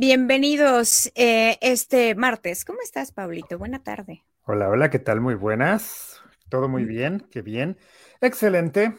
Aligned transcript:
Bienvenidos 0.00 1.12
eh, 1.14 1.58
este 1.60 2.14
martes. 2.14 2.64
¿Cómo 2.64 2.78
estás, 2.82 3.12
Pablito? 3.12 3.58
Buena 3.58 3.82
tarde. 3.82 4.24
Hola, 4.46 4.70
hola, 4.70 4.88
¿qué 4.88 4.98
tal? 4.98 5.20
Muy 5.20 5.34
buenas. 5.34 6.22
Todo 6.48 6.70
muy 6.70 6.86
bien, 6.86 7.26
qué 7.30 7.42
bien. 7.42 7.76
Excelente. 8.22 8.94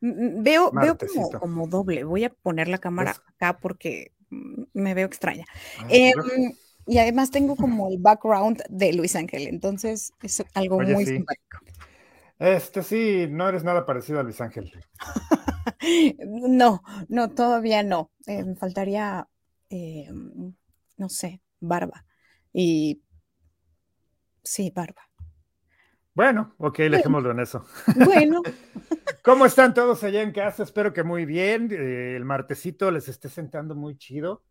Veo, 0.00 0.70
veo 0.70 0.96
como, 1.40 1.66
doble. 1.66 2.04
Voy 2.04 2.22
a 2.22 2.30
poner 2.30 2.68
la 2.68 2.78
cámara 2.78 3.16
acá 3.26 3.58
porque 3.58 4.12
me 4.72 4.94
veo 4.94 5.08
extraña. 5.08 5.46
Ah, 5.80 5.86
em, 5.88 6.52
y 6.86 6.98
además 6.98 7.32
tengo 7.32 7.56
como 7.56 7.88
el 7.88 7.98
background 7.98 8.62
de 8.68 8.92
Luis 8.92 9.16
Ángel, 9.16 9.48
entonces 9.48 10.12
es 10.22 10.44
algo 10.54 10.78
muy 10.80 11.06
simpático. 11.06 11.58
Este 12.38 12.84
sí, 12.84 13.26
no 13.28 13.48
eres 13.48 13.64
nada 13.64 13.84
parecido 13.84 14.20
a 14.20 14.22
Luis 14.22 14.40
Ángel. 14.40 14.72
no, 16.24 16.82
no, 17.08 17.30
todavía 17.30 17.82
no. 17.82 18.12
Eh, 18.26 18.44
me 18.44 18.54
faltaría, 18.54 19.28
eh, 19.70 20.10
no 20.96 21.08
sé, 21.08 21.40
barba. 21.60 22.04
Y 22.52 23.02
sí, 24.42 24.70
barba. 24.74 25.02
Bueno, 26.12 26.54
ok, 26.58 26.78
dejémoslo 26.78 27.30
en 27.30 27.40
eso. 27.40 27.64
Bueno. 28.04 28.42
¿Cómo 29.22 29.46
están 29.46 29.72
todos 29.74 30.02
allá 30.04 30.22
en 30.22 30.32
casa? 30.32 30.62
Espero 30.62 30.92
que 30.92 31.04
muy 31.04 31.24
bien. 31.24 31.70
Eh, 31.72 32.16
el 32.16 32.24
martesito 32.24 32.90
les 32.90 33.08
esté 33.08 33.28
sentando 33.28 33.74
muy 33.74 33.96
chido 33.96 34.42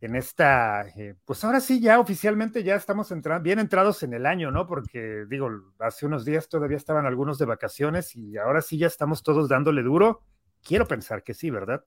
en 0.00 0.14
esta, 0.14 0.86
pues 1.24 1.42
ahora 1.44 1.60
sí, 1.60 1.80
ya 1.80 1.98
oficialmente 1.98 2.62
ya 2.62 2.74
estamos 2.74 3.10
entrando, 3.12 3.42
bien 3.42 3.58
entrados 3.58 4.02
en 4.02 4.12
el 4.12 4.26
año, 4.26 4.50
¿no? 4.50 4.66
Porque 4.66 5.24
digo, 5.28 5.48
hace 5.78 6.04
unos 6.04 6.24
días 6.24 6.48
todavía 6.48 6.76
estaban 6.76 7.06
algunos 7.06 7.38
de 7.38 7.46
vacaciones 7.46 8.14
y 8.14 8.36
ahora 8.36 8.60
sí 8.60 8.76
ya 8.76 8.86
estamos 8.88 9.22
todos 9.22 9.48
dándole 9.48 9.82
duro. 9.82 10.22
Quiero 10.62 10.86
pensar 10.86 11.22
que 11.22 11.32
sí, 11.32 11.50
¿verdad? 11.50 11.84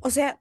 O 0.00 0.10
sea, 0.10 0.40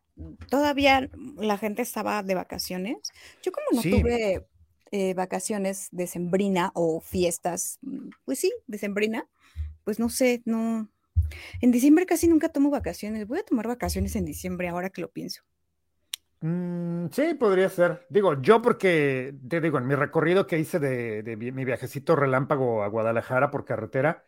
todavía 0.49 1.09
la 1.37 1.57
gente 1.57 1.81
estaba 1.81 2.23
de 2.23 2.35
vacaciones. 2.35 2.97
Yo 3.41 3.51
como 3.51 3.65
no 3.71 3.81
tuve 3.81 4.45
eh, 4.91 5.13
vacaciones 5.13 5.89
de 5.91 6.07
sembrina 6.07 6.71
o 6.73 7.01
fiestas, 7.01 7.79
mm, 7.81 8.09
pues 8.23 8.39
sí, 8.39 8.53
de 8.67 8.77
sembrina, 8.77 9.27
pues 9.83 9.99
no 9.99 10.09
sé, 10.09 10.41
no. 10.45 10.89
En 11.59 11.71
diciembre 11.71 12.05
casi 12.05 12.27
nunca 12.27 12.49
tomo 12.49 12.69
vacaciones. 12.69 13.27
Voy 13.27 13.39
a 13.39 13.43
tomar 13.43 13.67
vacaciones 13.67 14.15
en 14.15 14.25
diciembre 14.25 14.67
ahora 14.67 14.89
que 14.89 15.01
lo 15.01 15.09
pienso. 15.09 15.41
Mm, 16.41 17.07
sí, 17.11 17.33
podría 17.33 17.69
ser. 17.69 18.05
Digo, 18.09 18.39
yo 18.41 18.61
porque, 18.61 19.33
te 19.49 19.61
digo, 19.61 19.79
en 19.79 19.87
mi 19.87 19.95
recorrido 19.95 20.45
que 20.45 20.59
hice 20.59 20.79
de, 20.79 21.35
mi 21.35 21.65
viajecito 21.65 22.15
relámpago 22.15 22.83
a 22.83 22.87
Guadalajara 22.87 23.49
por 23.49 23.65
carretera, 23.65 24.23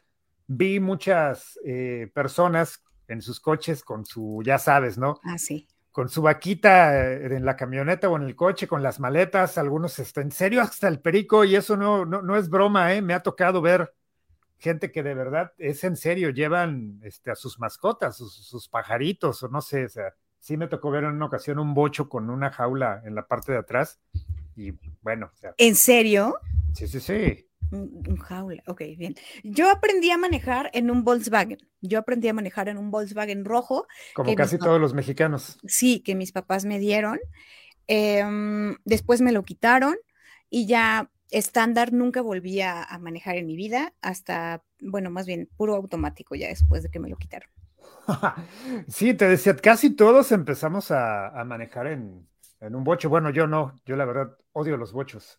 vi 0.48 0.80
muchas 0.80 1.60
eh, 1.64 2.10
personas 2.14 2.84
en 3.08 3.22
sus 3.22 3.40
coches 3.40 3.84
con 3.84 4.06
su, 4.06 4.42
ya 4.46 4.60
sabes, 4.60 4.98
¿no? 4.98 5.20
Ah, 5.24 5.38
sí. 5.38 5.68
Con 5.92 6.10
su 6.10 6.22
vaquita 6.22 6.96
eh, 6.96 7.36
en 7.36 7.46
la 7.46 7.56
camioneta 7.56 8.10
o 8.10 8.18
en 8.18 8.24
el 8.24 8.36
coche, 8.36 8.68
con 8.68 8.84
las 8.84 9.00
maletas, 9.00 9.58
algunos, 9.58 10.00
está 10.00 10.22
en 10.22 10.32
serio, 10.32 10.62
hasta 10.62 10.88
el 10.88 11.00
perico, 11.00 11.44
y 11.44 11.56
eso 11.56 11.76
no, 11.78 12.06
no, 12.06 12.36
es 12.36 12.50
broma, 12.50 12.94
¿eh? 12.94 13.02
Me 13.02 13.14
ha 13.14 13.22
tocado 13.22 13.62
ver 13.62 13.94
gente 14.60 14.92
que 14.92 15.04
de 15.04 15.14
verdad 15.14 15.54
es 15.58 15.84
en 15.84 15.96
serio, 15.96 16.30
llevan 16.30 17.00
este, 17.04 17.32
a 17.32 17.36
sus 17.36 17.60
mascotas, 17.60 18.18
sus, 18.18 18.34
sus 18.34 18.68
pajaritos, 18.68 19.42
o 19.44 19.50
no 19.50 19.62
sé, 19.62 19.86
o 19.86 19.90
sea, 19.90 20.14
sí 20.40 20.58
me 20.58 20.68
tocó 20.68 20.92
ver 20.92 21.04
en 21.04 21.12
una 21.12 21.26
ocasión 21.26 21.60
un 21.60 21.74
bocho 21.74 22.10
con 22.10 22.30
una 22.30 22.52
jaula 22.52 23.02
en 23.06 23.16
la 23.16 23.28
parte 23.28 23.52
de 23.52 23.60
atrás, 23.60 24.00
y 24.56 24.72
bueno. 25.02 25.32
O 25.34 25.38
sea, 25.38 25.54
¿En 25.58 25.76
serio? 25.76 26.36
Sí, 26.74 26.88
sí, 26.88 27.00
sí. 27.00 27.47
Un, 27.72 28.18
jaula, 28.18 28.64
ok, 28.68 28.82
bien. 28.98 29.16
Yo 29.44 29.70
aprendí 29.70 30.10
a 30.12 30.18
manejar 30.18 30.70
en 30.74 30.90
un 30.90 31.04
Volkswagen. 31.04 31.58
Yo 31.82 32.00
aprendí 32.00 32.28
a 32.28 32.34
manejar 32.34 32.70
en 32.70 32.78
un 32.78 32.92
Volkswagen 32.92 33.46
rojo. 33.46 33.88
Como 34.14 34.34
casi 34.36 34.58
todos 34.58 34.80
los 34.80 34.94
mexicanos. 34.94 35.58
Sí, 35.66 36.00
que 36.00 36.16
mis 36.16 36.32
papás 36.32 36.66
me 36.66 36.80
dieron. 36.80 37.20
Em, 37.88 38.76
después 38.86 39.22
me 39.22 39.32
lo 39.32 39.44
quitaron 39.44 39.96
y 40.50 40.66
ya 40.66 41.10
estándar 41.32 41.94
nunca 41.94 42.22
volví 42.22 42.62
a, 42.62 42.86
manejar 43.00 43.36
en 43.36 43.48
mi 43.48 43.56
vida 43.56 43.94
hasta, 44.02 44.64
bueno, 44.82 45.10
más 45.10 45.26
bien 45.26 45.50
puro 45.58 45.76
automático 45.76 46.36
ya 46.36 46.48
después 46.48 46.84
de 46.84 46.90
que 46.90 47.00
me 47.00 47.10
lo 47.10 47.18
quitaron. 47.18 47.50
sí, 48.88 49.14
te 49.14 49.28
decía, 49.28 49.56
casi 49.56 49.90
todos 49.90 50.32
empezamos 50.32 50.92
a, 50.92 51.44
manejar 51.46 51.88
en, 51.88 52.28
en 52.60 52.76
un 52.76 52.84
bocho. 52.84 53.10
Bueno, 53.10 53.30
yo 53.30 53.48
no, 53.48 53.76
yo 53.86 53.96
la 53.96 54.06
verdad 54.06 54.38
odio 54.54 54.78
los 54.78 54.94
bochos. 54.94 55.38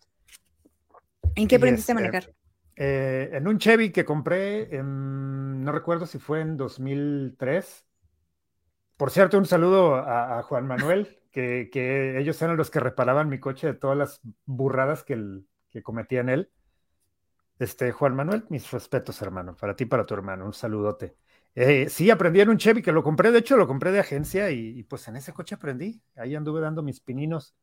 ¿En 1.35 1.47
qué 1.47 1.55
aprendiste 1.55 1.91
a 1.91 1.95
manejar? 1.95 2.33
Eh, 2.81 3.31
en 3.33 3.45
un 3.45 3.57
Chevy 3.57 3.91
que 3.91 4.05
compré, 4.05 4.69
no 4.81 5.71
recuerdo 5.71 6.05
si 6.05 6.17
fue 6.17 6.39
en 6.39 6.55
2003. 6.55 7.85
Por 8.95 9.11
cierto, 9.11 9.37
un 9.37 9.45
saludo 9.45 9.95
a, 9.95 10.41
Juan 10.43 10.65
Manuel, 10.65 11.19
que, 11.31 12.17
ellos 12.17 12.41
eran 12.41 12.55
los 12.55 12.69
que 12.69 12.79
reparaban 12.79 13.27
mi 13.27 13.39
coche 13.39 13.67
de 13.67 13.73
todas 13.73 13.97
las 13.97 14.21
burradas 14.45 15.03
que, 15.03 15.13
el, 15.13 15.45
que 15.69 15.83
cometía 15.83 16.21
en 16.21 16.29
él. 16.29 16.51
Este, 17.59 17.91
Juan 17.91 18.15
Manuel, 18.15 18.45
mis 18.49 18.71
respetos, 18.71 19.21
hermano, 19.21 19.57
para 19.57 19.75
ti, 19.75 19.85
para 19.85 20.05
tu 20.05 20.13
hermano, 20.13 20.45
un 20.45 20.53
saludote. 20.53 21.17
Eh, 21.55 21.89
sí, 21.89 22.09
aprendí 22.09 22.39
en 22.39 22.49
un 22.49 22.57
Chevy 22.57 22.81
que 22.81 22.93
lo 22.93 23.03
compré, 23.03 23.31
de 23.31 23.39
hecho 23.39 23.57
lo 23.57 23.67
compré 23.67 23.91
de 23.91 23.99
agencia 23.99 24.51
y, 24.51 24.79
y, 24.79 24.83
pues 24.83 25.05
en 25.09 25.17
ese 25.17 25.33
coche 25.33 25.55
aprendí. 25.55 26.01
Ahí 26.15 26.33
anduve 26.33 26.61
dando 26.61 26.81
mis 26.81 27.01
pininos. 27.01 27.55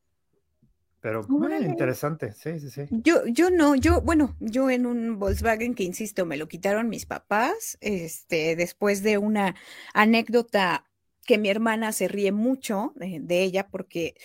Pero 1.06 1.27
interesante, 1.62 2.33
sí, 2.33 2.59
sí, 2.59 2.69
sí. 2.69 2.83
Yo, 2.91 3.25
yo 3.27 3.50
no, 3.50 3.77
yo, 3.77 4.00
bueno, 4.00 4.34
yo 4.41 4.71
en 4.71 4.87
un 4.87 5.21
Volkswagen 5.21 5.75
que 5.75 5.84
insisto, 5.84 6.27
me 6.27 6.37
lo 6.37 6.49
quitaron 6.49 6.89
mis 6.89 7.06
papás, 7.06 7.78
este, 7.81 8.56
después 8.56 9.05
de 9.05 9.17
una 9.17 9.55
anécdota 9.94 10.84
que 11.25 11.39
mi 11.39 11.49
hermana 11.49 11.93
se 11.93 12.09
ríe 12.09 12.33
mucho 12.33 12.93
de 12.97 13.43
ella 13.43 13.69
porque 13.69 14.17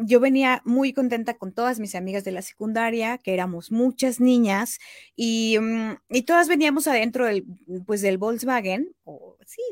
yo 0.00 0.20
venía 0.20 0.62
muy 0.64 0.92
contenta 0.92 1.34
con 1.34 1.52
todas 1.52 1.80
mis 1.80 1.94
amigas 1.94 2.24
de 2.24 2.32
la 2.32 2.42
secundaria, 2.42 3.18
que 3.18 3.34
éramos 3.34 3.70
muchas 3.70 4.20
niñas, 4.20 4.78
y, 5.16 5.58
mm, 5.60 5.96
y 6.10 6.22
todas 6.22 6.48
veníamos 6.48 6.86
adentro 6.86 7.26
del, 7.26 7.44
pues, 7.86 8.02
del 8.02 8.18
Volkswagen, 8.18 8.94
o 9.04 9.36
sí, 9.46 9.62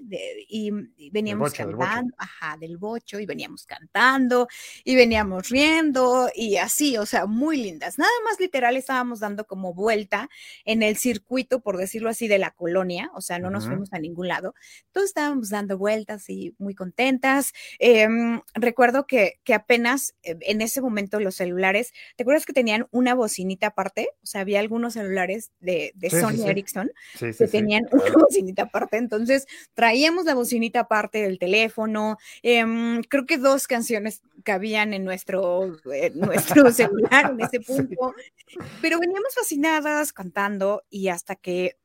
y, 0.49 0.71
veníamos 1.11 1.53
cantando, 1.53 2.15
ajá, 2.17 2.57
del 2.59 2.79
bocho, 2.79 3.21
y 3.21 3.27
veníamos 3.27 3.67
cantando, 3.67 4.49
y 4.85 4.97
veníamos 4.97 5.49
riendo, 5.51 6.31
y 6.35 6.57
así, 6.57 6.97
o 6.97 7.07
sea, 7.07 7.27
muy 7.27 7.59
lindas. 7.59 7.99
Nada 7.99 8.11
más 8.25 8.41
literal 8.41 8.77
estábamos 8.77 9.21
dando 9.21 9.47
como 9.47 9.75
vuelta 9.75 10.29
en 10.65 10.83
el 10.83 10.97
circuito, 10.97 11.61
por 11.61 11.77
decirlo 11.77 12.09
así, 12.09 12.27
de 12.29 12.39
la 12.39 12.51
colonia, 12.53 13.11
o 13.15 13.21
sea, 13.21 13.39
no 13.39 13.51
nos 13.51 13.67
fuimos 13.67 13.93
a 13.93 13.99
ningún 13.99 14.29
lado. 14.29 14.55
Todos 14.93 15.09
estábamos 15.09 15.51
dando 15.51 15.77
vueltas 15.79 16.29
y 16.31 16.55
muy 16.59 16.75
contentas. 16.75 17.53
Em, 17.79 18.41
recuerdo 18.55 19.07
que, 19.07 19.41
que 19.45 19.55
apenas 19.55 19.96
eh, 20.23 20.37
en 20.43 20.61
ese 20.61 20.81
momento 20.81 21.21
los 21.21 21.35
celulares, 21.35 21.93
¿te 22.17 22.23
acuerdas 22.23 22.47
que 22.47 22.53
tenían 22.53 22.87
una 22.91 23.15
bocinita 23.15 23.69
aparte? 23.69 24.11
O 24.23 24.27
sea, 24.27 24.43
había 24.43 24.61
algunos 24.61 24.95
celulares 24.95 25.53
de, 25.61 25.93
Sony 26.11 26.49
Ericsson 26.49 26.91
que 27.19 27.49
tenían 27.49 27.85
una 27.93 28.13
bocinita 28.13 28.63
aparte, 28.63 28.97
entonces 28.97 29.47
traíamos 29.75 30.25
la 30.25 30.35
bocinita 30.35 30.81
aparte 30.81 31.23
del 31.23 31.39
teléfono. 31.39 32.19
Em, 32.43 33.03
creo 33.03 33.27
que 33.27 33.39
dos 33.39 33.67
canciones 33.67 34.23
cabían 34.45 34.95
en 34.95 35.05
nuestro, 35.05 35.79
nuestro 36.15 36.71
celular 36.73 37.33
en 37.33 37.41
ese 37.41 37.61
punto, 37.67 38.15
pero 38.81 39.01
veníamos 39.01 39.35
fascinadas 39.35 40.13
cantando 40.13 40.85
y 40.91 41.09
hasta 41.09 41.37
que 41.37 41.77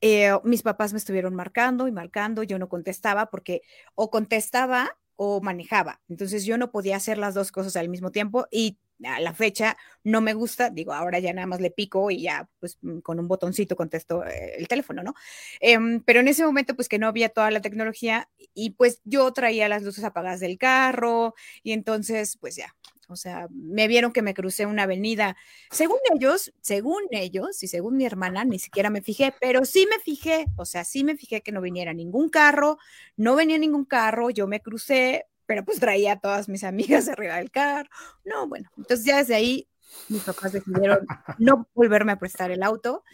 eh, 0.00 0.32
mis 0.44 0.62
papás 0.62 0.92
me 0.92 0.98
estuvieron 0.98 1.34
marcando 1.34 1.88
y 1.88 1.92
marcando, 1.92 2.42
yo 2.42 2.58
no 2.58 2.68
contestaba 2.68 3.30
porque 3.30 3.62
o 3.94 4.10
contestaba 4.10 4.98
o 5.16 5.40
manejaba. 5.40 6.00
Entonces 6.08 6.44
yo 6.44 6.58
no 6.58 6.70
podía 6.70 6.96
hacer 6.96 7.18
las 7.18 7.34
dos 7.34 7.52
cosas 7.52 7.76
al 7.76 7.88
mismo 7.88 8.10
tiempo 8.10 8.46
y 8.50 8.78
a 9.02 9.20
la 9.20 9.34
fecha 9.34 9.76
no 10.04 10.20
me 10.20 10.34
gusta, 10.34 10.70
digo, 10.70 10.92
ahora 10.92 11.18
ya 11.18 11.32
nada 11.32 11.46
más 11.46 11.60
le 11.60 11.70
pico 11.70 12.10
y 12.10 12.22
ya 12.22 12.48
pues 12.60 12.78
mm, 12.82 12.98
con 13.00 13.18
un 13.18 13.28
botoncito 13.28 13.76
contesto 13.76 14.24
eh, 14.24 14.54
el 14.56 14.68
teléfono, 14.68 15.02
¿no? 15.02 15.14
Em, 15.60 16.00
pero 16.00 16.20
en 16.20 16.28
ese 16.28 16.44
momento 16.44 16.74
pues 16.76 16.88
que 16.88 16.98
no 16.98 17.08
había 17.08 17.28
toda 17.28 17.50
la 17.50 17.60
tecnología 17.60 18.28
y 18.54 18.70
pues 18.70 19.00
yo 19.04 19.32
traía 19.32 19.68
las 19.68 19.82
luces 19.82 20.04
apagadas 20.04 20.40
del 20.40 20.58
carro 20.58 21.34
y 21.62 21.72
entonces 21.72 22.36
pues 22.40 22.56
ya, 22.56 22.74
o 23.08 23.16
sea, 23.16 23.48
me 23.50 23.88
vieron 23.88 24.12
que 24.12 24.22
me 24.22 24.34
crucé 24.34 24.66
una 24.66 24.84
avenida. 24.84 25.36
Según 25.70 25.98
ellos, 26.14 26.52
según 26.60 27.02
ellos 27.10 27.62
y 27.62 27.68
según 27.68 27.96
mi 27.96 28.06
hermana, 28.06 28.44
ni 28.44 28.58
siquiera 28.58 28.90
me 28.90 29.02
fijé, 29.02 29.34
pero 29.40 29.64
sí 29.64 29.86
me 29.90 29.98
fijé, 30.00 30.46
o 30.56 30.64
sea, 30.64 30.84
sí 30.84 31.04
me 31.04 31.16
fijé 31.16 31.42
que 31.42 31.52
no 31.52 31.60
viniera 31.60 31.92
ningún 31.92 32.28
carro, 32.28 32.78
no 33.16 33.36
venía 33.36 33.58
ningún 33.58 33.84
carro, 33.84 34.30
yo 34.30 34.46
me 34.46 34.60
crucé, 34.60 35.26
pero 35.46 35.64
pues 35.64 35.80
traía 35.80 36.12
a 36.12 36.20
todas 36.20 36.48
mis 36.48 36.64
amigas 36.64 37.08
arriba 37.08 37.36
del 37.36 37.50
carro. 37.50 37.88
No, 38.24 38.48
bueno, 38.48 38.70
entonces 38.76 39.04
ya 39.06 39.18
desde 39.18 39.34
ahí 39.34 39.68
mis 40.08 40.22
papás 40.22 40.52
decidieron 40.52 41.06
no 41.38 41.68
volverme 41.74 42.12
a 42.12 42.18
prestar 42.18 42.50
el 42.50 42.62
auto, 42.62 43.04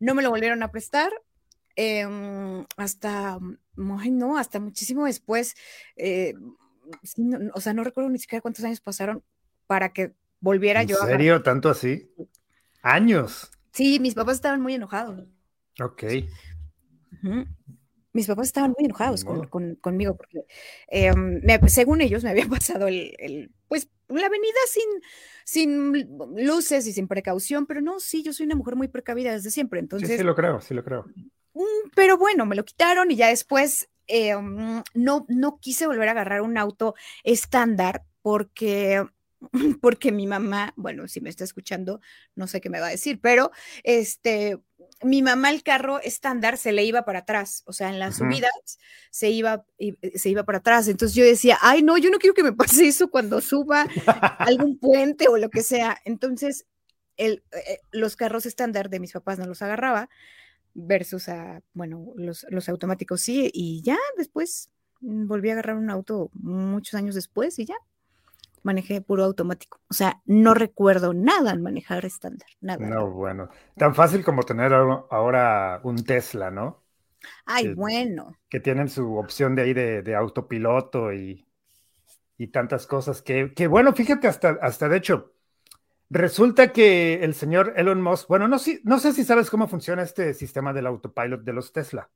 no 0.00 0.14
me 0.14 0.22
lo 0.22 0.30
volvieron 0.30 0.62
a 0.62 0.70
prestar. 0.70 1.12
Em, 1.76 2.64
hasta, 2.76 3.38
no, 3.74 4.38
hasta 4.38 4.60
muchísimo 4.60 5.06
después, 5.06 5.56
eh, 5.96 6.34
o 7.52 7.60
sea, 7.60 7.72
no 7.72 7.82
recuerdo 7.82 8.10
ni 8.10 8.18
siquiera 8.18 8.42
cuántos 8.42 8.64
años 8.64 8.80
pasaron 8.80 9.24
para 9.66 9.92
que 9.92 10.14
volviera 10.40 10.82
yo 10.82 11.02
a... 11.02 11.04
¿En 11.04 11.10
serio? 11.12 11.42
¿Tanto 11.42 11.68
así? 11.68 12.10
¿Años? 12.82 13.50
Sí, 13.72 13.98
mis 13.98 14.14
papás 14.14 14.36
estaban 14.36 14.60
muy 14.60 14.74
enojados. 14.74 15.26
Ok. 15.80 16.04
mis 18.12 18.26
papás 18.28 18.46
estaban 18.46 18.74
muy 18.78 18.84
enojados 18.84 19.24
conmigo 19.24 20.16
porque 20.16 20.44
em, 20.88 21.40
según 21.66 22.00
ellos 22.00 22.22
me 22.22 22.30
había 22.30 22.46
pasado 22.46 22.86
el, 22.86 23.50
pues 23.66 23.88
la 24.08 24.26
avenida 24.26 24.58
sin, 24.68 24.84
sin 25.44 26.16
luces 26.36 26.86
y 26.86 26.92
sin 26.92 27.08
precaución, 27.08 27.66
pero 27.66 27.80
no, 27.80 27.98
sí, 27.98 28.22
yo 28.22 28.32
soy 28.32 28.46
una 28.46 28.54
mujer 28.54 28.76
muy 28.76 28.88
precavida 28.88 29.32
desde 29.32 29.50
siempre, 29.50 29.80
entonces... 29.80 30.10
Sí, 30.10 30.18
sí 30.18 30.22
lo 30.22 30.36
creo, 30.36 30.60
sí 30.60 30.74
lo 30.74 30.84
creo. 30.84 31.06
Mm, 31.54 31.90
pero 31.96 32.18
bueno, 32.18 32.46
me 32.46 32.54
lo 32.54 32.64
quitaron 32.64 33.10
y 33.10 33.16
ya 33.16 33.28
después 33.28 33.88
em, 34.06 34.82
no, 34.94 35.24
no 35.28 35.58
quise 35.58 35.86
volver 35.86 36.08
a 36.08 36.12
agarrar 36.12 36.42
un 36.42 36.58
auto 36.58 36.94
estándar 37.24 38.04
porque 38.22 39.04
porque 39.80 40.12
mi 40.12 40.26
mamá, 40.26 40.72
bueno, 40.76 41.08
si 41.08 41.20
me 41.20 41.30
está 41.30 41.44
escuchando, 41.44 42.00
no 42.34 42.46
sé 42.46 42.60
qué 42.60 42.70
me 42.70 42.80
va 42.80 42.88
a 42.88 42.90
decir, 42.90 43.20
pero 43.20 43.50
este, 43.82 44.58
mi 45.02 45.22
mamá 45.22 45.50
el 45.50 45.62
carro 45.62 46.00
estándar 46.00 46.56
se 46.56 46.72
le 46.72 46.84
iba 46.84 47.04
para 47.04 47.20
atrás, 47.20 47.62
o 47.66 47.72
sea, 47.72 47.90
en 47.90 47.98
las 47.98 48.16
subidas 48.16 48.78
se 49.10 49.30
iba, 49.30 49.64
eh, 49.78 49.94
se 50.14 50.30
iba 50.30 50.44
para 50.44 50.58
atrás. 50.58 50.88
Entonces 50.88 51.14
yo 51.14 51.24
decía, 51.24 51.58
ay, 51.60 51.82
no, 51.82 51.98
yo 51.98 52.10
no 52.10 52.18
quiero 52.18 52.34
que 52.34 52.42
me 52.42 52.52
pase 52.52 52.86
eso 52.88 53.10
cuando 53.10 53.40
suba 53.40 53.86
algún 54.38 54.78
puente 54.78 55.28
o 55.28 55.36
lo 55.36 55.50
que 55.50 55.62
sea. 55.62 55.98
Entonces, 56.04 56.66
el, 57.16 57.42
eh, 57.52 57.80
los 57.92 58.16
carros 58.16 58.46
estándar 58.46 58.90
de 58.90 59.00
mis 59.00 59.12
papás 59.12 59.38
no 59.38 59.46
los 59.46 59.62
agarraba 59.62 60.08
versus 60.74 61.28
a, 61.28 61.62
bueno, 61.72 62.12
los, 62.16 62.46
los 62.50 62.68
automáticos 62.68 63.20
sí, 63.20 63.50
y 63.52 63.82
ya 63.82 63.98
después 64.16 64.70
volví 65.00 65.50
a 65.50 65.52
agarrar 65.52 65.76
un 65.76 65.90
auto 65.90 66.30
muchos 66.34 66.94
años 66.94 67.14
después 67.14 67.58
y 67.58 67.66
ya 67.66 67.76
manejé 68.64 69.00
puro 69.00 69.24
automático. 69.24 69.80
O 69.88 69.94
sea, 69.94 70.20
no 70.24 70.54
recuerdo 70.54 71.14
nada 71.14 71.52
en 71.52 71.62
manejar 71.62 72.04
estándar, 72.04 72.48
nada. 72.60 72.84
No, 72.84 73.10
bueno, 73.10 73.48
tan 73.76 73.94
fácil 73.94 74.24
como 74.24 74.42
tener 74.42 74.72
ahora 74.72 75.80
un 75.84 76.02
Tesla, 76.02 76.50
¿no? 76.50 76.82
Ay, 77.46 77.72
bueno. 77.74 78.36
Que 78.48 78.60
tienen 78.60 78.88
su 78.88 79.16
opción 79.16 79.54
de 79.54 79.62
ahí 79.62 79.74
de, 79.74 80.14
autopiloto 80.16 81.12
y, 81.12 81.46
y, 82.36 82.48
tantas 82.48 82.86
cosas 82.86 83.22
que, 83.22 83.52
que, 83.54 83.66
bueno, 83.66 83.92
fíjate, 83.92 84.26
hasta, 84.26 84.58
hasta 84.60 84.88
de 84.88 84.96
hecho, 84.96 85.34
resulta 86.10 86.72
que 86.72 87.22
el 87.22 87.34
señor 87.34 87.74
Elon 87.76 88.02
Musk, 88.02 88.28
bueno, 88.28 88.48
no, 88.48 88.56
no 88.84 88.98
sé 88.98 89.12
si 89.12 89.24
sabes 89.24 89.50
cómo 89.50 89.68
funciona 89.68 90.02
este 90.02 90.34
sistema 90.34 90.72
del 90.72 90.86
autopilot 90.86 91.42
de 91.42 91.52
los 91.52 91.72
Tesla. 91.72 92.10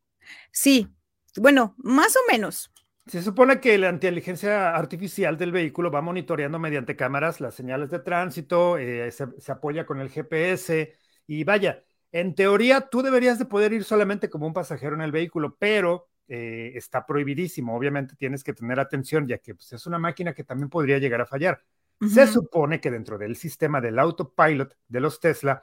Sí, 0.50 0.88
bueno, 1.36 1.74
más 1.78 2.16
o 2.16 2.20
menos. 2.30 2.70
Se 3.08 3.22
supone 3.22 3.60
que 3.60 3.78
la 3.78 3.88
inteligencia 3.88 4.74
artificial 4.74 5.38
del 5.38 5.50
vehículo 5.50 5.90
va 5.90 6.02
monitoreando 6.02 6.58
mediante 6.58 6.94
cámaras 6.94 7.40
las 7.40 7.54
señales 7.54 7.90
de 7.90 8.00
tránsito, 8.00 8.76
eh, 8.76 9.10
se, 9.10 9.52
apoya 9.52 9.86
con 9.86 10.00
el 10.00 10.10
GPS 10.10 10.94
y 11.26 11.44
vaya, 11.44 11.84
en 12.12 12.34
teoría 12.34 12.82
tú 12.82 13.02
deberías 13.02 13.38
de 13.38 13.46
poder 13.46 13.72
ir 13.72 13.84
solamente 13.84 14.28
como 14.28 14.46
un 14.46 14.52
pasajero 14.52 14.94
en 14.94 15.00
el 15.00 15.12
vehículo, 15.12 15.56
pero 15.58 16.08
eh, 16.28 16.72
está 16.74 17.06
prohibidísimo. 17.06 17.74
Obviamente 17.74 18.14
tienes 18.16 18.44
que 18.44 18.52
tener 18.52 18.78
atención 18.78 19.26
ya 19.26 19.38
que 19.38 19.54
pues, 19.54 19.72
es 19.72 19.86
una 19.86 19.98
máquina 19.98 20.34
que 20.34 20.44
también 20.44 20.68
podría 20.68 20.98
llegar 20.98 21.22
a 21.22 21.26
fallar. 21.26 21.62
Se 22.00 22.28
supone 22.28 22.80
que 22.80 22.92
dentro 22.92 23.18
del 23.18 23.34
sistema 23.34 23.80
del 23.80 23.98
autopilot 23.98 24.76
de 24.86 25.00
los 25.00 25.18
Tesla, 25.18 25.62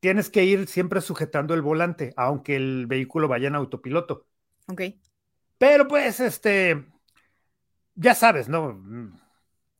tienes 0.00 0.30
que 0.30 0.44
ir 0.44 0.66
siempre 0.68 1.02
sujetando 1.02 1.52
el 1.52 1.60
volante, 1.60 2.14
aunque 2.16 2.56
el 2.56 2.86
vehículo 2.86 3.28
vaya 3.28 3.48
en 3.48 3.54
autopiloto. 3.54 4.26
Ok. 4.68 4.82
Pero 5.58 5.86
pues, 5.88 6.20
este, 6.20 6.84
ya 7.94 8.14
sabes, 8.14 8.48
¿no? 8.48 8.80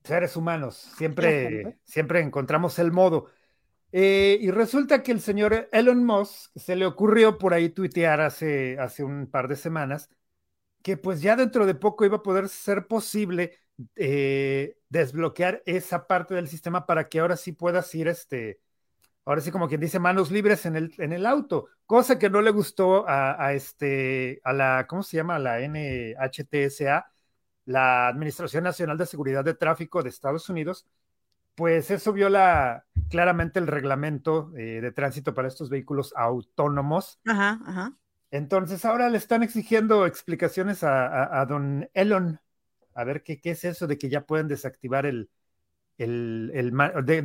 Seres 0.03 0.37
humanos, 0.37 0.77
siempre, 0.97 1.79
siempre 1.85 2.21
encontramos 2.21 2.79
el 2.79 2.93
modo. 2.93 3.27
Eh, 3.93 4.39
y 4.41 4.51
resulta 4.51 5.03
que 5.03 5.13
el 5.13 5.21
señor 5.21 5.69
Elon 5.71 6.05
Musk 6.05 6.51
se 6.57 6.75
le 6.75 6.85
ocurrió 6.85 7.39
por 7.39 7.55
ahí 7.55 7.69
tuitear 7.69 8.21
hace, 8.21 8.77
hace 8.79 9.05
un 9.05 9.29
par 9.31 9.47
de 9.47 9.57
semanas 9.57 10.11
que 10.83 10.97
pues 10.97 11.23
ya 11.23 11.37
dentro 11.37 11.65
de 11.65 11.75
poco 11.75 12.05
iba 12.05 12.19
a 12.19 12.23
poder 12.23 12.49
ser 12.49 12.87
posible 12.87 13.59
eh, 13.97 14.77
desbloquear 14.89 15.63
esa 15.65 16.07
parte 16.07 16.35
del 16.35 16.49
sistema 16.49 16.87
para 16.87 17.09
que 17.09 17.21
ahora 17.21 17.37
sí 17.37 17.53
puedas 17.53 17.95
ir 17.95 18.09
este, 18.09 18.61
ahora 19.25 19.41
sí 19.41 19.51
como 19.51 19.69
quien 19.69 19.81
dice, 19.81 19.99
manos 19.99 20.31
libres 20.31 20.67
en 20.67 20.77
el, 20.77 20.95
en 20.99 21.13
el 21.13 21.27
auto, 21.27 21.69
cosa 21.87 22.19
que 22.19 22.31
no 22.31 22.43
le 22.43 22.51
gustó 22.51 23.05
a, 23.09 23.53
este, 23.53 24.41
a 24.45 24.53
la, 24.53 24.87
¿cómo 24.89 25.03
se 25.03 25.17
llama? 25.17 25.37
A 25.37 25.39
la 25.39 25.61
NHTSA, 25.61 27.11
la 27.67 28.09
Administración 28.09 28.65
Nacional 28.65 28.99
de 28.99 29.07
Seguridad 29.07 29.45
de 29.45 29.55
Tráfico 29.55 30.03
de 30.03 30.11
Estados 30.11 30.49
Unidos, 30.49 30.87
pues 31.55 31.91
eso 31.91 32.13
viola 32.13 32.85
claramente 33.09 33.59
el 33.59 33.67
reglamento 33.67 34.53
eh, 34.57 34.81
de 34.81 34.93
tránsito 34.93 35.35
para 35.35 35.49
estos 35.49 35.71
vehículos 35.71 36.13
autónomos. 36.17 37.21
Ajá, 37.25 37.61
ajá. 37.65 37.93
Entonces 38.31 38.85
ahora 38.85 39.09
le 39.09 39.19
están 39.19 39.45
exigiendo 39.45 40.07
explicaciones 40.07 40.83
a, 40.83 41.47
don 41.49 41.89
Elon, 41.95 42.41
a 42.93 43.05
ver 43.05 43.23
qué, 43.23 43.41
qué 43.41 43.53
es 43.53 43.65
eso 43.65 43.87
de 43.87 43.97
que 43.97 44.09
ya 44.09 44.27
pueden 44.27 44.49
desactivar 44.49 45.07
el, 45.07 45.31
el, 45.99 46.73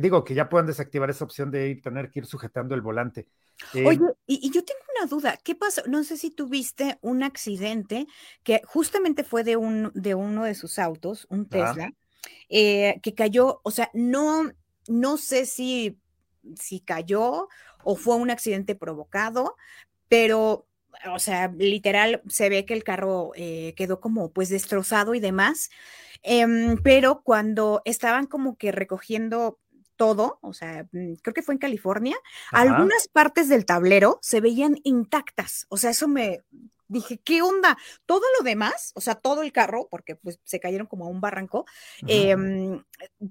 digo 0.00 0.24
que 0.24 0.34
ya 0.34 0.48
puedan 0.48 0.66
desactivar 0.66 1.10
esa 1.10 1.24
opción 1.24 1.50
de 1.50 1.68
ir, 1.68 1.82
tener 1.82 2.10
que 2.10 2.20
ir 2.20 2.26
sujetando 2.26 2.74
el 2.74 2.80
volante. 2.80 3.28
Eh, 3.74 3.84
Oye, 3.86 4.00
y, 4.26 4.50
yo 4.50 4.64
tengo 4.64 4.80
una 4.96 5.06
duda, 5.06 5.38
¿qué 5.42 5.54
pasó? 5.54 5.82
No 5.86 6.04
sé 6.04 6.16
si 6.16 6.30
tuviste 6.30 6.98
un 7.02 7.22
accidente 7.22 8.06
que 8.42 8.62
justamente 8.64 9.24
fue 9.24 9.44
de, 9.44 9.56
un, 9.56 9.90
de 9.94 10.14
uno 10.14 10.44
de 10.44 10.54
sus 10.54 10.78
autos, 10.78 11.26
un 11.30 11.48
Tesla, 11.48 11.92
eh, 12.48 13.00
que 13.02 13.14
cayó, 13.14 13.60
o 13.64 13.70
sea, 13.70 13.90
no, 13.92 14.50
no 14.88 15.16
sé 15.16 15.46
si, 15.46 15.98
si 16.56 16.80
cayó 16.80 17.48
o 17.82 17.96
fue 17.96 18.16
un 18.16 18.30
accidente 18.30 18.74
provocado, 18.74 19.56
pero 20.08 20.66
o 21.12 21.18
sea, 21.18 21.48
literal 21.56 22.22
se 22.28 22.48
ve 22.48 22.64
que 22.64 22.74
el 22.74 22.84
carro 22.84 23.32
eh, 23.34 23.74
quedó 23.76 24.00
como 24.00 24.30
pues 24.30 24.48
destrozado 24.48 25.14
y 25.14 25.20
demás, 25.20 25.70
em, 26.22 26.76
pero 26.82 27.22
cuando 27.22 27.82
estaban 27.84 28.26
como 28.26 28.56
que 28.56 28.72
recogiendo 28.72 29.58
todo, 29.96 30.38
o 30.40 30.52
sea, 30.54 30.88
mm, 30.92 31.14
creo 31.22 31.34
que 31.34 31.42
fue 31.42 31.54
en 31.54 31.58
California, 31.58 32.16
algunas 32.52 33.08
partes 33.08 33.48
del 33.48 33.66
tablero 33.66 34.18
se 34.22 34.40
veían 34.40 34.76
intactas, 34.82 35.66
o 35.68 35.76
sea, 35.76 35.90
eso 35.90 36.08
me 36.08 36.42
dije, 36.88 37.20
¿qué 37.22 37.40
onda? 37.40 37.78
Todo 38.04 38.22
lo 38.38 38.44
demás, 38.44 38.92
o 38.94 39.00
sea, 39.00 39.14
todo 39.14 39.42
el 39.42 39.52
carro, 39.52 39.88
porque 39.90 40.16
pues 40.16 40.40
se 40.44 40.58
cayeron 40.58 40.86
como 40.86 41.04
a 41.04 41.08
un 41.08 41.20
barranco, 41.20 41.64
em, 42.06 42.82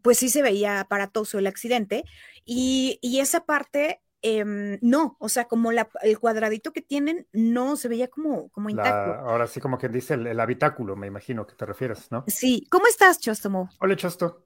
pues 0.02 0.18
sí 0.18 0.30
se 0.30 0.42
veía 0.42 0.80
aparatoso 0.80 1.40
el 1.40 1.48
accidente 1.48 2.06
y, 2.46 3.00
y 3.02 3.20
esa 3.20 3.46
parte 3.46 4.02
Em, 4.22 4.78
no, 4.82 5.16
o 5.20 5.30
sea, 5.30 5.46
como 5.46 5.72
el 5.72 6.20
cuadradito 6.20 6.74
que 6.74 6.82
tienen 6.82 7.26
no 7.32 7.78
se 7.78 7.88
veía 7.88 8.10
como, 8.10 8.50
como 8.50 8.70
intacto. 8.70 9.14
ahora 9.14 9.48
sí, 9.48 9.62
como 9.62 9.78
quien 9.78 9.94
dice 9.94 10.16
el, 10.16 10.40
habitáculo, 10.40 10.98
me 10.98 11.08
imagino 11.08 11.48
que 11.48 11.56
te 11.56 11.66
refieres, 11.66 12.12
¿no? 12.12 12.26
Sí, 12.28 12.68
¿cómo 12.70 12.88
estás, 12.88 13.20
Chostomo? 13.20 13.70
Hola, 13.80 13.96
Chosto. 13.96 14.46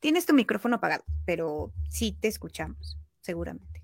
Tienes 0.00 0.24
tu 0.24 0.32
micrófono 0.32 0.76
apagado, 0.76 1.04
pero 1.26 1.72
sí 1.90 2.16
te 2.18 2.28
escuchamos, 2.28 2.98
seguramente. 3.20 3.82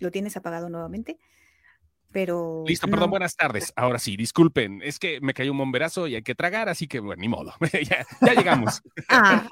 ¿Lo 0.00 0.10
tienes 0.10 0.36
apagado 0.36 0.68
nuevamente? 0.68 1.18
Pero. 2.10 2.64
Listo, 2.66 2.88
perdón, 2.88 3.10
buenas 3.10 3.36
tardes. 3.36 3.72
Ahora 3.76 3.98
sí, 3.98 4.16
disculpen, 4.16 4.82
es 4.82 4.98
que 4.98 5.20
me 5.20 5.32
cayó 5.32 5.52
un 5.52 5.58
bomberazo 5.58 6.08
y 6.08 6.16
hay 6.16 6.22
que 6.22 6.34
tragar, 6.34 6.68
así 6.68 6.88
que 6.88 6.98
bueno, 6.98 7.20
ni 7.20 7.28
modo. 7.28 7.54
ya, 7.88 8.04
ya, 8.20 8.34
llegamos. 8.34 8.82
ah, 9.08 9.48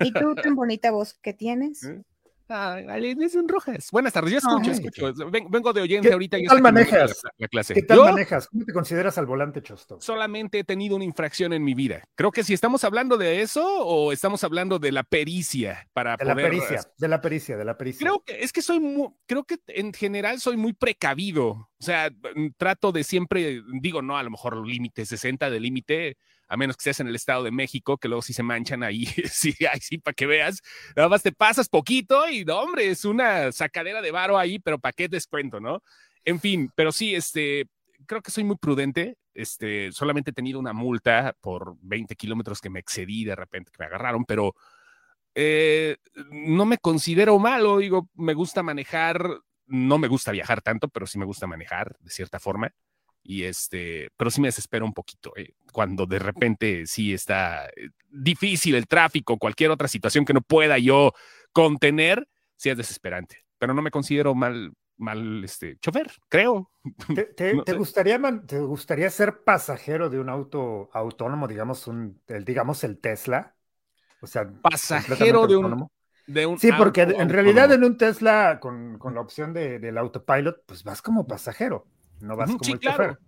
¿y 0.00 0.12
tú 0.12 0.34
tan 0.34 0.56
bonita 0.56 0.90
voz 0.90 1.14
que 1.14 1.32
tienes? 1.32 1.84
¿Eh? 1.84 2.02
Ah, 2.48 2.78
un 2.78 3.48
Rojas. 3.48 3.88
Buenas 3.90 4.12
tardes, 4.12 4.32
ya 4.32 4.38
escucho, 4.38 4.70
escucho. 4.70 5.14
vengo 5.48 5.72
de 5.72 5.80
oyente 5.80 6.12
ahorita. 6.12 6.36
¿Qué 6.36 6.46
tal 6.46 6.60
manejas? 6.60 7.22
La, 7.38 7.48
clase. 7.48 7.72
¿Qué 7.72 7.82
tal 7.82 8.00
manejas? 8.00 8.48
¿Cómo 8.48 8.64
te 8.64 8.72
consideras 8.72 9.16
al 9.16 9.24
volante, 9.24 9.62
Chosto? 9.62 9.98
Solamente 10.00 10.58
he 10.58 10.64
tenido 10.64 10.96
una 10.96 11.04
infracción 11.04 11.54
en 11.54 11.64
mi 11.64 11.74
vida. 11.74 12.02
Creo 12.14 12.30
que 12.30 12.44
si 12.44 12.52
estamos 12.52 12.84
hablando 12.84 13.16
de 13.16 13.40
eso 13.40 13.64
o 13.64 14.12
estamos 14.12 14.44
hablando 14.44 14.78
de 14.78 14.92
la 14.92 15.04
pericia 15.04 15.88
para 15.94 16.16
de 16.16 16.24
la 16.24 16.34
pericia, 16.34 16.82
de 16.98 17.08
la 17.08 17.20
pericia, 17.20 17.56
de 17.56 17.64
la 17.64 17.78
pericia. 17.78 18.00
Creo 18.00 18.22
que 18.22 18.42
es 18.42 18.52
que 18.52 18.60
soy 18.60 18.78
muy, 18.78 19.08
creo 19.26 19.44
que 19.44 19.58
en 19.68 19.94
general 19.94 20.40
soy 20.40 20.58
muy 20.58 20.74
precavido. 20.74 21.50
O 21.50 21.82
sea, 21.84 22.10
trato 22.56 22.92
de 22.92 23.04
siempre, 23.04 23.62
digo, 23.80 24.02
no, 24.02 24.16
a 24.16 24.22
lo 24.22 24.30
mejor 24.30 24.66
límite, 24.66 25.06
60 25.06 25.50
de 25.50 25.60
límite, 25.60 26.16
a 26.48 26.56
menos 26.56 26.76
que 26.76 26.82
estés 26.82 27.00
en 27.00 27.08
el 27.08 27.14
Estado 27.14 27.42
de 27.44 27.50
México, 27.50 27.98
que 27.98 28.08
luego 28.08 28.22
sí 28.22 28.32
se 28.32 28.42
manchan 28.42 28.82
ahí, 28.82 29.06
sí, 29.30 29.54
sí, 29.80 29.98
para 29.98 30.14
que 30.14 30.26
veas, 30.26 30.60
nada 30.96 31.08
más 31.08 31.22
te 31.22 31.32
pasas 31.32 31.68
poquito 31.68 32.28
y, 32.28 32.44
no, 32.44 32.60
hombre, 32.60 32.90
es 32.90 33.04
una 33.04 33.52
sacadera 33.52 34.02
de 34.02 34.10
varo 34.10 34.38
ahí, 34.38 34.58
pero 34.58 34.78
¿para 34.78 34.92
qué 34.92 35.08
descuento, 35.08 35.60
no? 35.60 35.82
En 36.24 36.40
fin, 36.40 36.70
pero 36.74 36.92
sí, 36.92 37.14
este, 37.14 37.66
creo 38.06 38.22
que 38.22 38.30
soy 38.30 38.44
muy 38.44 38.56
prudente, 38.56 39.16
este, 39.34 39.90
solamente 39.92 40.30
he 40.30 40.34
tenido 40.34 40.58
una 40.58 40.72
multa 40.72 41.34
por 41.40 41.76
20 41.80 42.14
kilómetros 42.16 42.60
que 42.60 42.70
me 42.70 42.80
excedí 42.80 43.24
de 43.24 43.34
repente, 43.34 43.72
que 43.72 43.82
me 43.82 43.86
agarraron, 43.86 44.24
pero 44.24 44.54
eh, 45.34 45.96
no 46.30 46.64
me 46.64 46.78
considero 46.78 47.38
malo, 47.38 47.78
digo, 47.78 48.08
me 48.14 48.34
gusta 48.34 48.62
manejar, 48.62 49.28
no 49.66 49.98
me 49.98 50.08
gusta 50.08 50.30
viajar 50.30 50.62
tanto, 50.62 50.88
pero 50.88 51.06
sí 51.06 51.18
me 51.18 51.24
gusta 51.24 51.46
manejar 51.46 51.96
de 52.00 52.10
cierta 52.10 52.38
forma 52.38 52.72
y 53.24 53.44
este, 53.44 54.10
pero 54.16 54.30
sí 54.30 54.40
me 54.40 54.48
desespera 54.48 54.84
un 54.84 54.92
poquito 54.92 55.32
eh, 55.36 55.54
cuando 55.72 56.06
de 56.06 56.18
repente 56.18 56.86
sí 56.86 57.14
está 57.14 57.66
eh, 57.68 57.88
difícil 58.10 58.74
el 58.74 58.86
tráfico, 58.86 59.38
cualquier 59.38 59.70
otra 59.70 59.88
situación 59.88 60.24
que 60.24 60.34
no 60.34 60.42
pueda 60.42 60.78
yo 60.78 61.12
contener, 61.52 62.28
sí 62.56 62.68
es 62.68 62.76
desesperante, 62.76 63.44
pero 63.58 63.72
no 63.72 63.82
me 63.82 63.90
considero 63.90 64.34
mal 64.34 64.72
mal 64.96 65.42
este, 65.42 65.78
chofer, 65.78 66.12
creo. 66.28 66.70
¿Te, 67.36 67.54
gustaría, 67.76 68.20
te 68.46 68.60
gustaría 68.60 69.10
ser 69.10 69.42
pasajero 69.42 70.08
de 70.08 70.20
un 70.20 70.28
auto 70.28 70.90
autónomo, 70.92 71.48
digamos, 71.48 71.86
un, 71.86 72.20
el, 72.26 72.44
digamos 72.44 72.84
el 72.84 72.98
Tesla? 72.98 73.56
O 74.20 74.26
sea, 74.26 74.48
pasajero 74.62 75.46
de 75.46 75.56
un, 75.56 75.88
de 76.26 76.46
un, 76.46 76.58
Sí, 76.58 76.70
porque 76.76 77.02
en 77.02 77.28
realidad 77.28 77.72
en 77.72 77.84
un 77.84 77.98
Tesla 77.98 78.58
con, 78.60 78.98
con 78.98 79.14
la 79.14 79.20
opción 79.20 79.52
de, 79.52 79.78
del 79.78 79.98
autopilot, 79.98 80.64
pues 80.66 80.84
vas 80.84 81.02
como 81.02 81.26
pasajero, 81.26 81.86
no 82.20 82.36
vas 82.36 82.50
como 82.50 82.74
el 82.74 82.80
chofer. 82.80 83.18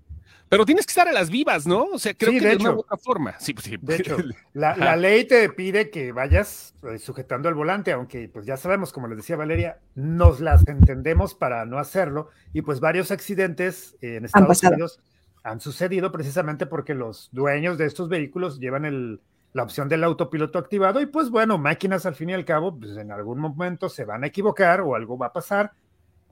Pero 0.49 0.64
tienes 0.64 0.87
que 0.87 0.90
estar 0.90 1.09
a 1.09 1.12
las 1.12 1.28
vivas, 1.28 1.66
¿no? 1.66 1.85
O 1.85 1.99
sea, 1.99 2.14
creo 2.14 2.33
que 2.33 2.40
de, 2.40 2.52
hecho, 2.52 2.71
una 2.71 2.81
otra 2.81 2.97
forma. 2.97 3.35
Sí, 3.40 3.52
pues 3.52 3.64
sí. 3.64 3.76
De 3.81 3.97
hecho, 3.97 4.16
la, 4.55 4.97
ley 4.97 5.25
te 5.25 5.49
pide 5.50 5.90
que 5.90 6.12
vayas 6.12 6.75
eh, 6.85 6.99
sujetando 6.99 7.49
el 7.49 7.57
volante, 7.57 7.90
aunque 7.90 8.28
pues 8.28 8.47
ya 8.47 8.57
sabemos, 8.57 8.93
como 8.93 9.09
les 9.09 9.16
decía 9.16 9.37
Valeria, 9.37 9.81
nos 9.97 10.40
las 10.40 10.66
entendemos 10.69 11.35
para 11.35 11.64
no 11.64 11.78
hacerlo. 11.78 12.31
Y 12.52 12.62
pues 12.62 12.78
varios 12.78 13.11
accidentes 13.11 13.97
en 14.00 14.25
Estados 14.25 14.62
Unidos 14.62 15.00
han 15.43 15.61
sucedido 15.61 16.12
precisamente 16.12 16.66
porque 16.66 16.95
los 16.95 17.28
dueños 17.33 17.76
de 17.76 17.87
estos 17.87 18.09
vehículos 18.09 18.61
llevan 18.61 18.85
el, 18.85 19.21
la 19.52 19.64
opción 19.64 19.88
del 19.88 20.05
autopiloto 20.05 20.59
activado 20.59 21.00
y 21.00 21.07
pues 21.07 21.31
bueno, 21.31 21.59
máquinas 21.59 22.07
al 22.07 22.14
fin 22.14 22.31
y 22.31 22.35
al 22.35 22.45
cabo, 22.45 22.78
pues 22.78 22.97
en 22.97 23.11
algún 23.11 23.38
momento 23.38 23.88
se 23.88 24.05
van 24.05 24.23
a 24.23 24.28
equivocar 24.28 24.81
o 24.81 24.95
algo 24.95 25.19
va 25.19 25.26
a 25.26 25.33
pasar 25.33 25.73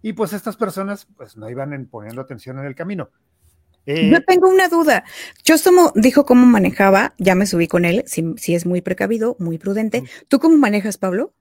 y 0.04 0.12
pues 0.12 0.34
estas 0.34 0.58
personas 0.58 1.08
pues 1.16 1.34
no 1.38 1.48
iban 1.48 1.86
poniendo 1.86 2.20
atención 2.20 2.58
en 2.58 2.66
el 2.66 2.74
camino. 2.74 3.08
Eh, 3.86 4.10
Yo 4.10 4.22
tengo 4.22 4.50
una 4.50 4.68
duda. 4.68 5.02
Chostomo 5.42 5.92
dijo 5.94 6.26
cómo 6.26 6.44
manejaba, 6.44 7.14
ya 7.16 7.34
me 7.34 7.46
subí 7.46 7.68
con 7.68 7.86
él, 7.86 8.04
si, 8.06 8.54
es 8.54 8.66
muy 8.66 8.82
precavido, 8.82 9.34
muy 9.38 9.56
prudente. 9.56 10.04
¿Tú 10.28 10.40
cómo 10.40 10.58
manejas, 10.58 10.98
Pablo? 10.98 11.32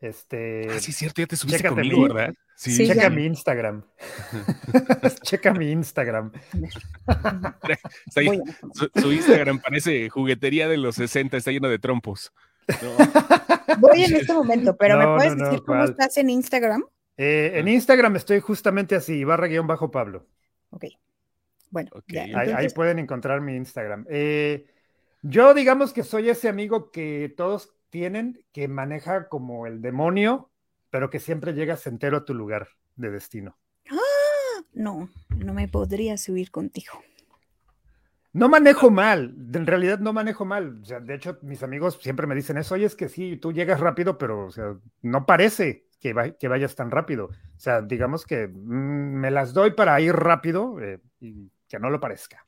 Este. 0.00 0.66
Ah, 0.68 0.80
sí, 0.80 0.90
cierto, 0.90 1.22
ya 1.22 1.28
te 1.28 1.36
subiste 1.36 1.68
conmigo, 1.68 2.12
¿verdad? 2.12 2.34
Sí, 2.56 2.76
checa 2.88 3.08
mi 3.08 3.26
Instagram. 3.26 3.84
checa 5.22 5.54
mi 5.54 5.70
Instagram. 5.70 6.32
su, 9.00 9.12
Instagram 9.12 9.60
parece 9.60 10.08
juguetería 10.08 10.66
de 10.66 10.76
los 10.76 10.96
60, 10.96 11.36
está 11.36 11.52
lleno 11.52 11.68
de 11.68 11.78
trompos. 11.78 12.32
Voy 13.78 14.02
en 14.02 14.16
este 14.16 14.32
momento, 14.32 14.76
pero 14.76 14.98
¿me 14.98 15.06
puedes 15.16 15.38
decir 15.38 15.62
cómo 15.64 15.84
estás 15.84 16.16
en 16.16 16.30
Instagram? 16.30 16.84
Eh, 17.22 17.58
en 17.58 17.68
Instagram 17.68 18.16
estoy 18.16 18.40
justamente 18.40 18.94
así, 18.94 19.24
barra 19.24 19.46
guion 19.46 19.66
bajo 19.66 19.90
Pablo. 19.90 20.26
Ok. 20.70 20.86
Bueno, 21.68 21.90
ahí, 22.56 22.68
pueden 22.70 22.98
encontrar 22.98 23.42
mi 23.42 23.56
Instagram. 23.56 24.06
Eh, 24.08 24.64
yo 25.20 25.52
digamos 25.52 25.92
que 25.92 26.02
soy 26.02 26.30
ese 26.30 26.48
amigo 26.48 26.90
que 26.90 27.30
todos 27.36 27.74
tienen, 27.90 28.42
que 28.52 28.68
maneja 28.68 29.28
como 29.28 29.66
el 29.66 29.82
demonio, 29.82 30.50
pero 30.88 31.10
que 31.10 31.20
siempre 31.20 31.52
llegas 31.52 31.86
entero 31.86 32.16
a 32.16 32.24
tu 32.24 32.32
lugar 32.32 32.68
de 32.96 33.10
destino. 33.10 33.58
¡Ah! 33.90 34.64
No, 34.72 35.10
no 35.28 35.52
me 35.52 35.68
podría 35.68 36.16
subir 36.16 36.50
contigo. 36.50 37.02
No 38.32 38.48
manejo 38.48 38.90
mal, 38.90 39.34
en 39.52 39.66
realidad 39.66 39.98
no 39.98 40.14
manejo 40.14 40.46
mal. 40.46 40.80
O 40.80 40.84
sea, 40.86 41.00
de 41.00 41.16
hecho, 41.16 41.38
mis 41.42 41.62
amigos 41.62 41.98
siempre 42.00 42.26
me 42.26 42.34
dicen 42.34 42.56
eso, 42.56 42.76
oye, 42.76 42.86
es 42.86 42.96
que 42.96 43.10
sí, 43.10 43.36
tú 43.36 43.52
llegas 43.52 43.78
rápido, 43.78 44.16
pero 44.16 44.46
o 44.46 44.50
sea, 44.50 44.74
no 45.02 45.26
parece 45.26 45.89
que, 46.00 46.34
que 46.38 46.48
vayas 46.48 46.74
tan 46.74 46.90
rápido. 46.90 47.26
O 47.26 47.60
sea, 47.60 47.82
digamos 47.82 48.24
que 48.24 48.48
mm, 48.48 49.20
me 49.20 49.30
las 49.30 49.52
doy 49.52 49.72
para 49.72 50.00
ir 50.00 50.14
rápido 50.14 50.80
eh, 50.80 51.00
y 51.20 51.50
que 51.68 51.78
no 51.78 51.90
lo 51.90 52.00
parezca. 52.00 52.44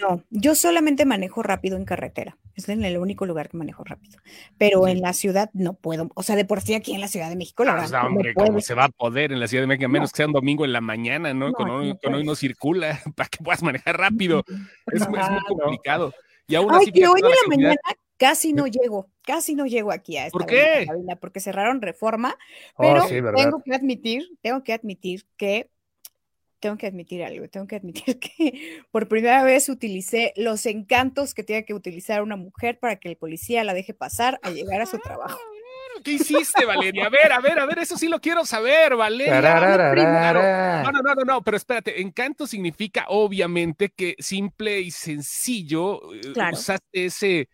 No, 0.00 0.22
yo 0.30 0.54
solamente 0.54 1.04
manejo 1.04 1.42
rápido 1.42 1.76
en 1.76 1.84
carretera. 1.84 2.38
Es 2.54 2.68
en 2.68 2.84
el 2.84 2.98
único 2.98 3.24
lugar 3.24 3.48
que 3.48 3.56
manejo 3.56 3.82
rápido. 3.82 4.18
Pero 4.58 4.86
en 4.86 5.00
la 5.00 5.12
ciudad 5.14 5.50
no 5.54 5.74
puedo. 5.74 6.10
O 6.14 6.22
sea, 6.22 6.36
de 6.36 6.44
por 6.44 6.60
sí 6.60 6.74
aquí 6.74 6.94
en 6.94 7.00
la 7.00 7.08
Ciudad 7.08 7.30
de 7.30 7.36
México, 7.36 7.64
la 7.64 7.74
verdad. 7.74 8.06
hombre, 8.06 8.34
¿cómo 8.34 8.60
se 8.60 8.74
va 8.74 8.84
a 8.84 8.88
poder 8.90 9.32
en 9.32 9.40
la 9.40 9.48
Ciudad 9.48 9.62
de 9.62 9.68
México? 9.68 9.86
A 9.86 9.88
menos 9.88 10.12
que 10.12 10.18
sea 10.18 10.26
un 10.26 10.32
domingo 10.32 10.64
en 10.64 10.72
la 10.72 10.80
mañana, 10.80 11.32
¿no? 11.32 11.52
cuando, 11.52 11.76
hoy, 11.76 12.24
no 12.24 12.34
circula, 12.34 13.00
para 13.16 13.28
que 13.28 13.42
puedas 13.42 13.62
manejar 13.62 13.98
rápido. 13.98 14.44
Es, 14.92 15.08
muy 15.08 15.18
complicado. 15.48 16.12
Y 16.46 16.54
aún 16.54 16.74
así, 16.74 16.86
Ay, 16.86 16.92
que 16.92 17.08
hoy 17.08 17.20
en 17.20 17.30
la, 17.30 17.36
mañana 17.48 17.76
casi 18.22 18.52
no 18.52 18.66
llego, 18.66 19.10
casi 19.22 19.54
no 19.54 19.66
llego 19.66 19.90
aquí 19.90 20.16
a 20.16 20.26
esta 20.26 20.38
¿Por 20.38 20.46
qué? 20.46 20.86
porque 21.20 21.40
cerraron 21.40 21.82
reforma. 21.82 22.38
Oh, 22.76 22.94
pero 23.08 23.34
tengo 23.34 23.62
que 23.64 23.74
admitir, 23.74 24.28
tengo 24.40 24.62
que 24.62 24.72
admitir 24.72 25.26
que 25.36 25.70
tengo 26.60 26.76
que 26.76 26.86
admitir 26.86 27.24
algo, 27.24 27.48
tengo 27.48 27.66
que 27.66 27.74
admitir 27.74 28.20
que 28.20 28.84
por 28.92 29.08
primera 29.08 29.42
vez 29.42 29.68
utilicé 29.68 30.32
los 30.36 30.64
encantos 30.66 31.34
que 31.34 31.42
tiene 31.42 31.64
que 31.64 31.74
utilizar 31.74 32.22
una 32.22 32.36
mujer 32.36 32.78
para 32.78 32.96
que 32.96 33.08
el 33.08 33.16
policía 33.16 33.64
la 33.64 33.74
deje 33.74 33.94
pasar 33.94 34.38
a 34.42 34.50
llegar 34.50 34.80
a 34.80 34.86
su 34.86 34.98
trabajo. 35.00 35.36
Ah, 35.36 36.00
¿Qué 36.04 36.12
hiciste, 36.12 36.64
Valeria? 36.64 37.06
A 37.06 37.10
ver, 37.10 37.32
a 37.32 37.40
ver, 37.40 37.58
a 37.58 37.66
ver, 37.66 37.80
eso 37.80 37.98
sí 37.98 38.08
lo 38.08 38.20
quiero 38.20 38.44
saber, 38.44 38.96
Valeria. 38.96 39.40
No, 40.84 40.92
no, 40.92 41.02
no, 41.02 41.14
no, 41.14 41.24
no, 41.24 41.42
pero 41.42 41.56
espérate, 41.56 42.00
encanto 42.00 42.46
significa 42.46 43.06
obviamente 43.08 43.90
que 43.90 44.14
simple 44.18 44.80
y 44.80 44.90
sencillo 44.90 46.14
eh, 46.14 46.32
usaste 46.52 47.06
ese, 47.06 47.48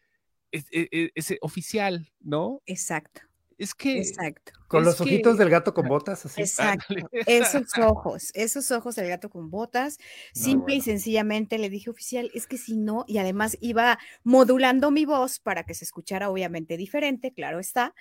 e, 0.53 0.65
e, 0.73 1.11
ese 1.15 1.39
oficial, 1.41 2.11
¿no? 2.21 2.63
Exacto. 2.67 3.23
Es 3.59 3.75
que. 3.75 3.99
Exacto. 3.99 4.53
Con 4.69 4.85
los 4.85 5.01
ojitos 5.01 5.37
del 5.37 5.51
gato 5.51 5.75
con 5.75 5.89
botas, 5.89 6.25
así. 6.25 6.43
Exacto. 6.43 6.95
Esos 7.27 7.77
ojos, 7.79 8.31
esos 8.35 8.71
ojos 8.71 8.95
del 8.95 9.09
gato 9.09 9.29
con 9.31 9.51
botas. 9.51 9.99
Simple 10.33 10.77
y 10.77 10.81
sencillamente 10.81 11.59
le 11.59 11.69
dije 11.69 11.91
oficial, 11.91 12.31
es 12.35 12.47
que 12.47 12.57
si 12.57 12.77
no, 12.77 13.05
y 13.09 13.19
además 13.19 13.59
iba 13.61 13.99
modulando 14.23 14.91
mi 14.91 15.05
voz 15.05 15.41
para 15.41 15.65
que 15.65 15.75
se 15.75 15.85
escuchara 15.85 16.31
obviamente 16.31 16.77
diferente, 16.77 17.33
claro 17.33 17.59
está. 17.59 17.95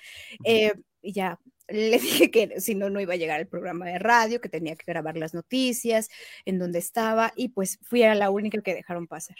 Eh, 0.43 0.73
y 1.01 1.13
ya 1.13 1.39
le 1.67 1.97
dije 1.99 2.29
que 2.29 2.59
si 2.59 2.75
no, 2.75 2.89
no 2.89 3.01
iba 3.01 3.13
a 3.13 3.17
llegar 3.17 3.39
al 3.39 3.47
programa 3.47 3.87
de 3.87 3.97
radio, 3.97 4.39
que 4.39 4.49
tenía 4.49 4.75
que 4.75 4.85
grabar 4.85 5.17
las 5.17 5.33
noticias, 5.33 6.09
en 6.45 6.59
donde 6.59 6.79
estaba, 6.79 7.33
y 7.35 7.49
pues 7.49 7.79
fui 7.81 8.03
a 8.03 8.13
la 8.13 8.29
única 8.29 8.61
que 8.61 8.75
dejaron 8.75 9.07
pasar. 9.07 9.37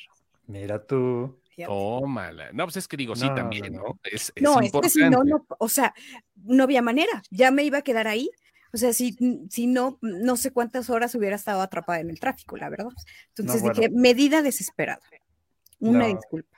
Mira 0.47 0.83
tú. 0.83 1.39
Tómala. 1.65 2.51
No, 2.53 2.65
pues 2.65 2.77
es 2.77 2.87
que 2.87 2.97
digo, 2.97 3.15
sí, 3.15 3.27
también, 3.35 3.73
¿no? 3.73 3.99
Es, 4.03 4.31
no, 4.39 4.59
es 4.61 4.71
que 4.71 4.89
si 4.89 5.01
no, 5.09 5.23
no, 5.23 5.45
o 5.59 5.69
sea, 5.69 5.93
no 6.35 6.63
había 6.63 6.81
manera, 6.81 7.23
ya 7.31 7.51
me 7.51 7.63
iba 7.63 7.79
a 7.79 7.81
quedar 7.81 8.07
ahí. 8.07 8.29
O 8.73 8.77
sea, 8.77 8.93
si, 8.93 9.17
si 9.49 9.65
no, 9.65 9.97
no 10.01 10.35
sé 10.35 10.51
cuántas 10.51 10.89
horas 10.89 11.15
hubiera 11.15 11.35
estado 11.35 11.61
atrapada 11.61 11.99
en 11.99 12.09
el 12.09 12.19
tráfico, 12.19 12.57
la 12.57 12.69
verdad. 12.69 12.87
Entonces 13.35 13.63
dije, 13.63 13.89
medida 13.89 14.41
desesperada. 14.41 15.01
Una 15.79 16.07
disculpa. 16.07 16.57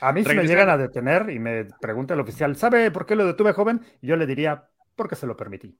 A 0.00 0.12
mí 0.12 0.24
si 0.24 0.34
me 0.34 0.44
llegan 0.44 0.68
a 0.68 0.76
detener 0.76 1.30
y 1.30 1.38
me 1.38 1.64
pregunta 1.80 2.14
el 2.14 2.20
oficial, 2.20 2.56
¿sabe 2.56 2.90
por 2.90 3.06
qué 3.06 3.14
lo 3.14 3.26
detuve 3.26 3.52
joven? 3.52 3.82
yo 4.00 4.16
le 4.16 4.26
diría, 4.26 4.68
porque 4.96 5.14
se 5.14 5.26
lo 5.26 5.36
permití. 5.36 5.78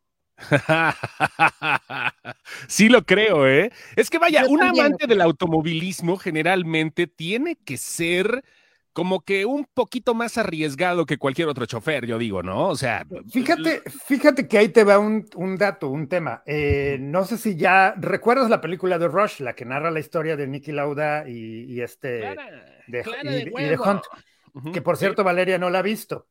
sí 2.69 2.89
lo 2.89 3.05
creo, 3.05 3.47
¿eh? 3.47 3.71
Es 3.97 4.11
que 4.11 4.19
vaya, 4.19 4.47
un 4.47 4.63
amante 4.63 5.07
del 5.07 5.21
automovilismo 5.21 6.17
generalmente 6.17 7.07
tiene 7.07 7.57
que 7.57 7.77
ser 7.77 8.43
como 8.93 9.23
que 9.23 9.47
un 9.47 9.67
poquito 9.73 10.15
más 10.15 10.37
arriesgado 10.37 11.07
que 11.07 11.17
cualquier 11.17 11.49
otro 11.49 11.67
chofer, 11.67 12.07
yo 12.07 12.19
digo, 12.19 12.43
¿no? 12.43 12.69
O 12.69 12.77
sea. 12.77 13.07
Fíjate, 13.31 13.83
fíjate 14.07 14.47
que 14.47 14.59
ahí 14.59 14.69
te 14.69 14.85
va 14.85 14.99
un, 14.99 15.27
dato, 15.57 15.89
un 15.89 16.09
tema. 16.09 16.43
Eh, 16.47 16.99
no 17.01 17.25
sé 17.25 17.39
si 17.39 17.57
ya 17.57 17.95
recuerdas 17.97 18.51
la 18.51 18.61
película 18.61 18.99
de 18.99 19.09
Rush, 19.09 19.41
la 19.41 19.55
que 19.55 19.65
narra 19.65 19.91
la 19.91 20.01
historia 20.01 20.37
de 20.37 20.47
Nicky 20.47 20.73
Lauda 20.73 21.29
y, 21.29 21.81
este 21.81 22.37
de, 22.87 23.79
Hunt, 23.79 24.03
que 24.73 24.83
por 24.83 24.99
cierto 24.99 25.25
Valeria 25.25 25.59
no 25.59 25.71
la 25.71 25.79
ha 25.79 25.83
visto. 25.83 26.27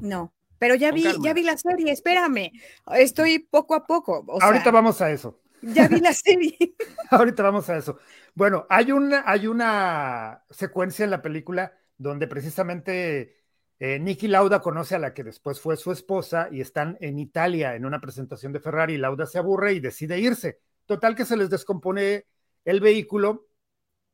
No. 0.00 0.32
Pero 0.60 0.74
ya 0.74 0.92
vi, 0.92 1.04
ya 1.22 1.32
vi 1.32 1.42
la 1.42 1.56
serie, 1.56 1.90
espérame. 1.90 2.52
Estoy 2.92 3.38
poco 3.38 3.74
a 3.74 3.86
poco. 3.86 4.26
Ahorita 4.42 4.70
vamos 4.70 5.00
a 5.00 5.10
eso. 5.10 5.40
Ya 5.62 5.88
vi 5.88 6.00
la 6.00 6.12
serie. 6.12 6.74
Ahorita 7.10 7.42
vamos 7.42 7.70
a 7.70 7.78
eso. 7.78 7.98
Bueno, 8.34 8.66
hay 8.68 8.92
una, 8.92 9.24
hay 9.26 9.46
una 9.46 10.44
secuencia 10.50 11.04
en 11.04 11.12
la 11.12 11.22
película 11.22 11.72
donde 11.96 12.26
precisamente 12.26 13.38
eh, 13.78 13.98
Nicky 13.98 14.28
Lauda 14.28 14.60
conoce 14.60 14.96
a 14.96 14.98
la 14.98 15.14
que 15.14 15.24
después 15.24 15.58
fue 15.58 15.78
su 15.78 15.92
esposa 15.92 16.48
y 16.52 16.60
están 16.60 16.98
en 17.00 17.18
Italia 17.18 17.74
en 17.74 17.86
una 17.86 17.98
presentación 17.98 18.52
de 18.52 18.60
Ferrari. 18.60 18.98
Lauda 18.98 19.24
se 19.24 19.38
aburre 19.38 19.72
y 19.72 19.80
decide 19.80 20.18
irse. 20.18 20.60
Total 20.84 21.16
que 21.16 21.24
se 21.24 21.38
les 21.38 21.48
descompone 21.48 22.26
el 22.66 22.80
vehículo 22.80 23.48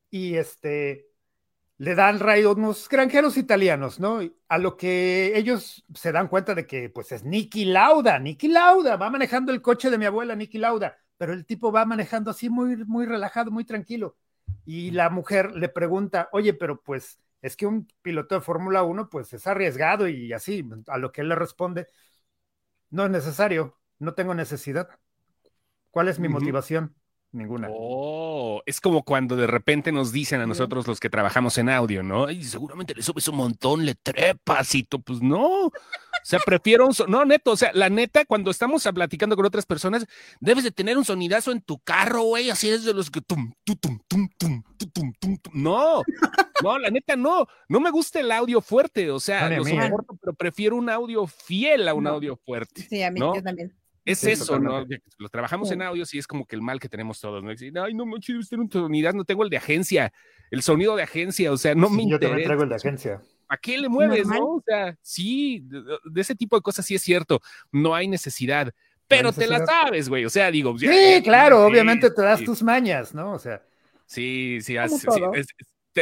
y 0.09 0.35
este 0.35 1.09
le 1.77 1.95
dan 1.95 2.19
rayo 2.19 2.53
unos 2.53 2.89
granjeros 2.89 3.37
italianos, 3.37 3.99
¿no? 3.99 4.19
A 4.47 4.57
lo 4.57 4.77
que 4.77 5.37
ellos 5.37 5.85
se 5.93 6.11
dan 6.11 6.27
cuenta 6.27 6.55
de 6.55 6.65
que 6.65 6.89
pues 6.89 7.11
es 7.11 7.23
Nicky 7.23 7.65
Lauda, 7.65 8.19
Nicky 8.19 8.47
Lauda, 8.47 8.95
va 8.97 9.09
manejando 9.09 9.51
el 9.51 9.61
coche 9.61 9.89
de 9.89 9.97
mi 9.97 10.05
abuela, 10.05 10.35
Nicky 10.35 10.57
Lauda, 10.57 10.97
pero 11.17 11.33
el 11.33 11.45
tipo 11.45 11.71
va 11.71 11.85
manejando 11.85 12.31
así 12.31 12.49
muy, 12.49 12.77
muy 12.85 13.05
relajado, 13.05 13.51
muy 13.51 13.63
tranquilo. 13.63 14.17
Y 14.65 14.91
la 14.91 15.09
mujer 15.09 15.51
le 15.55 15.69
pregunta, 15.69 16.29
oye, 16.31 16.53
pero 16.53 16.81
pues 16.81 17.19
es 17.41 17.55
que 17.55 17.67
un 17.67 17.87
piloto 18.01 18.35
de 18.35 18.41
Fórmula 18.41 18.83
1 18.83 19.09
pues 19.09 19.31
es 19.33 19.45
arriesgado 19.45 20.07
y 20.07 20.33
así, 20.33 20.67
a 20.87 20.97
lo 20.97 21.11
que 21.11 21.21
él 21.21 21.29
le 21.29 21.35
responde, 21.35 21.87
no 22.89 23.05
es 23.05 23.11
necesario, 23.11 23.77
no 23.99 24.13
tengo 24.13 24.33
necesidad. 24.33 24.89
¿Cuál 25.91 26.07
es 26.07 26.19
mi 26.19 26.27
motivación? 26.27 26.95
Ninguna. 27.33 27.67
Oh, 27.69 28.61
es 28.65 28.79
como 28.79 29.03
cuando 29.03 29.35
de 29.35 29.47
repente 29.47 29.91
nos 29.91 30.11
dicen 30.11 30.39
a 30.39 30.45
nosotros 30.45 30.87
los 30.87 30.99
que 30.99 31.09
trabajamos 31.09 31.57
en 31.57 31.69
audio, 31.69 32.01
¿no? 32.01 32.29
Y 32.31 32.43
seguramente 32.43 32.95
le 32.95 33.03
subes 33.03 33.27
un 33.27 33.35
montón, 33.35 33.85
le 33.85 33.95
trepas 33.95 34.73
y 34.75 34.83
tú, 34.83 35.01
pues 35.01 35.21
no. 35.21 35.65
O 35.65 35.71
sea, 36.23 36.39
prefiero 36.39 36.87
un 36.87 36.93
no, 37.09 37.25
neto, 37.25 37.51
o 37.51 37.57
sea, 37.57 37.71
la 37.73 37.89
neta, 37.89 38.25
cuando 38.25 38.49
estamos 38.49 38.87
platicando 38.93 39.35
con 39.35 39.45
otras 39.45 39.65
personas, 39.65 40.05
debes 40.39 40.63
de 40.63 40.71
tener 40.71 40.97
un 40.97 41.05
sonidazo 41.05 41.51
en 41.51 41.61
tu 41.61 41.79
carro, 41.79 42.23
güey, 42.23 42.49
así 42.49 42.69
es 42.69 42.85
de 42.85 42.93
los 42.93 43.11
que 43.11 43.21
tum, 43.21 43.53
tum, 43.65 43.75
tum, 43.75 43.99
tum, 44.07 44.29
tum, 44.37 44.63
tum, 44.93 45.13
tum, 45.19 45.37
No, 45.53 46.03
no, 46.63 46.79
la 46.79 46.89
neta 46.89 47.15
no, 47.15 47.45
no 47.67 47.79
me 47.79 47.91
gusta 47.91 48.19
el 48.21 48.31
audio 48.31 48.61
fuerte, 48.61 49.11
o 49.11 49.19
sea, 49.19 49.49
lo 49.49 49.65
soporto, 49.65 50.17
pero 50.19 50.33
prefiero 50.33 50.77
un 50.77 50.89
audio 50.89 51.27
fiel 51.27 51.87
a 51.87 51.93
un 51.93 52.07
audio 52.07 52.37
fuerte. 52.37 52.87
Sí, 52.89 53.03
a 53.03 53.11
mí 53.11 53.19
yo 53.19 53.43
también. 53.43 53.73
Es 54.07 54.23
eso, 54.23 54.57
¿no? 54.57 54.85
Lo 55.17 55.29
trabajamos 55.29 55.69
en 55.71 55.81
audio, 55.81 56.05
sí 56.05 56.17
es 56.17 56.27
como 56.27 56.45
que 56.45 56.55
el 56.55 56.61
mal 56.61 56.79
que 56.79 56.87
tenemos 56.87 57.19
todos, 57.19 57.43
¿no? 57.43 57.51
Ay, 57.83 57.93
no 57.93 58.05
me 58.05 58.19
quiero 58.19 58.41
tener 58.45 58.63
un 58.63 58.71
sonido, 58.71 59.11
no 59.11 59.25
tengo 59.25 59.43
el 59.43 59.49
de 59.49 59.57
agencia, 59.57 60.13
el 60.49 60.61
sonido 60.61 60.95
de 60.95 61.03
agencia, 61.03 61.51
o 61.51 61.57
sea, 61.57 61.75
no 61.75 61.89
me 61.89 62.03
interesa. 62.03 62.21
Yo 62.21 62.29
también 62.29 62.47
traigo 62.47 62.63
el 62.63 62.69
de 62.69 62.75
agencia. 62.75 63.21
¿A 63.49 63.57
qué 63.57 63.77
le 63.77 63.89
mueves, 63.89 64.27
no? 64.27 64.55
O 64.55 64.63
sea, 64.65 64.97
sí, 65.01 65.63
de, 65.65 66.21
ese 66.21 66.35
tipo 66.35 66.55
de 66.55 66.61
cosas 66.61 66.85
sí 66.85 66.95
es 66.95 67.01
cierto, 67.01 67.41
no 67.71 67.95
hay 67.95 68.07
necesidad, 68.07 68.73
pero 69.07 69.31
te 69.31 69.47
la 69.47 69.65
sabes, 69.65 70.09
güey, 70.09 70.25
o 70.25 70.29
sea, 70.29 70.51
digo. 70.51 70.77
Sí, 70.77 71.21
claro, 71.23 71.65
obviamente 71.65 72.09
te 72.09 72.21
das 72.21 72.43
tus 72.43 72.63
mañas, 72.63 73.13
¿no? 73.13 73.33
O 73.33 73.39
sea. 73.39 73.61
Sí, 74.05 74.59
sí, 74.61 74.77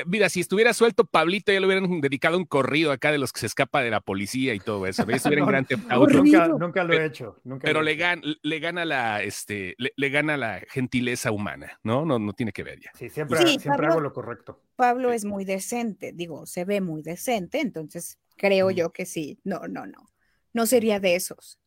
mira, 0.05 0.29
si 0.29 0.41
estuviera 0.41 0.73
suelto 0.73 1.05
Pablito, 1.05 1.51
ya 1.51 1.59
le 1.59 1.65
hubieran 1.65 1.85
dedicado 2.01 2.37
un 2.37 2.45
corrido 2.45 2.91
acá 2.91 3.11
de 3.11 3.17
los 3.17 3.31
que 3.31 3.41
se 3.41 3.45
escapa 3.45 3.81
de 3.81 3.91
la 3.91 4.01
policía 4.01 4.53
y 4.53 4.59
todo 4.59 4.85
eso. 4.85 5.05
nunca, 6.59 6.83
lo 6.83 6.93
he 6.93 7.05
hecho. 7.05 7.41
pero 7.61 7.81
le, 7.81 7.97
le, 8.41 8.59
gana 8.59 8.85
la, 8.85 9.23
este, 9.23 9.75
le, 9.77 10.09
gana 10.09 10.37
la 10.37 10.61
gentileza 10.69 11.31
humana, 11.31 11.79
¿no? 11.83 12.05
No, 12.05 12.19
no 12.19 12.33
tiene 12.33 12.51
que 12.51 12.63
ver 12.63 12.79
ya. 12.79 12.91
Sí, 12.95 13.09
siempre, 13.09 13.39
siempre 13.59 13.87
hago 13.87 13.99
lo 13.99 14.13
correcto. 14.13 14.61
Pablo 14.75 15.11
es 15.11 15.25
muy 15.25 15.45
decente, 15.45 16.11
digo, 16.13 16.45
se 16.45 16.65
ve 16.65 16.81
muy 16.81 17.01
decente, 17.01 17.61
entonces 17.61 18.19
creo 18.35 18.71
yo 18.71 18.91
que 18.91 19.05
sí. 19.05 19.39
No, 19.43 19.67
no, 19.67 19.85
no. 19.85 20.09
No 20.53 20.65
sería 20.65 20.99
de 20.99 21.15
esos. 21.15 21.59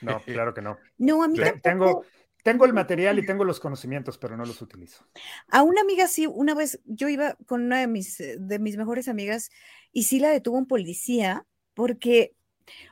No, 0.00 0.20
claro 0.20 0.54
que 0.54 0.62
no. 0.62 0.78
No, 0.98 1.22
a 1.22 1.28
mí 1.28 1.38
Tengo, 1.62 2.04
tengo 2.42 2.64
el 2.64 2.72
material 2.72 3.18
y 3.18 3.26
tengo 3.26 3.44
los 3.44 3.60
conocimientos, 3.60 4.18
pero 4.18 4.36
no 4.36 4.44
los 4.44 4.60
utilizo. 4.62 5.04
A 5.48 5.62
una 5.62 5.80
amiga 5.80 6.08
sí, 6.08 6.26
una 6.26 6.54
vez 6.54 6.80
yo 6.84 7.08
iba 7.08 7.36
con 7.46 7.62
una 7.62 7.80
de 7.80 7.86
mis, 7.86 8.18
de 8.18 8.58
mis 8.58 8.76
mejores 8.76 9.08
amigas 9.08 9.50
y 9.92 10.04
sí 10.04 10.20
la 10.20 10.30
detuvo 10.30 10.58
un 10.58 10.66
policía 10.66 11.46
porque, 11.74 12.34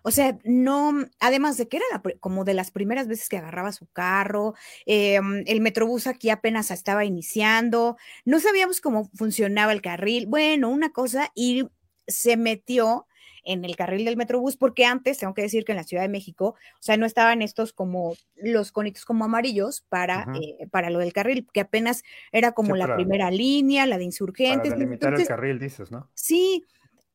o 0.02 0.10
sea, 0.10 0.38
no, 0.44 0.94
además 1.20 1.56
de 1.56 1.68
que 1.68 1.78
era 1.78 2.02
como 2.20 2.44
de 2.44 2.54
las 2.54 2.70
primeras 2.70 3.08
veces 3.08 3.28
que 3.28 3.38
agarraba 3.38 3.72
su 3.72 3.86
carro, 3.88 4.54
em, 4.86 5.42
el 5.46 5.60
metrobús 5.60 6.06
aquí 6.06 6.30
apenas 6.30 6.70
estaba 6.70 7.04
iniciando, 7.04 7.96
no 8.24 8.40
sabíamos 8.40 8.80
cómo 8.80 9.10
funcionaba 9.14 9.72
el 9.72 9.82
carril, 9.82 10.26
bueno, 10.26 10.70
una 10.70 10.90
cosa, 10.92 11.32
y 11.34 11.68
se 12.06 12.36
metió 12.36 13.07
en 13.48 13.64
el 13.64 13.74
carril 13.76 14.04
del 14.04 14.16
Metrobús, 14.16 14.56
porque 14.56 14.84
antes, 14.84 15.18
tengo 15.18 15.34
que 15.34 15.42
decir 15.42 15.64
que 15.64 15.72
en 15.72 15.76
la 15.76 15.84
Ciudad 15.84 16.02
de 16.02 16.08
México, 16.08 16.54
o 16.74 16.82
sea, 16.82 16.96
no 16.96 17.06
estaban 17.06 17.42
estos 17.42 17.72
como 17.72 18.14
los 18.36 18.70
conitos 18.72 19.04
como 19.04 19.24
amarillos 19.24 19.84
para, 19.88 20.26
eh, 20.40 20.68
para 20.70 20.90
lo 20.90 20.98
del 20.98 21.12
carril, 21.12 21.46
que 21.52 21.60
apenas 21.60 22.02
era 22.30 22.52
como 22.52 22.76
la 22.76 22.94
primera 22.94 23.30
línea, 23.30 23.86
la 23.86 23.98
de 23.98 24.04
insurgentes. 24.04 24.70
Para 24.70 24.78
delimitar 24.78 25.14
el 25.14 25.26
carril, 25.26 25.58
dices, 25.58 25.90
¿no? 25.90 26.10
Sí, 26.14 26.66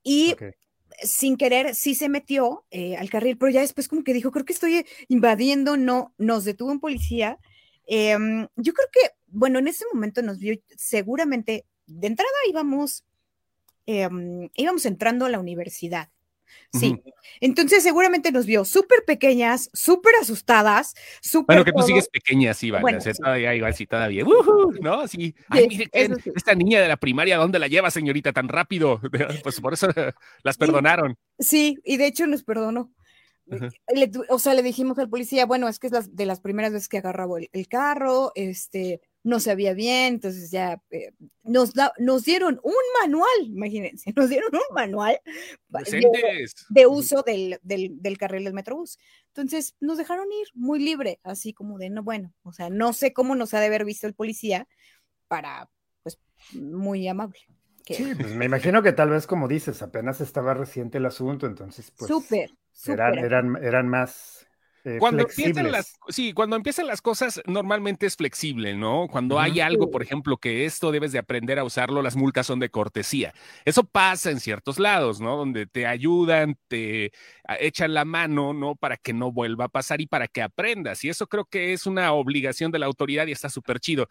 y 0.04 0.36
sin 1.02 1.38
querer 1.38 1.76
sí 1.76 1.96
se 1.96 2.10
metió 2.10 2.66
eh, 2.72 2.96
al 2.98 3.10
carril, 3.10 3.38
pero 3.38 3.52
ya 3.52 3.62
después 3.62 3.88
como 3.88 4.04
que 4.04 4.14
dijo, 4.14 4.32
creo 4.32 4.46
que 4.46 4.54
estoy 4.54 4.86
invadiendo, 5.08 5.78
no, 5.78 6.14
nos 6.18 6.46
detuvo 6.46 6.72
un 6.72 6.80
policía. 6.80 7.40
Em, 7.86 8.48
yo 8.56 8.74
creo 8.74 8.88
que, 8.92 9.12
bueno, 9.28 9.60
en 9.60 9.68
ese 9.68 9.86
momento 9.94 10.22
nos 10.22 10.40
vio, 10.40 10.56
seguramente, 10.76 11.66
de 11.86 12.08
entrada 12.08 12.32
íbamos, 12.50 13.04
em, 13.86 14.50
íbamos 14.56 14.86
entrando 14.86 15.26
a 15.26 15.30
la 15.30 15.40
universidad. 15.40 16.10
Sí. 16.72 17.00
Entonces 17.40 17.84
seguramente 17.84 18.32
nos 18.32 18.46
vio 18.46 18.66
súper 18.66 19.04
pequeñas, 19.06 19.70
súper 19.74 20.16
asustadas, 20.22 20.96
súper. 21.22 21.58
Bueno, 21.58 21.66
que 21.66 21.72
tú 21.72 21.84
sigues 21.84 22.10
pequeña, 22.10 22.54
sí, 22.54 22.72
vale. 22.72 23.00
todavía 23.00 23.54
igual, 23.54 23.74
sí, 23.76 23.86
todavía. 23.86 24.24
¿No? 24.82 25.08
Sí. 25.08 25.36
Ay, 25.50 25.68
mire, 25.68 25.90
esta 26.36 26.56
niña 26.56 26.82
de 26.82 26.88
la 26.88 26.98
primaria, 26.98 27.38
¿dónde 27.38 27.60
la 27.60 27.68
lleva, 27.68 27.92
señorita, 27.92 28.34
tan 28.34 28.48
rápido? 28.48 29.02
Pues 29.44 29.60
por 29.60 29.74
eso 29.74 29.88
las 30.44 30.58
perdonaron. 30.58 31.18
Sí, 31.40 31.78
y 31.84 31.98
de 31.98 32.08
hecho 32.08 32.28
nos 32.28 32.44
perdonó. 32.44 32.92
o 34.30 34.40
sea, 34.40 34.54
le 34.54 34.64
dijimos 34.64 34.98
al 35.00 35.10
policía, 35.10 35.46
bueno, 35.46 35.68
es 35.68 35.80
que 35.80 35.88
es 35.88 36.16
de 36.16 36.26
las 36.26 36.40
primeras 36.40 36.72
veces 36.72 36.88
que 36.88 37.00
agarraba 37.00 37.38
el 37.52 37.68
carro, 37.68 38.32
este, 38.36 39.02
no 39.24 39.40
sabía 39.40 39.74
bien, 39.74 40.16
entonces 40.16 40.52
ya 40.52 40.82
eh, 40.92 41.14
nos, 41.44 41.74
nos 41.98 42.24
dieron 42.26 42.60
un 42.62 42.74
manual, 43.02 43.46
imagínense, 43.46 44.14
nos 44.16 44.30
dieron 44.30 44.54
un 44.54 44.76
manual 44.76 45.20
de, 46.70 46.88
uso 46.88 47.24
del, 47.24 47.60
del, 47.64 48.18
carril 48.18 48.44
del 48.44 48.54
Metrobús. 48.54 49.00
Entonces 49.30 49.76
nos 49.80 49.98
dejaron 49.98 50.32
ir 50.32 50.48
muy 50.54 50.80
libre, 50.80 51.20
así 51.24 51.54
como 51.54 51.78
de, 51.78 51.90
no, 51.90 52.04
bueno, 52.04 52.34
o 52.44 52.52
sea, 52.52 52.70
no 52.70 52.94
sé 52.94 53.14
cómo 53.14 53.36
nos 53.36 53.54
ha 53.54 53.60
de 53.60 53.68
haber 53.68 53.86
visto 53.86 54.08
el 54.08 54.14
policía 54.14 54.68
para, 55.28 55.70
pues, 56.04 56.20
muy 56.54 57.08
amable. 57.08 57.40
Sí, 57.86 58.14
pues 58.16 58.34
me 58.34 58.46
imagino 58.46 58.82
que 58.82 58.94
tal 58.94 59.10
vez, 59.10 59.28
como 59.28 59.48
dices, 59.48 59.82
apenas 59.82 60.22
estaba 60.22 60.54
reciente 60.54 61.00
el 61.00 61.06
asunto, 61.06 61.48
entonces, 61.48 61.92
pues, 61.92 62.08
súper, 62.08 62.52
eran, 62.88 63.18
eran, 63.18 63.58
eran 63.62 63.90
más 63.90 64.48
eh, 64.86 64.98
cuando 65.00 65.24
empiezan 65.24 65.72
las, 65.72 65.96
sí, 66.10 66.34
cuando 66.34 66.58
empiezan 66.58 66.88
las 66.88 67.02
cosas, 67.02 67.42
normalmente 67.46 68.06
es 68.06 68.18
flexible, 68.18 68.76
¿no? 68.76 69.08
Cuando 69.10 69.40
hay 69.40 69.62
algo, 69.62 69.90
por 69.90 70.04
ejemplo, 70.04 70.38
que 70.38 70.66
esto 70.66 70.92
debes 70.92 71.14
de 71.14 71.20
aprender 71.20 71.58
a 71.58 71.64
usarlo, 71.64 72.02
las 72.02 72.18
multas 72.18 72.48
son 72.48 72.60
de 72.60 72.70
cortesía. 72.70 73.34
Eso 73.64 73.86
pasa 73.86 74.30
en 74.30 74.42
ciertos 74.42 74.80
lados, 74.80 75.22
¿no? 75.22 75.38
Donde 75.38 75.68
te 75.68 75.88
ayudan, 75.88 76.58
te 76.68 77.14
echan 77.60 77.94
la 77.94 78.04
mano, 78.04 78.54
¿no? 78.54 78.76
Para 78.76 78.98
que 78.98 79.14
no 79.14 79.32
vuelva 79.32 79.66
a 79.66 79.70
pasar 79.70 80.02
y 80.02 80.08
para 80.08 80.28
que 80.28 80.42
aprendas. 80.42 81.04
Y 81.06 81.10
eso 81.10 81.28
creo 81.28 81.46
que 81.46 81.72
es 81.72 81.86
una 81.86 82.12
obligación 82.12 82.72
de 82.72 82.80
la 82.80 82.86
autoridad 82.86 83.28
y 83.28 83.32
está 83.32 83.50
súper 83.50 83.80
chido. 83.80 84.10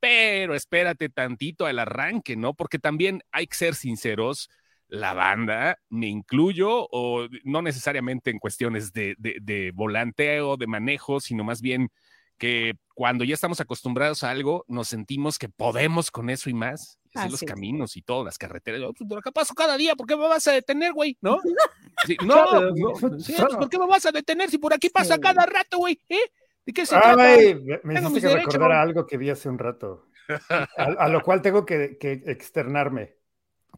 Pero 0.00 0.54
espérate 0.54 1.10
tantito 1.10 1.66
al 1.66 1.78
arranque, 1.78 2.34
¿no? 2.34 2.54
Porque 2.54 2.78
también 2.78 3.22
hay 3.30 3.46
que 3.46 3.56
ser 3.56 3.74
sinceros 3.74 4.48
la 4.94 5.12
banda, 5.12 5.78
me 5.88 6.06
incluyo, 6.06 6.88
o 6.90 7.26
no 7.42 7.62
necesariamente 7.62 8.30
en 8.30 8.38
cuestiones 8.38 8.92
de, 8.92 9.14
de, 9.18 9.72
volanteo, 9.74 10.56
de 10.56 10.66
manejo, 10.66 11.20
sino 11.20 11.44
más 11.44 11.60
bien 11.60 11.90
que 12.38 12.74
cuando 12.94 13.24
ya 13.24 13.34
estamos 13.34 13.60
acostumbrados 13.60 14.24
a 14.24 14.30
algo, 14.30 14.64
nos 14.68 14.88
sentimos 14.88 15.38
que 15.38 15.48
podemos 15.48 16.10
con 16.10 16.30
eso 16.30 16.50
y 16.50 16.54
más. 16.54 16.98
Así 17.14 17.30
los 17.30 17.42
caminos 17.42 17.96
y 17.96 18.02
todas 18.02 18.24
las 18.24 18.38
carreteras. 18.38 18.80
Yo, 18.80 18.92
pues, 18.92 19.22
¿Qué 19.22 19.30
paso 19.30 19.54
cada 19.54 19.76
día? 19.76 19.94
¿Por 19.94 20.04
qué 20.04 20.16
me 20.16 20.26
vas 20.26 20.48
a 20.48 20.52
detener, 20.52 20.92
güey? 20.92 21.16
¿No? 21.20 21.38
no, 22.24 22.44
¿por 23.56 23.68
qué 23.68 23.78
me 23.78 23.86
vas 23.86 24.04
a 24.06 24.10
detener 24.10 24.50
si 24.50 24.58
por 24.58 24.74
aquí 24.74 24.90
pasa 24.90 25.18
cada 25.18 25.46
rato, 25.46 25.78
güey? 25.78 26.00
¿Eh? 26.08 26.32
¿De 26.66 26.72
qué 26.72 26.84
se 26.84 26.96
trata? 26.96 27.16
Me 27.84 27.94
hiciste 27.94 28.20
que 28.20 28.34
recordar 28.34 28.72
algo 28.72 29.06
que 29.06 29.16
vi 29.16 29.30
hace 29.30 29.48
un 29.48 29.58
rato, 29.58 30.08
a, 30.76 31.08
lo 31.08 31.22
cual 31.22 31.40
tengo 31.40 31.64
que, 31.64 31.98
que 31.98 32.22
externarme. 32.26 33.14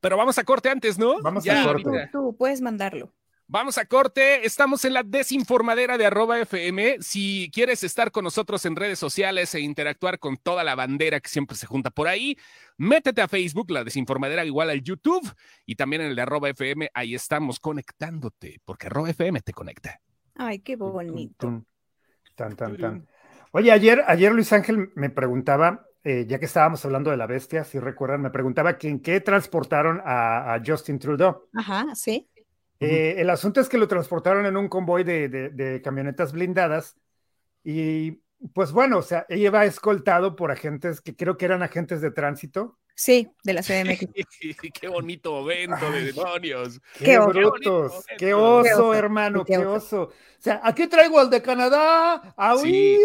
Pero 0.06 0.16
vamos 0.16 0.38
a 0.38 0.44
corte 0.44 0.68
antes, 0.68 1.00
¿no? 1.00 1.20
Vamos 1.20 1.48
a 1.48 1.64
corte. 1.64 2.08
Tú 2.12 2.36
puedes 2.38 2.60
mandarlo. 2.60 3.12
Vamos 3.48 3.76
a 3.76 3.86
corte, 3.86 4.46
estamos 4.46 4.84
en 4.84 4.94
la 4.94 5.02
desinformadera 5.02 5.98
de 5.98 6.06
arroba 6.06 6.38
FM. 6.38 6.98
Si 7.00 7.50
quieres 7.52 7.82
estar 7.82 8.12
con 8.12 8.22
nosotros 8.22 8.64
en 8.66 8.76
redes 8.76 9.00
sociales 9.00 9.52
e 9.56 9.60
interactuar 9.60 10.20
con 10.20 10.36
toda 10.36 10.62
la 10.62 10.76
bandera 10.76 11.18
que 11.18 11.28
siempre 11.28 11.56
se 11.56 11.66
junta 11.66 11.90
por 11.90 12.06
ahí, 12.06 12.38
métete 12.76 13.20
a 13.20 13.26
Facebook, 13.26 13.68
la 13.72 13.82
desinformadera 13.82 14.44
igual 14.44 14.70
al 14.70 14.80
YouTube 14.80 15.28
y 15.64 15.74
también 15.74 16.02
en 16.02 16.10
el 16.10 16.14
de 16.14 16.22
arroba 16.22 16.50
FM, 16.50 16.88
ahí 16.94 17.16
estamos 17.16 17.58
conectándote, 17.58 18.60
porque 18.64 18.86
arroba 18.86 19.10
FM 19.10 19.40
te 19.40 19.52
conecta. 19.52 20.00
Ay, 20.36 20.60
qué 20.60 20.76
bonito. 20.76 21.64
Tan, 22.36 22.54
tan, 22.54 22.76
tan. 22.76 23.08
Oye, 23.50 23.72
ayer, 23.72 24.04
ayer 24.06 24.32
Luis 24.32 24.52
Ángel 24.52 24.92
me 24.94 25.10
preguntaba 25.10 25.85
eh, 26.08 26.24
ya 26.24 26.38
que 26.38 26.44
estábamos 26.44 26.84
hablando 26.84 27.10
de 27.10 27.16
la 27.16 27.26
bestia, 27.26 27.64
si 27.64 27.80
recuerdan, 27.80 28.22
me 28.22 28.30
preguntaba 28.30 28.78
en 28.80 29.00
qué 29.00 29.20
transportaron 29.20 30.00
a, 30.04 30.62
Justin 30.64 31.00
Trudeau. 31.00 31.48
Ajá, 31.52 31.96
sí. 31.96 32.28
Eh, 32.78 33.16
el 33.18 33.28
asunto 33.28 33.60
es 33.60 33.68
que 33.68 33.76
lo 33.76 33.88
transportaron 33.88 34.46
en 34.46 34.56
un 34.56 34.68
convoy 34.68 35.02
de, 35.02 35.80
camionetas 35.82 36.30
blindadas 36.30 36.94
y 37.64 38.22
pues 38.54 38.70
bueno, 38.70 38.98
o 38.98 39.02
sea, 39.02 39.26
ella 39.28 39.46
iba 39.46 39.64
escoltado 39.64 40.36
por 40.36 40.52
agentes 40.52 41.00
que 41.00 41.16
creo 41.16 41.36
que 41.36 41.46
eran 41.46 41.64
agentes 41.64 42.00
de 42.00 42.12
tránsito. 42.12 42.78
Sí, 42.94 43.28
de 43.42 43.54
la 43.54 43.62
CDMX. 43.62 44.06
qué 44.80 44.86
bonito 44.86 45.40
evento 45.40 45.90
de 45.90 46.04
demonios. 46.04 46.80
Qué, 46.96 47.18
brutos, 47.18 48.04
qué 48.16 48.32
oso, 48.32 48.94
hermano, 48.94 49.44
qué, 49.44 49.58
oso. 49.58 50.02
O 50.02 50.12
sea, 50.38 50.60
aquí 50.62 50.86
traigo 50.86 51.18
al 51.18 51.30
de 51.30 51.42
Canadá, 51.42 52.32
a 52.36 52.56
sí. 52.58 52.96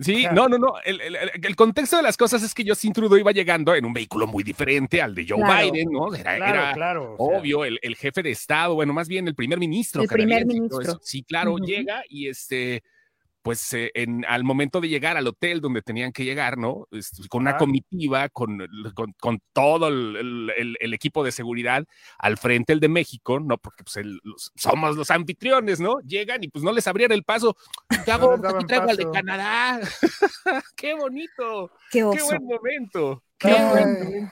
Sí, 0.00 0.26
no, 0.32 0.48
no, 0.48 0.58
no. 0.58 0.74
El, 0.84 1.56
contexto 1.56 1.96
de 1.96 2.02
las 2.02 2.16
cosas 2.16 2.42
es 2.42 2.52
que 2.52 2.64
Justin 2.66 2.92
Trudeau 2.92 3.18
iba 3.18 3.32
llegando 3.32 3.74
en 3.74 3.84
un 3.84 3.92
vehículo 3.92 4.26
muy 4.26 4.44
diferente 4.44 5.00
al 5.00 5.14
de 5.14 5.26
Joe 5.28 5.42
Biden, 5.42 5.90
¿no? 5.90 6.14
Era, 6.14 6.72
claro, 6.74 7.14
obvio, 7.18 7.64
el, 7.64 7.96
jefe 7.96 8.22
de 8.22 8.30
Estado, 8.30 8.74
bueno, 8.74 8.92
más 8.92 9.08
bien 9.08 9.26
el 9.26 9.34
primer 9.34 9.58
ministro. 9.58 10.02
El 10.02 10.08
primer 10.08 10.44
ministro. 10.44 10.98
Sí, 11.02 11.22
claro, 11.22 11.56
llega 11.58 12.02
y 12.08 12.28
este, 12.28 12.82
pues 13.46 13.72
eh, 13.74 13.92
en, 13.94 14.24
al 14.24 14.42
momento 14.42 14.80
de 14.80 14.88
llegar 14.88 15.16
al 15.16 15.28
hotel 15.28 15.60
donde 15.60 15.80
tenían 15.80 16.10
que 16.10 16.24
llegar, 16.24 16.58
¿no? 16.58 16.88
Este, 16.90 17.28
con 17.28 17.42
una 17.42 17.56
comitiva, 17.56 18.28
con, 18.28 18.58
con, 19.20 19.40
todo 19.52 19.86
el, 19.86 20.50
el, 20.80 20.94
equipo 20.94 21.22
de 21.22 21.30
seguridad 21.30 21.84
al 22.18 22.38
frente, 22.38 22.72
el 22.72 22.80
de 22.80 22.88
México, 22.88 23.38
¿no? 23.38 23.56
Porque 23.56 23.84
pues 23.84 24.04
somos 24.56 24.96
los 24.96 25.12
anfitriones, 25.12 25.78
¿no? 25.78 26.00
Llegan 26.00 26.42
y 26.42 26.48
pues 26.48 26.64
no 26.64 26.72
les 26.72 26.88
abrieron 26.88 27.14
el 27.14 27.22
paso. 27.22 27.56
¿Qué 28.04 28.10
hago? 28.10 28.32
aquí 28.32 28.64
traigo 28.66 28.90
al 28.90 28.96
de 28.96 29.10
Canadá. 29.12 29.78
¡Qué 30.76 30.94
bonito! 30.94 31.70
¡Qué, 31.92 31.98
¡Qué 32.00 32.22
buen 32.24 32.44
momento! 32.44 33.22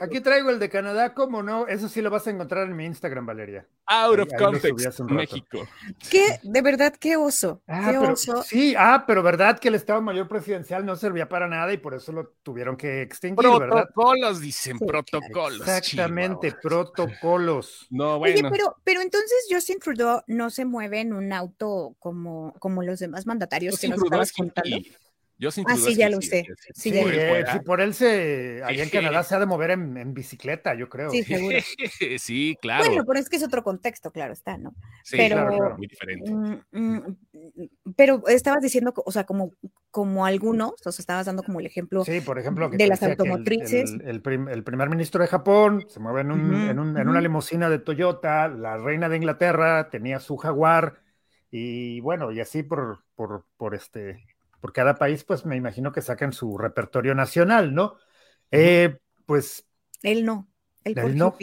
Aquí 0.01 0.21
traigo 0.21 0.51
el 0.51 0.59
de 0.59 0.69
Canadá, 0.69 1.15
¿cómo 1.15 1.43
no? 1.43 1.67
Eso 1.67 1.89
sí 1.89 2.01
lo 2.01 2.11
vas 2.11 2.27
a 2.27 2.31
encontrar 2.31 2.67
en 2.67 2.77
mi 2.77 2.87
Instagram, 2.87 3.27
Valeria. 3.27 3.67
Out 3.87 4.21
of 4.21 4.29
context, 4.39 5.01
México. 5.01 5.67
¿Qué? 6.11 6.41
De 6.43 6.63
verdad, 6.63 6.95
qué 6.99 7.17
oso. 7.17 7.63
Ah, 7.67 7.89
qué 7.91 7.99
oso. 7.99 8.43
Sí, 8.43 8.75
ah, 8.79 9.05
pero 9.07 9.23
verdad 9.23 9.59
que 9.59 9.69
el 9.69 9.75
Estado 9.75 10.01
Mayor 10.01 10.27
Presidencial 10.29 10.87
no 10.87 10.97
servía 10.97 11.29
para 11.29 11.49
nada 11.49 11.73
y 11.73 11.77
por 11.77 11.95
eso 11.95 12.13
lo 12.13 12.29
tuvieron 12.43 12.77
que 12.77 13.03
extinguir, 13.03 13.47
¿verdad? 13.47 13.89
Protocolos, 13.95 14.41
dicen, 14.41 14.79
protocolos. 14.79 15.61
Exactamente, 15.61 16.53
protocolos. 16.63 17.87
No, 17.91 18.19
bueno. 18.19 18.49
Oye, 18.49 18.51
pero, 18.51 18.77
pero 18.85 19.03
entonces 19.03 19.47
Justin 19.51 19.79
Trudeau 19.81 20.23
no 20.27 20.51
se 20.51 20.65
mueve 20.65 21.01
en 21.01 21.13
un 21.13 21.33
auto 21.33 21.95
como, 21.99 22.55
como 22.59 22.83
los 22.83 22.99
demás 23.01 23.27
mandatarios 23.27 23.79
que 23.79 23.89
nos 23.89 24.03
estabas 24.03 24.33
contando. 24.33 24.79
Yo 25.37 25.51
sin 25.51 25.65
ah, 25.69 25.77
sí, 25.77 25.97
ya 25.97 26.09
lo 26.09 26.21
sé. 26.21 26.47
Sí, 26.75 26.91
sí, 26.91 26.93
eh, 26.95 27.45
si 27.53 27.59
por 27.61 27.81
él 27.81 27.93
se, 27.93 28.63
allá 28.65 28.85
en 28.85 28.89
Canadá 28.89 29.23
se 29.25 29.35
ha 29.35 29.41
de 29.41 29.47
mover 29.47 29.73
en, 29.73 30.15
bicicleta, 30.15 30.75
yo 30.75 30.89
creo. 30.89 31.11
Sí, 31.11 31.23
seguro. 31.25 31.59
sí, 32.19 32.57
claro. 32.61 32.85
Bueno, 32.87 33.05
pero 33.05 33.19
es 33.19 33.29
que 33.29 33.37
es 33.37 33.43
otro 33.43 33.65
contexto, 33.65 34.13
claro, 34.13 34.33
está, 34.33 34.57
¿no? 34.59 34.75
Sí, 35.03 35.17
pero, 35.17 35.47
claro, 35.49 35.77
muy 35.77 35.89
diferente. 35.89 36.31
Mm, 36.31 36.63
mm, 36.71 37.17
pero 37.97 38.23
estabas 38.29 38.63
diciendo, 38.63 38.95
o 38.95 39.11
sea, 39.11 39.25
como, 39.25 39.53
como 39.91 40.25
algunos, 40.25 40.75
o 40.85 40.93
sea, 40.93 41.03
estabas 41.03 41.27
dando 41.27 41.43
como 41.43 41.59
el 41.59 41.67
ejemplo, 41.67 42.05
sí, 42.05 42.21
por 42.21 42.39
ejemplo 42.39 42.69
de 42.69 42.87
las 42.87 43.03
automotrices. 43.03 43.91
El, 44.05 44.23
el, 44.49 44.65
primer 44.65 44.89
ministro 44.89 45.21
de 45.21 45.29
Japón 45.29 45.85
se 45.89 45.99
mueve 45.99 46.21
en, 46.21 46.31
un, 46.31 46.55
en, 46.55 46.79
un, 46.79 46.97
en 46.97 47.09
una 47.09 47.21
limusina 47.21 47.69
de 47.69 47.81
Toyota, 47.81 48.49
la 48.49 48.77
reina 48.77 49.09
de 49.09 49.17
Inglaterra 49.17 49.91
tenía 49.91 50.21
su 50.21 50.37
jaguar, 50.37 51.03
y 51.51 52.01
bueno, 52.01 52.31
y 52.33 52.41
así 52.41 52.63
por, 52.63 53.05
por, 53.15 53.47
por 53.57 53.75
este 53.75 54.34
por 54.65 54.73
cada 54.73 54.95
país, 54.95 55.25
pues 55.25 55.45
me 55.45 55.57
imagino 55.57 55.93
que 55.93 56.01
sacan 56.01 56.33
su 56.33 56.57
repertorio 56.57 57.15
nacional, 57.15 57.75
¿no? 57.75 57.97
Eh, 58.51 58.97
pues. 59.27 59.67
Él 60.03 60.25
no. 60.25 60.49
Él, 60.85 61.19
no. 61.19 61.37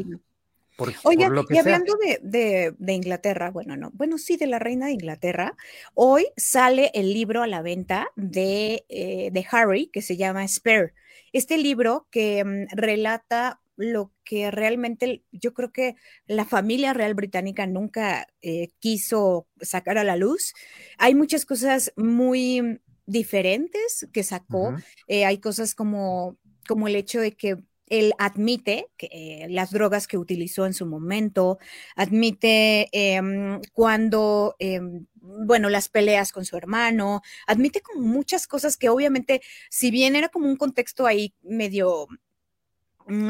Oye, 1.04 1.28
y 1.52 1.58
hablando 1.60 1.94
de, 2.24 2.74
Inglaterra, 2.88 3.52
bueno, 3.52 3.78
no, 3.78 3.92
bueno, 3.94 4.18
sí, 4.18 4.38
de 4.38 4.48
la 4.48 4.58
reina 4.58 4.88
de 4.88 4.94
Inglaterra, 4.94 5.56
hoy 5.94 6.30
sale 6.36 6.90
el 6.96 7.14
libro 7.14 7.44
a 7.44 7.48
la 7.48 7.62
venta 7.62 8.08
de, 8.16 8.86
eh, 8.90 9.30
de 9.32 9.46
Harry, 9.52 9.92
que 9.94 10.02
se 10.02 10.18
llama 10.18 10.48
Spare. 10.48 10.96
Este 11.32 11.60
libro 11.60 12.08
que 12.10 12.44
mm, 12.44 12.76
relata 12.76 13.62
lo 13.76 14.12
que 14.24 14.50
realmente 14.50 15.22
yo 15.32 15.54
creo 15.54 15.72
que 15.72 15.96
la 16.26 16.46
familia 16.46 16.94
real 16.94 17.14
británica 17.14 17.68
nunca 17.68 18.26
eh, 18.42 18.70
quiso 18.80 19.46
sacar 19.62 20.00
a 20.00 20.04
la 20.04 20.16
luz. 20.16 20.56
Hay 20.98 21.14
muchas 21.14 21.46
cosas 21.46 21.94
muy 21.96 22.82
diferentes 23.12 24.08
que 24.12 24.24
sacó. 24.24 24.76
Eh, 25.08 25.26
hay 25.26 25.40
cosas 25.40 25.76
como, 25.76 26.38
como 26.68 26.88
el 26.88 26.96
hecho 26.96 27.20
de 27.20 27.34
que 27.34 27.58
él 27.88 28.14
admite 28.18 28.88
que, 28.98 29.10
eh, 29.12 29.48
las 29.50 29.72
drogas 29.72 30.08
que 30.08 30.18
utilizó 30.18 30.66
en 30.66 30.74
su 30.74 30.86
momento, 30.86 31.60
admite 31.98 32.88
em, 32.94 33.60
cuando, 33.74 34.56
em, 34.60 35.06
bueno, 35.16 35.70
las 35.70 35.90
peleas 35.90 36.32
con 36.32 36.46
su 36.46 36.56
hermano, 36.56 37.22
admite 37.48 37.82
como 37.82 38.02
muchas 38.08 38.48
cosas 38.48 38.78
que 38.78 38.88
obviamente, 38.88 39.42
si 39.70 39.92
bien 39.92 40.16
era 40.16 40.30
como 40.30 40.48
un 40.48 40.56
contexto 40.56 41.06
ahí 41.06 41.36
medio 41.42 42.08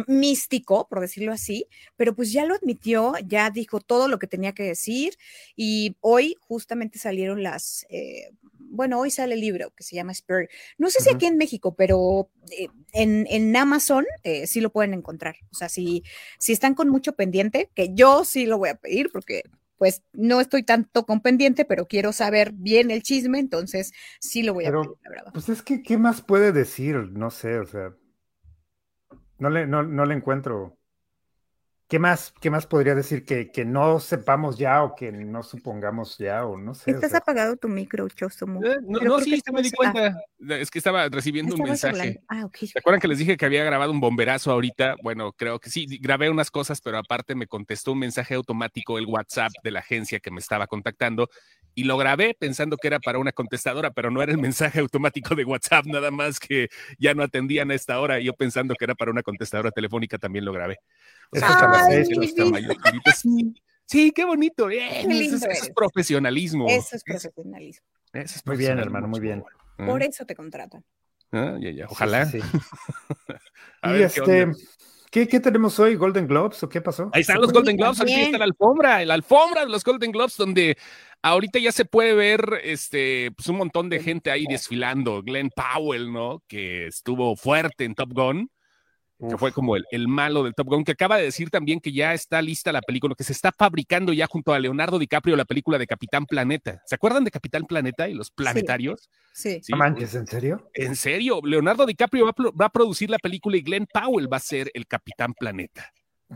místico, 0.07 0.87
por 0.87 0.99
decirlo 0.99 1.31
así, 1.31 1.67
pero 1.95 2.15
pues 2.15 2.31
ya 2.31 2.45
lo 2.45 2.55
admitió, 2.55 3.13
ya 3.25 3.49
dijo 3.49 3.79
todo 3.79 4.07
lo 4.07 4.19
que 4.19 4.27
tenía 4.27 4.53
que 4.53 4.63
decir 4.63 5.17
y 5.55 5.95
hoy 6.01 6.37
justamente 6.39 6.99
salieron 6.99 7.43
las, 7.43 7.85
eh, 7.89 8.31
bueno, 8.57 8.99
hoy 8.99 9.11
sale 9.11 9.33
el 9.35 9.41
libro 9.41 9.71
que 9.75 9.83
se 9.83 9.95
llama 9.95 10.11
Spirit. 10.11 10.49
No 10.77 10.89
sé 10.89 11.01
si 11.01 11.09
aquí 11.09 11.25
en 11.25 11.37
México, 11.37 11.75
pero 11.75 12.29
eh, 12.51 12.67
en, 12.93 13.55
Amazon 13.55 14.05
eh, 14.23 14.47
sí 14.47 14.61
lo 14.61 14.71
pueden 14.71 14.93
encontrar. 14.93 15.35
O 15.51 15.55
sea, 15.55 15.67
si, 15.67 16.03
si 16.37 16.53
están 16.53 16.73
con 16.73 16.89
mucho 16.89 17.13
pendiente, 17.13 17.69
que 17.73 17.93
yo 17.93 18.23
sí 18.23 18.45
lo 18.45 18.57
voy 18.57 18.69
a 18.69 18.75
pedir 18.75 19.11
porque 19.11 19.43
pues 19.77 20.03
no 20.13 20.39
estoy 20.39 20.61
tanto 20.61 21.07
con 21.07 21.21
pendiente, 21.21 21.65
pero 21.65 21.87
quiero 21.87 22.13
saber 22.13 22.51
bien 22.53 22.91
el 22.91 23.01
chisme, 23.01 23.39
entonces 23.39 23.93
sí 24.19 24.43
lo 24.43 24.53
voy 24.53 24.65
a 24.65 24.71
pedir, 24.71 24.91
la 25.03 25.09
verdad. 25.09 25.31
Pues 25.33 25.49
es 25.49 25.63
que, 25.63 25.81
¿qué 25.81 25.97
más 25.97 26.21
puede 26.21 26.51
decir? 26.51 26.97
No 27.13 27.31
sé, 27.31 27.57
o 27.57 27.65
sea, 27.65 27.91
no 29.41 29.49
le, 29.49 29.67
no, 29.67 29.83
no 29.83 30.05
le 30.05 30.15
encuentro 30.15 30.77
¿Qué 31.91 31.99
más, 31.99 32.33
¿Qué 32.39 32.49
más 32.49 32.67
podría 32.67 32.95
decir 32.95 33.25
que, 33.25 33.51
que, 33.51 33.65
no 33.65 33.99
sepamos 33.99 34.57
ya 34.57 34.81
o 34.81 34.95
que 34.95 35.11
no 35.11 35.43
supongamos 35.43 36.17
ya 36.17 36.45
o 36.45 36.57
no 36.57 36.73
sé? 36.73 36.89
Estás 36.89 37.13
apagado 37.13 37.57
tu 37.57 37.67
micro, 37.67 38.07
Chostomo. 38.07 38.63
Eh, 38.63 38.77
no, 38.87 39.01
no 39.01 39.19
sí, 39.19 39.41
me 39.51 39.61
di 39.61 39.71
cuenta. 39.71 40.17
Es 40.39 40.71
que 40.71 40.77
estaba 40.77 41.09
recibiendo 41.09 41.53
un 41.53 41.63
mensaje. 41.63 42.21
Ah, 42.29 42.45
okay. 42.45 42.69
¿Se 42.69 42.79
acuerdan 42.79 43.01
que 43.01 43.09
les 43.09 43.17
dije 43.17 43.35
que 43.35 43.45
había 43.45 43.65
grabado 43.65 43.91
un 43.91 43.99
bomberazo 43.99 44.53
ahorita? 44.53 44.95
Bueno, 45.03 45.33
creo 45.33 45.59
que 45.59 45.69
sí, 45.69 45.85
grabé 45.99 46.29
unas 46.29 46.49
cosas, 46.49 46.79
pero 46.79 46.97
aparte 46.97 47.35
me 47.35 47.47
contestó 47.47 47.91
un 47.91 47.99
mensaje 47.99 48.35
automático 48.35 48.97
el 48.97 49.05
WhatsApp 49.07 49.51
de 49.61 49.71
la 49.71 49.79
agencia 49.79 50.21
que 50.21 50.31
me 50.31 50.39
estaba 50.39 50.67
contactando 50.67 51.27
y 51.75 51.83
lo 51.83 51.97
grabé 51.97 52.35
pensando 52.39 52.77
que 52.77 52.87
era 52.87 52.99
para 52.99 53.19
una 53.19 53.33
contestadora, 53.33 53.91
pero 53.91 54.11
no 54.11 54.21
era 54.21 54.31
el 54.31 54.37
mensaje 54.37 54.79
automático 54.79 55.35
de 55.35 55.43
WhatsApp, 55.43 55.85
nada 55.87 56.09
más 56.09 56.39
que 56.39 56.69
ya 56.99 57.13
no 57.13 57.23
atendían 57.23 57.69
a 57.71 57.75
esta 57.75 57.99
hora. 57.99 58.21
Y 58.21 58.25
yo 58.25 58.33
pensando 58.33 58.75
que 58.75 58.85
era 58.85 58.95
para 58.95 59.11
una 59.11 59.23
contestadora 59.23 59.71
telefónica 59.71 60.17
también 60.17 60.45
lo 60.45 60.53
grabé. 60.53 60.79
Sí, 63.85 64.11
qué 64.11 64.23
bonito. 64.23 64.69
eso, 64.69 65.47
es 65.49 65.69
profesionalismo. 65.75 66.65
Eso 66.69 66.95
es 66.95 67.03
profesionalismo. 67.03 67.85
muy 68.45 68.57
bien, 68.57 68.79
hermano, 68.79 69.07
muy 69.07 69.19
bien. 69.19 69.43
Por 69.77 70.03
eso 70.03 70.25
te 70.25 70.35
contratan. 70.35 70.83
Ah, 71.31 71.57
ya, 71.59 71.71
ya. 71.71 71.87
Ojalá. 71.89 72.29
y 73.83 74.01
este, 74.01 74.51
¿qué, 75.09 75.27
¿qué, 75.27 75.39
tenemos 75.39 75.79
hoy? 75.79 75.95
¿Golden 75.95 76.27
Globes 76.27 76.61
o 76.63 76.69
qué 76.69 76.81
pasó? 76.81 77.09
Ahí 77.13 77.21
están 77.21 77.41
los 77.41 77.51
Golden 77.53 77.77
Globes, 77.77 78.01
aquí 78.01 78.13
está 78.13 78.37
la 78.37 78.45
alfombra, 78.45 79.03
la 79.05 79.13
alfombra 79.13 79.65
de 79.65 79.71
los 79.71 79.83
Golden 79.83 80.11
Globes, 80.11 80.35
donde 80.37 80.77
ahorita 81.21 81.59
ya 81.59 81.71
se 81.71 81.85
puede 81.85 82.13
ver 82.13 82.61
este, 82.63 83.31
pues 83.35 83.47
un 83.47 83.57
montón 83.57 83.89
de 83.89 84.01
gente 84.01 84.31
ahí 84.31 84.45
desfilando. 84.45 85.21
Glenn 85.23 85.49
Powell, 85.49 86.11
¿no? 86.11 86.43
Que 86.47 86.87
estuvo 86.87 87.35
fuerte 87.35 87.85
en 87.85 87.95
Top 87.95 88.13
Gun 88.13 88.49
que 89.29 89.37
fue 89.37 89.51
como 89.51 89.75
el, 89.75 89.85
el, 89.91 90.07
malo 90.07 90.43
del 90.43 90.55
Top 90.55 90.67
Gun, 90.67 90.83
que 90.83 90.93
acaba 90.93 91.17
de 91.17 91.23
decir 91.23 91.49
también 91.49 91.79
que 91.79 91.91
ya 91.91 92.13
está 92.13 92.41
lista 92.41 92.71
la 92.71 92.81
película, 92.81 93.13
que 93.15 93.23
se 93.23 93.33
está 93.33 93.51
fabricando 93.51 94.13
ya 94.13 94.27
junto 94.27 94.53
a 94.53 94.59
Leonardo 94.59 94.97
DiCaprio 94.97 95.35
la 95.35 95.45
película 95.45 95.77
de 95.77 95.87
Capitán 95.87 96.25
Planeta. 96.25 96.81
¿Se 96.85 96.95
acuerdan 96.95 97.23
de 97.23 97.31
Capitán 97.31 97.65
Planeta 97.65 98.07
y 98.09 98.13
los 98.13 98.31
planetarios? 98.31 99.09
Sí. 99.33 99.59
sí. 99.61 99.73
manches, 99.73 100.15
¿en 100.15 100.27
serio? 100.27 100.69
En 100.73 100.95
serio, 100.95 101.39
Leonardo 101.43 101.85
DiCaprio 101.85 102.25
va, 102.25 102.33
va, 102.59 102.65
a 102.65 102.69
producir 102.69 103.09
la 103.09 103.19
película 103.19 103.57
y 103.57 103.61
Glenn 103.61 103.87
Powell 103.91 104.31
va 104.31 104.37
a 104.37 104.41
ser 104.41 104.71
el 104.73 104.87
Capitán 104.87 105.33
Planeta. 105.33 105.91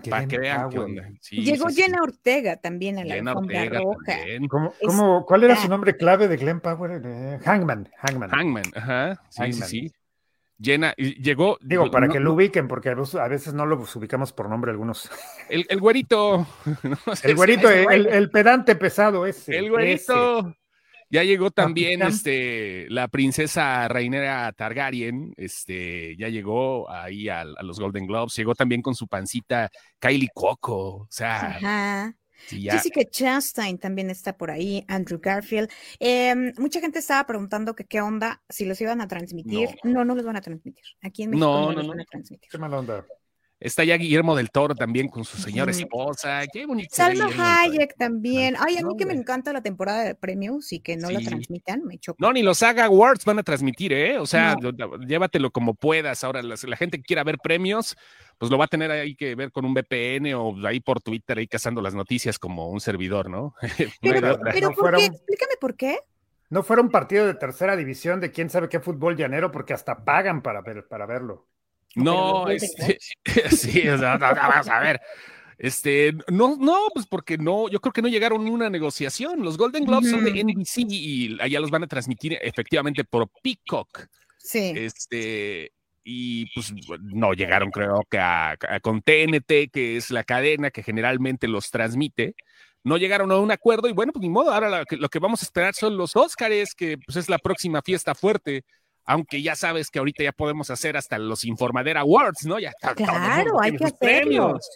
Para 0.10 0.28
que 0.28 0.38
vean 0.38 0.70
qué 0.70 0.80
onda. 0.80 1.10
Llegó 1.32 1.70
Jenna 1.70 2.04
Ortega 2.04 2.58
también 2.58 3.00
a 3.00 3.06
la 3.06 3.16
Jenna 3.16 3.34
Ortega 3.34 3.80
roja. 3.80 4.20
¿Cómo, 4.50 4.74
cómo, 4.86 5.26
¿Cuál 5.26 5.46
era 5.46 5.56
su 5.56 5.70
nombre 5.70 5.96
clave 5.96 6.28
de 6.28 6.36
Glenn 6.36 6.60
Powell? 6.60 7.02
Eh, 7.06 7.40
Hangman, 7.44 7.90
Hangman. 7.98 8.30
Hangman, 8.30 8.66
ajá. 8.76 9.22
Sí, 9.30 9.54
sí, 9.54 9.62
sí 9.62 9.92
llena, 10.58 10.94
llegó. 10.96 11.58
Digo, 11.62 11.90
para 11.92 12.08
que 12.10 12.20
lo 12.20 12.34
ubiquen, 12.34 12.68
porque 12.68 12.90
a 12.90 13.28
veces 13.28 13.54
no 13.54 13.66
lo 13.66 13.78
ubicamos 13.78 14.34
por 14.34 14.50
nombre 14.50 14.72
algunos. 14.72 15.10
El, 15.50 15.66
el 15.70 15.80
güerito. 15.80 16.48
el 17.24 17.36
güerito, 17.36 17.70
el, 17.70 18.30
pedante 18.32 18.76
pesado 18.76 19.26
ese. 19.26 19.58
El 19.58 19.70
güerito. 19.70 20.56
Ya 21.12 21.24
llegó 21.24 21.52
también 21.52 22.02
este, 22.02 22.88
la 22.90 23.08
princesa 23.08 23.88
Reinera 23.88 24.52
Targaryen, 24.54 25.34
este, 25.38 26.18
ya 26.18 26.30
llegó 26.30 26.90
ahí 26.90 27.30
a, 27.30 27.42
a, 27.42 27.64
los 27.64 27.80
Golden 27.80 28.08
Globes, 28.08 28.36
llegó 28.36 28.56
también 28.56 28.82
con 28.82 28.96
su 28.96 29.08
pancita 29.08 29.70
Kylie 30.00 30.32
Coco, 30.34 30.96
o 31.04 31.08
sea, 31.12 31.58
Ajá. 31.58 32.16
Jessica 32.48 33.02
Chastain 33.10 33.78
también 33.78 34.10
está 34.10 34.38
por 34.38 34.52
ahí, 34.52 34.86
Andrew 34.88 35.20
Garfield. 35.22 35.70
Em, 36.00 36.54
mucha 36.58 36.80
gente 36.80 37.00
estaba 37.00 37.26
preguntando 37.26 37.76
que 37.76 37.86
qué 37.86 38.02
onda, 38.02 38.42
si 38.50 38.66
los 38.66 38.80
iban 38.82 39.02
a 39.02 39.08
transmitir. 39.08 39.70
No, 39.84 40.06
no, 40.06 40.16
los 40.16 40.26
van 40.26 40.38
a 40.38 40.42
transmitir. 40.42 40.84
Aquí 41.02 41.24
en 41.24 41.32
México 41.32 41.46
no, 41.46 41.72
no, 41.72 41.74
los 41.74 41.88
van 41.88 42.02
a 42.02 42.06
transmitir. 42.06 42.50
Qué 42.50 42.58
mala 42.58 42.80
onda. 42.80 43.06
Está 43.58 43.86
ya 43.86 43.96
Guillermo 43.96 44.36
del 44.36 44.52
Toro 44.52 44.76
también 44.76 45.08
con 45.08 45.24
su 45.24 45.38
señora 45.38 45.72
esposa. 45.72 46.44
Qué 46.52 46.66
bonito. 46.66 46.90
Salma 46.94 47.30
Hayek 47.38 47.96
también. 47.98 48.56
Ay, 48.60 48.78
a 48.78 48.84
mí 48.84 48.98
que 48.98 49.06
me 49.06 49.14
encanta 49.14 49.54
la 49.54 49.62
temporada 49.62 50.04
de 50.04 50.14
premios 50.14 50.74
y 50.74 50.82
que 50.82 50.98
no 50.98 51.10
la 51.10 51.22
transmitan, 51.22 51.84
me 51.86 51.98
choca. 51.98 52.18
No, 52.20 52.34
ni 52.34 52.44
los 52.44 52.58
Saga 52.58 52.86
Awards 52.86 53.24
van 53.24 53.40
a 53.40 53.44
transmitir, 53.44 53.94
¿eh? 53.94 54.20
O 54.20 54.26
sea, 54.26 54.58
llévatelo 55.08 55.52
como 55.52 55.74
puedas. 55.74 56.24
Ahora, 56.26 56.44
la, 56.44 56.56
la, 56.62 56.76
gente 56.78 56.98
que 56.98 57.04
quiera 57.04 57.24
ver 57.24 57.38
premios, 57.42 57.96
pues 58.38 58.52
lo 58.52 58.58
va 58.58 58.66
a 58.66 58.70
tener 58.70 58.92
ahí 58.92 59.16
que 59.16 59.36
ver 59.36 59.52
con 59.52 59.66
un 59.66 59.74
VPN 59.74 60.34
o 60.34 60.56
ahí 60.66 60.80
por 60.80 61.02
Twitter, 61.02 61.38
ahí 61.38 61.48
cazando 61.48 61.82
las 61.82 61.96
noticias 61.96 62.38
como 62.38 62.70
un 62.70 62.82
servidor, 62.82 63.30
¿no? 63.30 63.56
Pero, 64.02 64.40
pero 64.44 64.72
¿por 64.72 64.96
qué? 64.96 65.06
Explícame 65.06 65.54
por 65.60 65.76
qué. 65.76 66.00
no 66.50 66.64
fuera 66.64 66.82
un 66.82 66.90
partido 66.90 67.26
de 67.26 67.34
tercera 67.36 67.76
división 67.76 68.20
de 68.20 68.32
quién 68.32 68.50
sabe 68.50 68.70
qué 68.70 68.80
fútbol 68.80 69.16
llanero, 69.16 69.52
porque 69.52 69.74
hasta 69.74 70.04
pagan 70.04 70.42
para, 70.42 70.62
ver, 70.62 70.88
para 70.88 71.06
verlo. 71.06 71.48
No, 71.96 72.50
este, 72.50 72.98
sí, 73.50 73.88
o 73.88 73.98
sea, 73.98 74.18
vamos 74.18 74.68
a 74.68 74.80
ver. 74.80 75.02
Este, 75.58 76.14
no, 76.30 76.58
no, 76.58 76.90
pues 76.94 77.08
porque 77.08 77.38
no, 77.38 77.70
yo 77.70 77.80
creo 77.80 77.94
que 77.94 78.02
no 78.02 78.10
llegaron 78.10 78.46
a 78.46 78.52
una 78.52 78.70
negociación. 78.70 79.42
Los 79.44 79.58
Golden 79.58 79.86
Globes 79.86 80.12
son 80.12 80.26
de 80.26 80.44
NBC 80.44 80.80
y 80.90 81.38
allá 81.42 81.60
los 81.60 81.72
van 81.72 81.84
a 81.84 81.88
transmitir 81.88 82.38
efectivamente 82.42 83.06
por 83.06 83.30
Peacock. 83.42 84.08
Sí. 84.38 84.74
Este, 84.76 85.72
y 86.08 86.46
pues 86.54 86.72
no 87.02 87.34
llegaron, 87.34 87.72
creo 87.72 88.02
que 88.10 88.20
a, 88.20 88.56
con 88.82 89.02
TNT, 89.02 89.72
que 89.74 89.98
es 89.98 90.12
la 90.12 90.24
cadena 90.24 90.70
que 90.70 90.84
generalmente 90.84 91.48
los 91.48 91.72
transmite. 91.72 92.36
No 92.84 92.98
llegaron 92.98 93.32
a 93.32 93.40
un 93.40 93.52
acuerdo 93.52 93.90
y 93.90 93.94
bueno, 93.94 94.14
pues 94.14 94.22
ni 94.22 94.30
modo. 94.30 94.54
Ahora 94.54 94.84
lo 94.88 95.10
que, 95.10 95.20
vamos 95.20 95.42
a 95.42 95.46
esperar 95.46 95.74
son 95.74 95.98
los 95.98 96.16
Oscars, 96.16 96.76
que 96.76 97.00
pues 97.00 97.18
es 97.18 97.28
la 97.28 97.40
próxima 97.40 97.82
fiesta 97.82 98.14
fuerte 98.14 98.64
aunque 99.08 99.44
ya 99.44 99.56
sabes 99.56 99.92
que 99.92 100.00
ahorita 100.00 100.24
ya 100.24 100.32
podemos 100.32 100.72
hacer 100.72 100.98
hasta 100.98 101.20
los 101.20 101.46
Informadera 101.46 102.02
Awards, 102.02 102.46
¿no? 102.46 102.58
Ya 102.58 102.74
claro, 102.96 103.62
hay 103.62 103.76
que 103.76 103.86
hacerlos. 103.86 104.68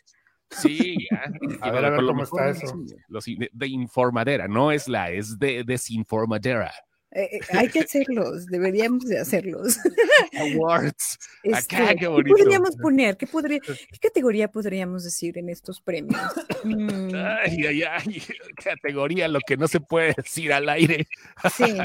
Sí, 0.52 1.08
a 1.62 1.72
ver, 1.72 1.86
a 1.86 1.90
ver 1.90 2.06
cómo 2.06 2.24
está 2.24 2.50
eso. 2.50 2.76
Los 3.08 3.26
de, 3.26 3.68
informadera, 3.68 4.48
no 4.48 4.72
es 4.72 4.88
la, 4.88 5.10
es 5.10 5.40
de 5.40 5.64
desinformadera. 5.64 6.72
Eh, 7.12 7.38
eh, 7.38 7.40
hay 7.58 7.70
que 7.70 7.80
hacerlos, 7.80 8.46
deberíamos 8.46 9.06
de 9.06 9.20
hacerlos. 9.20 9.80
Awards. 10.40 11.18
Este, 11.42 11.96
qué, 11.98 12.08
podríamos 12.08 12.76
poner? 12.76 13.18
¿Qué, 13.18 13.26
podría, 13.26 13.60
¿Qué 13.92 14.00
categoría 14.00 14.48
podríamos 14.48 15.04
decir 15.04 15.38
en 15.40 15.50
estos 15.50 15.82
premios? 15.82 16.22
Mm. 16.64 17.16
Ay, 17.16 17.66
ay, 17.66 17.84
ay, 17.84 18.24
categoría, 18.64 19.28
lo 19.28 19.40
que 19.40 19.58
no 19.58 19.68
se 19.68 19.80
puede 19.80 20.14
decir 20.16 20.54
al 20.54 20.70
aire. 20.70 21.08
Sí. 21.56 21.76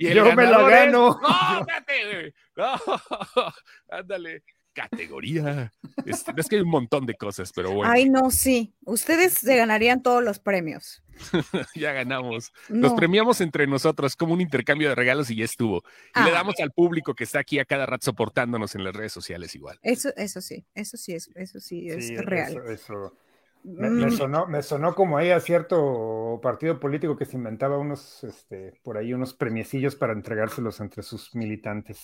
Yo 0.00 0.34
me 0.34 0.46
lo 0.46 0.66
gano. 0.66 1.18
No, 1.20 1.60
espérate. 1.60 2.34
No, 2.56 2.74
ándale 3.88 4.42
categoría. 4.74 5.72
Es, 6.04 6.24
es, 6.36 6.48
que 6.48 6.56
hay 6.56 6.62
un 6.62 6.68
montón 6.68 7.06
de 7.06 7.14
cosas, 7.14 7.52
pero 7.54 7.72
bueno. 7.72 7.90
Ay, 7.90 8.10
no, 8.10 8.30
sí. 8.30 8.74
Ustedes 8.84 9.34
se 9.34 9.56
ganarían 9.56 10.02
todos 10.02 10.22
los 10.22 10.38
premios. 10.38 11.02
ya 11.74 11.92
ganamos. 11.92 12.52
Nos 12.68 12.92
premiamos 12.94 13.40
entre 13.40 13.66
nosotros 13.66 14.16
como 14.16 14.34
un 14.34 14.40
intercambio 14.40 14.88
de 14.88 14.94
regalos 14.94 15.30
y 15.30 15.36
ya 15.36 15.44
estuvo. 15.44 15.82
Y 16.14 16.24
le 16.24 16.30
ah. 16.30 16.34
damos 16.34 16.56
al 16.60 16.72
público 16.72 17.14
que 17.14 17.24
está 17.24 17.38
aquí 17.38 17.58
a 17.58 17.64
cada 17.64 17.86
rato 17.86 18.04
soportándonos 18.04 18.74
en 18.74 18.84
las 18.84 18.94
redes 18.94 19.12
sociales 19.12 19.54
igual. 19.54 19.78
Eso, 19.82 20.10
eso 20.16 20.40
sí, 20.40 20.66
eso 20.74 20.96
sí 20.96 21.14
es, 21.14 21.30
eso 21.34 21.60
sí 21.60 21.88
es 21.88 22.10
real. 22.24 22.60
eso. 22.68 23.16
Me, 23.64 23.88
mm. 23.88 24.10
sonó, 24.10 24.46
me 24.46 24.62
sonó 24.62 24.94
como 24.94 25.16
ahí 25.16 25.30
a 25.30 25.40
cierto 25.40 26.38
partido 26.42 26.78
político 26.78 27.16
que 27.16 27.24
se 27.24 27.38
inventaba 27.38 27.78
unos, 27.78 28.22
este, 28.22 28.78
por 28.82 28.98
ahí 28.98 29.14
unos 29.14 29.32
premiecillos 29.32 29.96
para 29.96 30.12
entregárselos 30.12 30.80
entre 30.80 31.02
sus 31.02 31.34
militantes. 31.34 32.00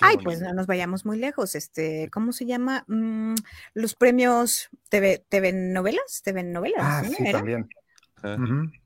Ay, 0.00 0.18
pues 0.22 0.40
no 0.40 0.54
nos 0.54 0.68
vayamos 0.68 1.04
muy 1.04 1.18
lejos. 1.18 1.56
Este, 1.56 2.08
¿cómo 2.12 2.32
se 2.32 2.46
llama? 2.46 2.84
Mm, 2.86 3.34
los 3.74 3.96
premios 3.96 4.70
TV, 4.88 5.24
TV 5.28 5.52
novelas, 5.52 6.22
TV 6.22 6.44
novelas. 6.44 6.80
Ah, 6.80 7.02
sí, 7.04 7.32
también. 7.32 7.68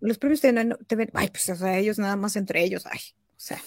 Los 0.01 0.19
premios 0.19 0.41
TV, 0.41 1.11
ay, 1.13 1.29
pues 1.29 1.49
o 1.51 1.57
sea, 1.57 1.77
ellos 1.77 1.99
nada 1.99 2.17
más 2.17 2.37
entre 2.37 2.65
ellos, 2.65 2.87
ay, 2.87 3.01
sea, 3.45 3.63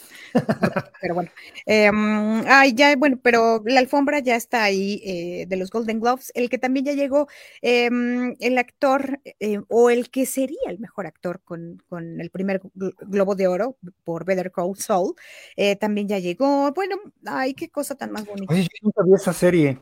pero 1.02 1.14
bueno. 1.14 1.30
Em, 1.66 2.44
ay, 2.48 2.74
ya, 2.74 2.96
bueno, 2.96 3.20
pero 3.22 3.62
la 3.66 3.80
alfombra 3.80 4.20
ya 4.20 4.36
está 4.36 4.64
ahí 4.64 5.02
eh, 5.06 5.46
de 5.48 5.56
los 5.56 5.70
Golden 5.70 6.00
Gloves. 6.00 6.32
El 6.34 6.50
que 6.50 6.58
también 6.58 6.86
ya 6.86 6.94
llegó, 6.94 7.28
em, 7.62 8.36
el 8.40 8.58
actor 8.58 9.20
eh, 9.40 9.60
o 9.68 9.90
el 9.90 10.10
que 10.10 10.26
sería 10.26 10.58
el 10.68 10.80
mejor 10.80 11.06
actor 11.06 11.42
con, 11.44 11.84
con 11.88 12.20
el 12.20 12.30
primer 12.32 12.62
Globo 12.74 13.36
de 13.36 13.48
Oro 13.48 13.78
por 14.04 14.26
Better 14.26 14.52
Call 14.52 14.76
Saul, 14.78 15.14
eh, 15.56 15.76
también 15.76 16.08
ya 16.08 16.20
llegó. 16.20 16.72
Bueno, 16.74 16.98
ay, 17.26 17.54
qué 17.54 17.70
cosa 17.70 17.96
tan 17.96 18.12
más 18.12 18.26
bonita. 18.26 18.52
Oye, 18.52 18.64
yo 18.64 18.70
nunca 18.82 19.04
vi 19.04 19.14
esa 19.14 19.34
serie. 19.34 19.80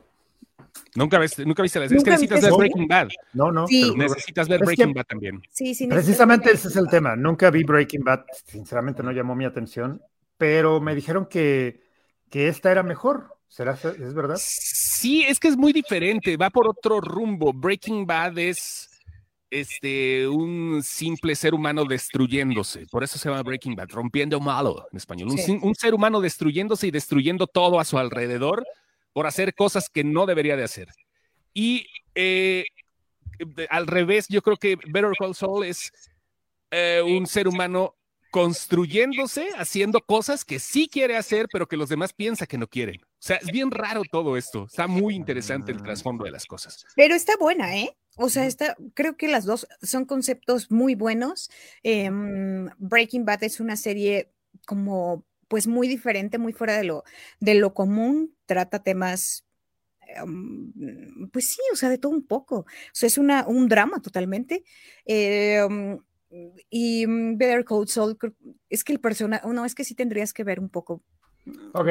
Nunca, 0.96 1.20
viste, 1.20 1.46
nunca 1.46 1.62
viste 1.62 1.80
la 1.80 1.88
serie. 1.88 1.98
Es 1.98 2.04
que 2.04 2.12
necesitas 2.12 2.42
ver 2.42 2.54
Breaking 2.54 2.88
Bad. 2.88 3.10
No, 3.34 3.52
no. 3.52 3.66
necesitas 3.96 4.48
ver 4.48 4.62
Breaking 4.62 4.94
Bad 4.94 5.06
también. 5.06 5.42
Sí, 5.52 5.76
sí. 5.76 5.88
Precisamente 5.88 6.52
ese 6.52 6.70
es 6.70 6.76
el 6.78 6.88
tema. 6.88 7.16
Nunca 7.16 7.50
vi 7.52 7.64
Breaking 7.64 8.04
Bad. 8.04 8.26
Sinceramente 8.46 9.04
no 9.04 9.12
llamó 9.12 9.36
mi 9.36 9.46
atención. 9.46 10.02
Pero 10.38 10.80
me 10.80 10.96
dijeron 10.96 11.28
que, 11.30 11.82
que 12.30 12.48
esta 12.48 12.72
era 12.72 12.84
mejor. 12.84 13.36
¿Será, 13.48 13.74
es 13.74 14.14
verdad? 14.14 14.36
Sí, 14.40 15.24
es 15.24 15.40
que 15.40 15.50
es 15.50 15.58
muy 15.58 15.74
diferente. 15.74 16.38
Va 16.38 16.50
por 16.50 16.68
otro 16.68 17.02
rumbo. 17.02 17.54
Breaking 17.54 18.06
Bad 18.06 18.38
es 18.38 18.90
este, 19.50 20.28
un 20.28 20.82
simple 20.84 21.36
ser 21.36 21.54
humano 21.54 21.86
destruyéndose. 21.86 22.86
Por 22.88 23.04
eso 23.04 23.18
se 23.18 23.30
llama 23.30 23.44
Breaking 23.44 23.76
Bad, 23.76 23.90
rompiendo 23.90 24.40
malo 24.40 24.88
en 24.92 24.98
español. 24.98 25.30
Un, 25.30 25.60
un, 25.62 25.76
ser 25.76 25.94
humano 25.94 26.22
destruyéndose 26.22 26.88
y 26.88 26.92
destruyendo 26.92 27.48
todo 27.48 27.80
a 27.80 27.86
su 27.86 27.98
alrededor 27.98 28.66
por 29.16 29.28
hacer 29.28 29.56
cosas 29.56 29.88
que 29.88 30.04
no 30.04 30.26
debería 30.26 30.58
de 30.58 30.66
hacer. 30.66 30.90
Y 31.54 31.88
eh, 32.16 32.66
al 33.70 33.88
revés, 33.88 34.28
yo 34.28 34.42
creo 34.42 34.58
que 34.58 34.76
Better 34.76 35.14
Call 35.18 35.34
Saul 35.34 35.66
es 35.66 35.90
eh, 36.70 37.02
un 37.02 37.26
ser 37.26 37.48
humano 37.48 37.96
construyéndose, 38.30 39.52
haciendo 39.56 40.02
cosas 40.02 40.44
que 40.44 40.60
sí 40.60 40.90
quiere 40.90 41.16
hacer, 41.16 41.48
pero 41.50 41.66
que 41.66 41.78
los 41.78 41.88
demás 41.88 42.12
piensan 42.12 42.50
que 42.50 42.58
no 42.58 42.68
quieren. 42.68 42.98
O 43.04 43.08
sea, 43.20 43.38
es 43.38 43.50
bien 43.54 43.72
raro 43.72 44.02
todo 44.12 44.36
esto. 44.36 44.66
Está 44.66 44.86
muy 44.86 45.16
interesante 45.16 45.72
el 45.72 45.82
trasfondo 45.82 46.26
de 46.26 46.32
las 46.32 46.46
cosas. 46.46 46.84
Pero 46.98 47.16
está 47.16 47.38
buena, 47.40 47.74
¿eh? 47.78 47.96
O 48.18 48.28
sea, 48.28 48.46
está, 48.46 48.76
creo 48.96 49.16
que 49.16 49.30
las 49.30 49.46
dos 49.46 49.66
son 49.82 50.04
conceptos 50.04 50.72
muy 50.72 50.94
buenos. 50.94 51.50
Em, 51.84 52.68
Breaking 52.80 53.24
Bad 53.24 53.46
es 53.46 53.62
una 53.62 53.78
serie 53.78 54.34
como 54.66 55.24
pues 55.48 55.68
muy 55.68 55.88
diferente, 55.88 56.38
muy 56.38 56.54
fuera 56.54 56.78
de 56.78 56.84
lo, 56.84 57.04
de 57.40 57.56
lo 57.56 57.74
común, 57.74 58.36
trata 58.46 58.84
temas, 58.84 59.46
em, 60.08 61.30
pues 61.32 61.50
sí, 61.50 61.62
o 61.72 61.76
sea, 61.76 61.90
de 61.90 61.98
todo 61.98 62.12
un 62.12 62.26
poco. 62.26 62.60
O 62.60 62.66
sea, 62.94 63.08
es 63.08 63.18
una, 63.18 63.48
un 63.48 63.68
drama 63.68 64.02
totalmente. 64.02 64.64
Em, 65.06 66.00
y 66.70 67.08
mm, 67.08 67.38
Better 67.38 67.64
Call 67.64 67.88
Saul, 67.88 68.18
es 68.70 68.84
que 68.84 68.94
el 68.94 69.00
personaje, 69.00 69.48
no, 69.48 69.66
es 69.66 69.76
que 69.76 69.84
sí 69.84 69.96
tendrías 69.96 70.34
que 70.34 70.44
ver 70.44 70.60
un 70.60 70.70
poco. 70.70 71.04
Ok. 71.74 71.88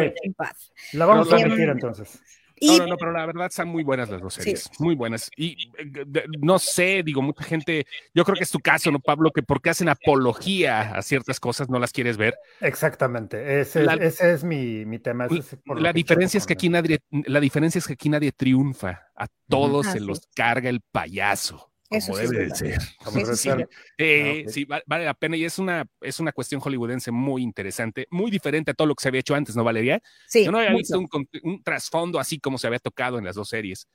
La 0.92 1.06
vamos 1.06 1.32
a 1.32 1.36
meter 1.36 1.68
entonces. 1.68 2.20
No, 2.66 2.86
no, 2.86 2.96
pero 2.96 3.12
la 3.12 3.26
verdad 3.26 3.46
están 3.46 3.68
muy 3.68 3.82
buenas 3.82 4.08
las 4.08 4.20
dos 4.20 4.34
series, 4.34 4.70
muy 4.78 4.94
buenas. 4.94 5.30
Y 5.36 5.70
eh, 5.78 6.26
no 6.40 6.58
sé, 6.58 7.02
digo, 7.04 7.22
mucha 7.22 7.44
gente, 7.44 7.86
yo 8.14 8.24
creo 8.24 8.36
que 8.36 8.44
es 8.44 8.50
tu 8.50 8.60
caso, 8.60 8.90
¿no, 8.90 8.98
Pablo? 9.00 9.30
Que 9.30 9.42
porque 9.42 9.70
hacen 9.70 9.88
apología 9.88 10.94
a 10.94 11.02
ciertas 11.02 11.40
cosas 11.40 11.68
no 11.68 11.78
las 11.78 11.92
quieres 11.92 12.16
ver. 12.16 12.34
Exactamente, 12.60 13.60
ese, 13.60 13.84
es 14.00 14.44
mi, 14.44 14.84
mi 14.84 14.98
tema. 14.98 15.28
la 15.76 15.92
diferencia 15.92 16.38
es 16.38 16.46
que 16.46 16.54
aquí 16.54 16.68
nadie, 16.68 17.00
la 17.10 17.40
diferencia 17.40 17.78
es 17.78 17.86
que 17.86 17.94
aquí 17.94 18.08
nadie 18.08 18.32
triunfa, 18.32 19.08
a 19.14 19.26
todos 19.48 19.86
se 19.86 20.00
los 20.00 20.28
carga 20.34 20.70
el 20.70 20.80
payaso. 20.80 21.73
Eso 21.96 22.16
debe 22.16 22.46
de 22.46 22.54
ser. 22.54 22.78
Ah, 23.00 24.50
sí, 24.50 24.64
vale 24.64 25.04
la 25.04 25.14
pena 25.14 25.36
y 25.36 25.44
es 25.44 25.58
una, 25.58 25.86
es 26.00 26.20
una 26.20 26.32
cuestión 26.32 26.60
hollywoodense 26.60 27.10
muy 27.10 27.42
interesante, 27.42 28.06
muy 28.10 28.30
diferente 28.30 28.70
a 28.70 28.74
todo 28.74 28.88
lo 28.88 28.94
que 28.94 29.02
se 29.02 29.08
había 29.08 29.20
hecho 29.20 29.34
antes, 29.34 29.56
¿no, 29.56 29.64
Valeria? 29.64 30.00
Sí. 30.26 30.44
Yo 30.44 30.52
no 30.52 30.58
había 30.58 30.74
visto 30.74 30.98
un, 30.98 31.62
trasfondo 31.62 32.18
así 32.18 32.38
como 32.38 32.58
se 32.58 32.66
había 32.66 32.78
tocado 32.78 33.18
en 33.18 33.24
las 33.24 33.36
dos 33.36 33.48
series. 33.48 33.88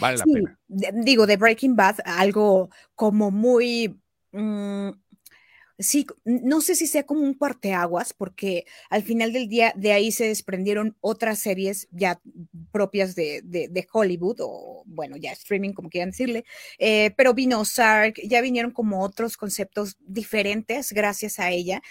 Vale 0.00 0.18
la 0.18 0.24
pena. 0.24 0.58
Digo, 0.66 1.26
de 1.26 1.36
Breaking 1.36 1.76
Bad, 1.76 1.96
algo 2.04 2.70
como 2.94 3.30
muy... 3.30 4.00
Mm, 4.32 4.90
sí, 5.78 6.06
no 6.24 6.60
sé 6.60 6.74
si 6.74 6.86
sea 6.86 7.04
como 7.04 7.20
un 7.22 7.36
parteaguas, 7.36 8.12
porque 8.12 8.64
al 8.90 9.02
final 9.02 9.32
del 9.32 9.48
día 9.48 9.72
de 9.76 9.92
ahí 9.92 10.12
se 10.12 10.28
desprendieron 10.28 10.96
otras 11.00 11.38
series 11.38 11.88
ya 11.90 12.20
propias 12.72 13.14
de, 13.14 13.40
de, 13.42 13.86
Hollywood, 13.92 14.36
o 14.40 14.82
bueno, 14.86 15.16
ya 15.16 15.32
streaming, 15.32 15.72
como 15.72 15.90
quieran 15.90 16.10
decirle, 16.10 16.44
eh, 16.78 17.12
pero 17.16 17.34
vino 17.34 17.64
Sark, 17.64 18.20
ya 18.24 18.40
vinieron 18.40 18.70
como 18.70 19.02
otros 19.02 19.36
conceptos 19.36 19.96
diferentes 20.00 20.92
gracias 20.92 21.38
a 21.38 21.50
ella 21.50 21.82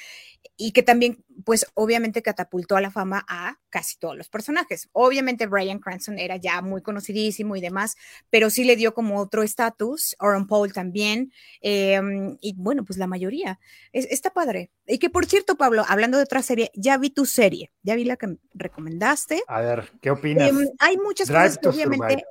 y 0.57 0.71
que 0.71 0.83
también, 0.83 1.23
pues 1.45 1.65
obviamente 1.73 2.21
catapultó 2.21 2.75
a 2.75 2.81
la 2.81 2.91
fama 2.91 3.25
a 3.27 3.59
casi 3.69 3.97
todos 3.97 4.15
los 4.15 4.29
personajes. 4.29 4.89
Obviamente 4.91 5.47
Brian 5.47 5.79
Cranston 5.79 6.19
era 6.19 6.37
ya 6.37 6.61
muy 6.61 6.81
conocidísimo 6.81 7.55
y 7.55 7.61
demás, 7.61 7.95
pero 8.29 8.49
sí 8.49 8.63
le 8.63 8.75
dio 8.75 8.93
como 8.93 9.19
otro 9.19 9.43
estatus, 9.43 10.15
Aaron 10.19 10.47
Paul 10.47 10.73
también, 10.73 11.31
em, 11.61 12.37
y 12.41 12.53
bueno, 12.57 12.85
pues 12.85 12.97
la 12.97 13.07
mayoría. 13.07 13.59
está 13.91 14.31
padre. 14.31 14.71
Y 14.87 14.99
que 14.99 15.09
por 15.09 15.25
cierto, 15.25 15.55
Pablo, 15.55 15.85
hablando 15.87 16.17
de 16.17 16.23
otra 16.23 16.41
serie, 16.41 16.71
ya 16.75 16.97
vi 16.97 17.09
tu 17.09 17.25
serie, 17.25 17.71
ya 17.83 17.95
vi 17.95 18.05
la 18.05 18.17
que 18.17 18.37
recomendaste. 18.53 19.43
A 19.47 19.61
ver, 19.61 19.91
¿qué 20.01 20.11
opinas? 20.11 20.49
Em, 20.49 20.67
hay 20.79 20.97
muchas 20.97 21.27
cosas 21.27 21.57
que 21.57 21.69
obviamente... 21.69 22.23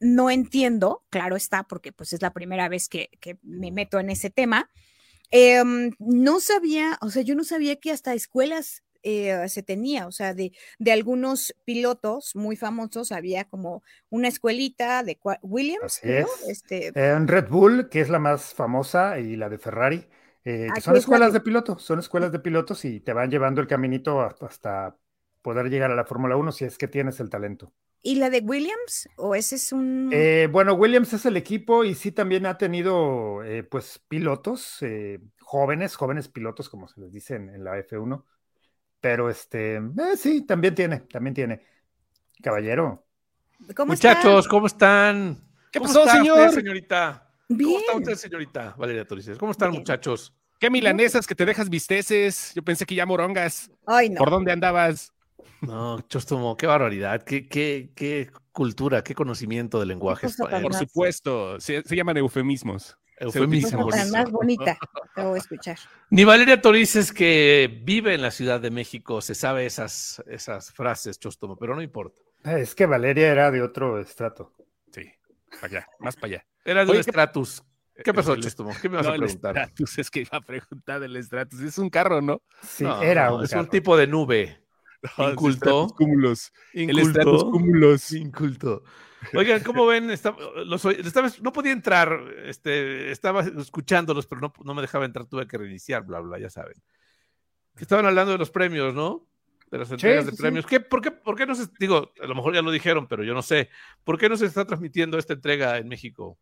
No 0.00 0.30
entiendo, 0.30 1.02
claro 1.10 1.34
está, 1.34 1.64
porque 1.64 1.90
pues 1.90 2.12
es 2.12 2.22
la 2.22 2.32
primera 2.32 2.68
vez 2.68 2.88
que, 2.88 3.10
que 3.18 3.36
me 3.42 3.72
meto 3.72 3.98
en 3.98 4.10
ese 4.10 4.30
tema, 4.30 4.70
Em, 5.30 5.90
no 5.98 6.40
sabía, 6.40 6.98
o 7.02 7.10
sea, 7.10 7.22
yo 7.22 7.34
no 7.34 7.44
sabía 7.44 7.76
que 7.76 7.90
hasta 7.90 8.14
escuelas 8.14 8.82
eh, 9.02 9.48
se 9.48 9.62
tenía, 9.62 10.06
o 10.06 10.12
sea, 10.12 10.34
de, 10.34 10.52
de, 10.78 10.92
algunos 10.92 11.54
pilotos 11.64 12.34
muy 12.34 12.56
famosos 12.56 13.12
había 13.12 13.44
como 13.44 13.82
una 14.10 14.28
escuelita 14.28 15.02
de 15.02 15.18
Williams, 15.42 15.84
Así 15.84 16.08
Este... 16.48 16.92
En 16.94 17.28
Red 17.28 17.48
Bull, 17.48 17.88
que 17.88 18.00
es 18.00 18.08
la 18.08 18.18
más 18.18 18.54
famosa, 18.54 19.18
y 19.20 19.36
la 19.36 19.48
de 19.48 19.58
Ferrari, 19.58 20.06
eh, 20.44 20.66
que 20.66 20.72
Aquí 20.72 20.82
son 20.82 20.94
es 20.94 20.94
la 20.94 21.00
escuelas 21.00 21.32
de- 21.32 21.38
de 21.38 21.44
pilotos, 21.44 21.82
son 21.82 21.98
escuelas 21.98 22.32
de 22.32 22.38
pilotos 22.40 22.84
y 22.84 23.00
te 23.00 23.12
van 23.12 23.30
llevando 23.30 23.60
el 23.60 23.66
caminito 23.66 24.20
hasta, 24.20 24.46
hasta 24.46 24.96
poder 25.42 25.68
llegar 25.70 25.90
a 25.90 25.94
la 25.94 26.04
Fórmula 26.04 26.36
1 26.36 26.52
si 26.52 26.64
es 26.64 26.78
que 26.78 26.88
tienes 26.88 27.20
el 27.20 27.30
talento. 27.30 27.72
¿Y 28.02 28.16
la 28.16 28.30
de 28.30 28.40
Williams? 28.40 29.08
¿O 29.16 29.34
ese 29.34 29.56
es 29.56 29.72
un...? 29.72 30.10
Eh, 30.12 30.48
bueno, 30.50 30.74
Williams 30.74 31.12
es 31.12 31.26
el 31.26 31.36
equipo 31.36 31.84
y 31.84 31.94
sí 31.94 32.12
también 32.12 32.46
ha 32.46 32.56
tenido 32.56 33.42
eh, 33.44 33.64
pues 33.64 34.00
pilotos 34.08 34.78
eh, 34.82 35.20
jóvenes, 35.40 35.96
jóvenes 35.96 36.28
pilotos 36.28 36.68
como 36.68 36.88
se 36.88 37.00
les 37.00 37.12
dice 37.12 37.36
en, 37.36 37.48
en 37.48 37.64
la 37.64 37.76
F1, 37.78 38.24
pero 39.00 39.30
este, 39.30 39.76
eh, 39.76 40.16
sí, 40.16 40.46
también 40.46 40.74
tiene, 40.74 41.00
también 41.00 41.34
tiene. 41.34 41.62
Caballero, 42.42 43.04
¿Cómo? 43.74 43.92
Muchachos, 43.92 44.46
¿cómo 44.46 44.66
están? 44.68 45.36
¿Qué 45.72 45.80
¿Cómo 45.80 45.88
pasó, 45.88 46.00
está 46.04 46.18
señor? 46.18 46.38
usted, 46.48 46.60
señorita? 46.60 47.32
¿Cómo 47.48 47.58
Bien. 47.58 47.80
está 47.80 47.96
usted, 47.96 48.14
señorita 48.14 48.74
Valeria 48.78 49.04
Torices? 49.04 49.36
¿Cómo 49.38 49.52
están, 49.52 49.70
Bien. 49.70 49.80
muchachos? 49.80 50.32
¿Qué 50.60 50.70
milanesas 50.70 51.26
que 51.26 51.34
te 51.34 51.44
dejas 51.44 51.68
visteces? 51.68 52.52
Yo 52.54 52.62
pensé 52.62 52.86
que 52.86 52.94
ya 52.94 53.06
morongas. 53.06 53.70
Ay, 53.86 54.10
no. 54.10 54.18
¿Por 54.18 54.30
dónde 54.30 54.52
andabas? 54.52 55.12
No, 55.60 56.00
Chostomo, 56.08 56.56
qué 56.56 56.66
barbaridad, 56.66 57.22
qué, 57.24 57.48
qué, 57.48 57.90
qué 57.94 58.30
cultura, 58.52 59.02
qué 59.02 59.14
conocimiento 59.14 59.78
del 59.80 59.88
lenguaje 59.88 60.26
español. 60.26 60.62
Por 60.62 60.74
supuesto, 60.74 61.60
se, 61.60 61.82
se 61.82 61.96
llaman 61.96 62.16
eufemismos. 62.16 62.96
Eufemismos. 63.18 63.94
Tan 63.94 64.10
más 64.12 64.30
bonita. 64.30 64.78
Te 65.14 65.22
voy 65.22 65.34
a 65.34 65.38
escuchar. 65.38 65.76
Ni 66.10 66.24
Valeria 66.24 66.60
Torices, 66.60 67.12
que 67.12 67.80
vive 67.82 68.14
en 68.14 68.22
la 68.22 68.30
Ciudad 68.30 68.60
de 68.60 68.70
México, 68.70 69.20
se 69.20 69.34
sabe 69.34 69.66
esas, 69.66 70.22
esas 70.28 70.70
frases, 70.72 71.18
Chostomo, 71.18 71.56
pero 71.56 71.74
no 71.74 71.82
importa. 71.82 72.20
eh, 72.44 72.60
es 72.60 72.74
que 72.76 72.86
Valeria 72.86 73.28
era 73.32 73.50
de 73.50 73.60
otro 73.60 73.98
estrato. 74.00 74.54
Sí, 74.92 75.10
para 75.60 75.66
allá, 75.66 75.88
más 75.98 76.14
para 76.14 76.26
allá. 76.34 76.46
Era 76.64 76.84
de 76.84 76.90
Oye, 76.92 76.98
un 77.00 77.04
¿qué- 77.04 77.10
estratus. 77.10 77.62
¿Qué 78.04 78.14
pasó, 78.14 78.34
El- 78.34 78.42
Chostomo? 78.44 78.70
¿Qué 78.80 78.88
me 78.88 78.96
vas 78.98 79.06
No, 79.06 79.10
a 79.12 79.14
el 79.16 79.22
preguntar? 79.22 79.54
Stratus, 79.56 79.98
es 79.98 80.10
que 80.10 80.20
iba 80.20 80.38
a 80.38 80.40
preguntar 80.40 81.00
del 81.00 81.16
Stratus. 81.24 81.60
Es 81.60 81.78
un 81.78 81.90
carro, 81.90 82.22
¿no? 82.22 82.40
Sí, 82.62 82.84
No, 82.84 83.02
era 83.02 83.26
no, 83.30 83.38
un 83.38 83.44
es 83.44 83.50
carro. 83.50 83.62
un 83.62 83.68
tipo 83.70 83.96
de 83.96 84.06
nube. 84.06 84.62
No, 85.18 85.30
Inculto. 85.30 85.84
El 85.84 85.94
Cúmulos. 85.94 86.52
El 86.72 86.90
Inculto. 86.98 87.50
Cúmulos. 87.50 88.12
Inculto. 88.12 88.82
Oigan, 89.34 89.62
¿cómo 89.62 89.86
ven? 89.86 90.10
Está- 90.10 90.34
los 90.64 90.84
oí- 90.84 91.00
estaba- 91.04 91.30
no 91.42 91.52
podía 91.52 91.72
entrar, 91.72 92.20
este, 92.44 93.10
estaba 93.10 93.42
escuchándolos, 93.42 94.26
pero 94.26 94.40
no, 94.40 94.52
no 94.64 94.74
me 94.74 94.82
dejaba 94.82 95.04
entrar, 95.04 95.26
tuve 95.26 95.46
que 95.46 95.58
reiniciar, 95.58 96.04
bla, 96.04 96.20
bla, 96.20 96.38
ya 96.38 96.50
saben. 96.50 96.80
Estaban 97.76 98.06
hablando 98.06 98.32
de 98.32 98.38
los 98.38 98.50
premios, 98.50 98.94
¿no? 98.94 99.26
De 99.70 99.78
las 99.78 99.90
entregas 99.90 100.24
sí, 100.24 100.30
de 100.30 100.36
sí. 100.36 100.42
premios. 100.42 100.66
¿Qué, 100.66 100.80
por, 100.80 101.00
qué, 101.00 101.10
¿Por 101.10 101.36
qué 101.36 101.46
no 101.46 101.54
se, 101.54 101.66
digo, 101.78 102.12
a 102.22 102.26
lo 102.26 102.34
mejor 102.34 102.54
ya 102.54 102.62
lo 102.62 102.70
dijeron, 102.70 103.06
pero 103.06 103.22
yo 103.22 103.34
no 103.34 103.42
sé, 103.42 103.68
¿por 104.04 104.18
qué 104.18 104.28
no 104.28 104.36
se 104.36 104.46
está 104.46 104.64
transmitiendo 104.66 105.18
esta 105.18 105.34
entrega 105.34 105.78
en 105.78 105.88
México? 105.88 106.38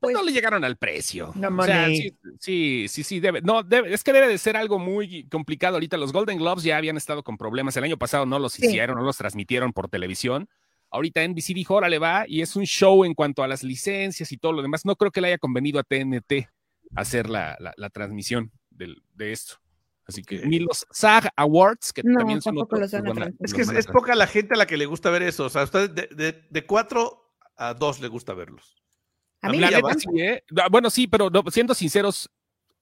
Pues 0.00 0.12
Pues- 0.12 0.14
no 0.14 0.22
le 0.22 0.32
llegaron 0.32 0.64
al 0.64 0.76
precio. 0.76 1.32
No 1.34 1.48
o 1.48 1.64
sea, 1.64 1.86
sí, 1.86 2.16
sí, 2.38 2.86
sí, 2.88 3.02
sí, 3.02 3.18
debe. 3.20 3.40
No, 3.40 3.62
debe, 3.64 3.92
es 3.92 4.04
que 4.04 4.12
debe 4.12 4.28
de 4.28 4.38
ser 4.38 4.56
algo 4.56 4.78
muy 4.78 5.28
complicado 5.28 5.74
ahorita. 5.74 5.96
Los 5.96 6.12
Golden 6.12 6.38
Globes 6.38 6.62
ya 6.62 6.76
habían 6.76 6.96
estado 6.96 7.24
con 7.24 7.36
problemas. 7.36 7.76
El 7.76 7.84
año 7.84 7.98
pasado 7.98 8.24
no 8.24 8.38
los 8.38 8.52
Sí. 8.52 8.66
hicieron, 8.66 8.96
no 8.96 9.02
los 9.02 9.16
transmitieron 9.16 9.72
por 9.72 9.88
televisión. 9.88 10.48
Ahorita 10.90 11.22
NBC 11.22 11.52
dijo, 11.52 11.74
órale, 11.74 11.98
va, 11.98 12.24
y 12.28 12.40
es 12.42 12.54
un 12.56 12.64
show 12.64 13.04
en 13.04 13.14
cuanto 13.14 13.42
a 13.42 13.48
las 13.48 13.62
licencias 13.64 14.30
y 14.32 14.38
todo 14.38 14.52
lo 14.52 14.62
demás. 14.62 14.84
No 14.86 14.94
creo 14.96 15.10
que 15.10 15.20
le 15.20 15.28
haya 15.28 15.38
convenido 15.38 15.80
a 15.80 15.82
TNT 15.84 16.48
hacer 16.94 17.28
la, 17.28 17.56
la- 17.60 17.74
la 17.76 17.90
transmisión 17.90 18.52
del- 18.70 19.02
de 19.14 19.32
esto. 19.32 19.56
Así 20.06 20.22
que 20.22 20.46
ni 20.46 20.60
los 20.60 20.86
SAG 20.90 21.28
Awards, 21.36 21.92
que 21.92 22.02
No, 22.02 22.16
también 22.20 22.40
son 22.40 22.56
otros, 22.56 22.88
transmitir. 22.90 23.34
Es 23.40 23.52
que 23.52 23.60
es, 23.60 23.86
poca 23.86 24.14
la 24.14 24.26
gente 24.26 24.54
a 24.54 24.56
la 24.56 24.66
que 24.66 24.78
le 24.78 24.86
gusta 24.86 25.10
ver 25.10 25.22
eso. 25.22 25.44
O 25.44 25.50
sea, 25.50 25.60
a 25.60 25.64
ustedes 25.64 25.94
de, 25.94 26.08
de, 26.14 26.46
de 26.48 26.66
cuatro 26.66 27.34
a 27.58 27.74
dos 27.74 28.00
le 28.00 28.08
gusta 28.08 28.32
verlos. 28.32 28.76
A 29.42 29.50
mí 29.50 29.58
La 29.58 29.70
ya 29.70 29.76
neta, 29.78 29.88
va. 29.88 29.94
sí, 29.94 30.08
¿eh? 30.20 30.42
Ah, 30.56 30.68
Bueno, 30.70 30.90
sí, 30.90 31.06
pero 31.06 31.30
no, 31.30 31.42
siendo 31.50 31.74
sinceros, 31.74 32.28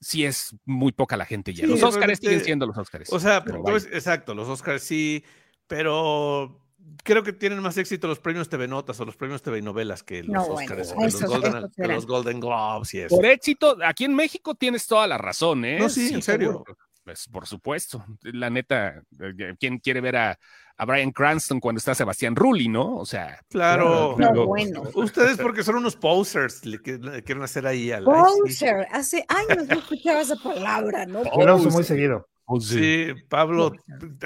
sí 0.00 0.24
es 0.24 0.54
muy 0.64 0.92
poca 0.92 1.16
la 1.16 1.24
gente 1.26 1.52
ya. 1.52 1.64
Sí, 1.64 1.70
los 1.70 1.82
Oscars 1.82 2.18
siguen 2.18 2.42
siendo 2.44 2.66
los 2.66 2.76
Oscars. 2.78 3.12
O 3.12 3.20
sea, 3.20 3.40
ves- 3.40 3.88
exacto, 3.92 4.34
los 4.34 4.48
Oscars 4.48 4.82
sí, 4.82 5.22
pero 5.66 6.62
creo 7.02 7.22
que 7.22 7.32
tienen 7.32 7.60
más 7.60 7.76
éxito 7.78 8.06
los 8.08 8.18
premios 8.20 8.48
TV 8.48 8.68
Notas 8.68 8.98
o 9.00 9.04
los 9.04 9.16
premios 9.16 9.42
TV 9.42 9.60
Novelas 9.60 10.02
que 10.02 10.22
los 10.22 10.32
No, 10.32 10.46
bueno, 10.48 10.60
Oscars, 10.74 10.92
que 10.92 11.04
los, 11.04 11.22
Golden, 11.24 11.52
que 11.74 11.82
eran. 11.82 11.94
los 11.96 12.06
Golden 12.06 12.40
Globes 12.40 12.94
y 12.94 13.00
eso. 13.00 13.16
Por 13.16 13.26
éxito, 13.26 13.76
aquí 13.84 14.04
en 14.04 14.14
México 14.14 14.54
tienes 14.54 14.86
toda 14.86 15.06
la 15.06 15.18
razón, 15.18 15.64
¿eh? 15.64 15.78
No, 15.78 15.88
sí, 15.88 16.12
en 16.14 16.22
serio. 16.22 16.48
seguro. 16.52 16.78
Pues, 17.06 17.28
por 17.28 17.46
supuesto. 17.46 18.04
La 18.22 18.50
neta, 18.50 19.00
eh, 19.20 19.54
¿quién 19.60 19.78
quiere 19.78 20.00
ver 20.00 20.16
a, 20.16 20.36
a 20.76 20.84
Brian 20.84 21.12
Cranston 21.12 21.60
cuando 21.60 21.78
está 21.78 21.94
Sebastián 21.94 22.34
Rulli, 22.34 22.66
no? 22.66 22.96
O 22.96 23.06
sea, 23.06 23.38
Claro. 23.48 24.16
No, 24.18 24.44
bueno. 24.44 24.82
Ustedes 24.94 25.38
porque 25.38 25.62
son 25.62 25.76
unos 25.76 25.94
posers, 25.94 26.66
le, 26.66 26.80
quieren 26.82 27.42
hacer 27.44 27.64
ahí 27.64 27.92
al... 27.92 28.02
Poser. 28.02 28.88
Hace 28.90 29.24
años 29.28 29.68
no 29.68 29.78
escuchaba 29.78 30.20
esa 30.20 30.34
palabra, 30.34 31.06
¿no? 31.06 31.22
Yo 31.22 31.46
la 31.46 31.54
uso 31.54 31.68
Oh, 31.68 31.72
muy 31.72 31.84
sí. 31.84 31.88
seguido. 31.90 32.28
pues, 32.44 32.64
Sí, 32.64 33.06
Pablo 33.28 33.70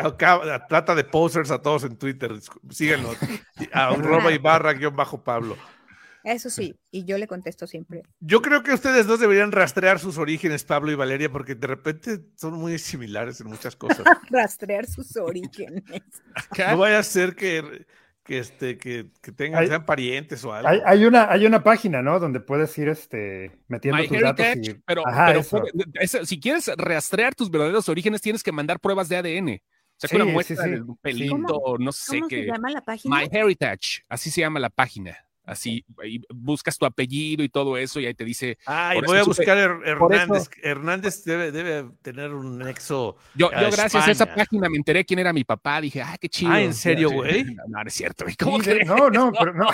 acaba- 0.02 0.66
trata 0.66 0.94
de 0.94 1.04
posers 1.04 1.50
a 1.50 1.60
todos 1.60 1.84
en 1.84 1.98
Twitter. 1.98 2.32
Síguenlo. 2.70 3.10
A 3.74 3.88
arroba 3.88 4.32
Ibarra 4.32 4.72
guion 4.72 4.96
bajo 4.96 5.22
Pablo. 5.22 5.54
Eso 6.24 6.50
sí, 6.50 6.74
y 6.90 7.04
yo 7.04 7.16
le 7.18 7.26
contesto 7.26 7.66
siempre. 7.66 8.02
Yo 8.20 8.42
creo 8.42 8.62
que 8.62 8.72
ustedes 8.72 9.06
dos 9.06 9.20
deberían 9.20 9.52
rastrear 9.52 9.98
sus 9.98 10.18
orígenes, 10.18 10.64
Pablo 10.64 10.90
y 10.92 10.94
Valeria, 10.94 11.30
porque 11.30 11.54
de 11.54 11.66
repente 11.66 12.20
son 12.36 12.54
muy 12.54 12.78
similares 12.78 13.40
en 13.40 13.46
muchas 13.48 13.74
cosas. 13.76 14.04
Rastrear 14.30 14.86
sus 14.86 15.16
orígenes. 15.16 15.82
No 16.58 16.78
vaya 16.78 16.98
a 16.98 17.02
ser 17.02 17.34
que, 17.34 17.86
que, 18.22 18.38
este, 18.38 18.76
que, 18.78 19.06
que 19.22 19.32
tengan, 19.32 19.62
Hay- 19.62 19.68
sean 19.68 19.84
parientes 19.86 20.44
o 20.44 20.52
algo. 20.52 20.68
Hay, 20.68 20.80
hay 20.84 21.04
una, 21.06 21.30
hay 21.30 21.46
una 21.46 21.62
página, 21.62 22.02
¿no? 22.02 22.20
Donde 22.20 22.40
puedes 22.40 22.76
ir 22.78 22.88
este, 22.88 23.50
metiendo 23.68 24.00
My 24.02 24.08
tus 24.08 24.20
datos 24.20 24.44
Heritage, 24.46 24.70
y. 24.78 24.82
pero, 24.84 25.06
Ajá, 25.08 25.26
pero 25.28 25.40
eso. 25.40 25.60
puede- 25.60 25.72
eso, 25.94 26.24
si 26.26 26.38
quieres 26.38 26.70
rastrear 26.76 27.34
tus 27.34 27.50
verdaderos 27.50 27.88
orígenes, 27.88 28.20
tienes 28.20 28.42
que 28.42 28.52
mandar 28.52 28.78
pruebas 28.80 29.08
de 29.08 29.16
ADN. 29.16 29.48
O 29.52 30.00
sea, 30.00 30.08
Sí, 30.08 30.16
una 30.16 30.24
muestra 30.26 30.64
sí. 30.64 30.70
de 30.70 30.80
un 30.82 30.96
pelito, 30.96 31.36
¿Cómo- 31.60 31.78
no 31.78 31.92
sé 31.92 32.18
¿Cómo 32.18 32.28
qué. 32.28 32.40
se 32.40 32.46
llama 32.46 32.70
la 32.70 32.80
página? 32.82 33.16
My 33.18 33.28
Heritage, 33.30 34.02
así 34.08 34.30
se 34.30 34.40
llama 34.40 34.58
la 34.60 34.70
página. 34.70 35.16
Así, 35.50 35.84
y 36.04 36.20
buscas 36.32 36.78
tu 36.78 36.86
apellido 36.86 37.42
y 37.42 37.48
todo 37.48 37.76
eso, 37.76 37.98
y 37.98 38.06
ahí 38.06 38.14
te 38.14 38.24
dice. 38.24 38.56
Por 38.94 39.06
voy 39.06 39.18
a 39.18 39.24
buscar 39.24 39.58
eso- 39.58 39.82
Hernández. 39.84 40.48
Hernández 40.62 41.24
debe, 41.24 41.50
debe 41.50 41.90
tener 42.02 42.32
un 42.32 42.58
nexo. 42.58 43.16
Yo, 43.34 43.48
a 43.48 43.62
yo 43.62 43.70
gracias 43.72 44.06
a 44.06 44.10
esa 44.12 44.32
página 44.32 44.68
me 44.68 44.76
enteré 44.76 45.04
quién 45.04 45.18
era 45.18 45.32
mi 45.32 45.42
papá. 45.42 45.80
Dije, 45.80 46.02
ah, 46.02 46.16
qué 46.20 46.28
chido. 46.28 46.52
Ah, 46.52 46.60
¿en 46.62 46.72
serio, 46.72 47.10
güey? 47.10 47.44
No, 47.44 47.62
no, 47.66 47.82
es 47.84 47.94
cierto. 47.94 48.24
¿Cómo 48.38 48.60
Sí, 48.60 48.66
de- 48.70 48.74
crees? 48.76 48.86
no, 48.88 49.10
no, 49.10 49.32
pero 49.38 49.52
no. 49.54 49.66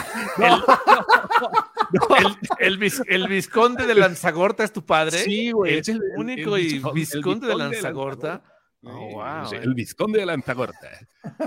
El, 2.18 2.26
el, 2.58 2.78
vis- 2.78 3.02
el 3.06 3.28
Visconde 3.28 3.86
de 3.86 3.94
Lanzagorta 3.96 4.64
es 4.64 4.72
tu 4.72 4.84
padre. 4.84 5.18
Sí, 5.18 5.50
güey. 5.52 5.74
El 5.74 5.78
es 5.80 5.88
el- 5.88 5.96
el- 5.96 6.02
único 6.18 6.56
el 6.56 6.62
y 6.62 6.66
visconde- 6.78 6.88
el 6.88 6.94
Visconde 6.94 7.46
de 7.48 7.56
Lanzagorta. 7.56 8.42
Oh, 8.88 9.10
wow, 9.14 9.52
eh. 9.52 9.60
El 9.62 9.74
Visconde 9.74 10.20
de 10.20 10.26
Lantagorta. 10.26 10.88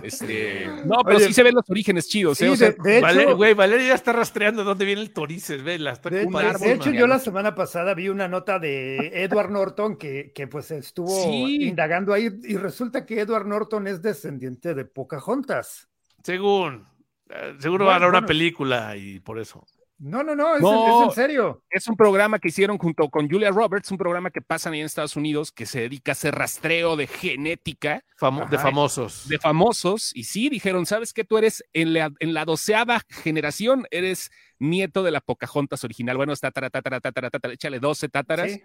Este, 0.04 0.68
no, 0.86 0.98
pero 1.06 1.18
Oye, 1.18 1.28
sí 1.28 1.34
se 1.34 1.42
ven 1.44 1.56
los 1.56 1.70
orígenes 1.70 2.08
chidos. 2.10 2.38
Sí, 2.38 2.46
¿eh? 2.46 2.50
O 2.50 2.56
sea, 2.58 2.72
de, 2.72 2.78
de 2.84 2.98
hecho, 2.98 3.02
Valeria, 3.06 3.34
güey, 3.34 3.54
Valeria 3.54 3.88
ya 3.88 3.96
está 3.96 4.12
rastreando 4.12 4.64
dónde 4.64 4.84
viene 4.86 5.02
el 5.02 5.14
Torices, 5.14 5.64
ve, 5.64 5.80
la 5.80 5.92
está 5.94 6.10
de, 6.10 6.18
de- 6.20 6.24
compadrísima. 6.26 6.68
de 6.68 6.74
hecho, 6.74 6.92
yo 6.92 7.08
la 7.08 7.18
semana 7.20 7.56
pasada 7.56 7.94
vi 7.94 8.10
una 8.10 8.28
nota 8.28 8.60
de 8.60 9.24
Edward 9.24 9.52
Norton 9.52 9.96
que, 9.98 10.32
que 10.36 10.48
pues 10.48 10.70
estuvo 10.72 11.08
Sí. 11.24 11.68
indagando 11.70 12.14
ahí 12.14 12.30
y 12.44 12.58
resulta 12.58 13.06
que 13.06 13.22
Edward 13.22 13.48
Norton 13.48 13.88
es 13.88 14.02
descendiente 14.02 14.74
de 14.74 14.84
Pocahontas. 14.86 15.88
Según. 16.24 16.86
eh, 17.30 17.56
seguro 17.60 17.86
Bueno, 17.86 17.96
hará 17.96 18.08
una 18.08 18.18
bueno. 18.20 18.28
película 18.28 18.98
y 18.98 19.20
por 19.22 19.40
eso. 19.40 19.66
No, 20.00 20.24
no, 20.24 20.34
no, 20.34 20.56
es, 20.56 20.62
No. 20.62 21.02
es 21.04 21.10
en 21.10 21.16
serio. 21.16 21.64
es 21.70 21.88
un 21.90 21.98
programa 21.98 22.40
que 22.40 22.48
hicieron 22.48 22.78
junto 22.78 23.10
con 23.10 23.30
Julia 23.30 23.52
Roberts, 23.52 23.92
un 23.92 23.98
programa 23.98 24.32
que 24.32 24.42
pasan 24.42 24.72
ahí 24.74 24.80
en 24.80 24.86
Estados 24.86 25.18
Unidos 25.18 25.52
que 25.52 25.66
se 25.66 25.82
dedica 25.82 26.12
a 26.12 26.14
hacer 26.14 26.34
rastreo 26.36 26.96
de 26.96 27.06
genética 27.08 28.04
Famo- 28.18 28.48
de 28.50 28.58
famosos. 28.58 29.28
de 29.28 29.38
famosos. 29.40 30.16
Y 30.16 30.24
sí, 30.24 30.48
dijeron, 30.50 30.86
¿sabes 30.86 31.12
qué? 31.12 31.26
Tú 31.26 31.38
eres 31.38 31.64
en 31.74 31.94
la, 31.94 32.12
en 32.20 32.34
la 32.34 32.46
doceava 32.46 33.02
generación, 33.10 33.86
eres 33.92 34.32
nieto 34.58 35.04
de 35.04 35.12
la 35.12 35.20
Pocahontas 35.20 35.84
original. 35.84 36.16
Bueno, 36.16 36.32
es 36.32 36.40
tatara, 36.40 36.70
tatara, 36.70 37.02
tatara, 37.02 37.30
tatara, 37.30 37.54
échale 37.54 37.80
12 37.80 38.08
tátaras. 38.08 38.52
Sí, 38.54 38.64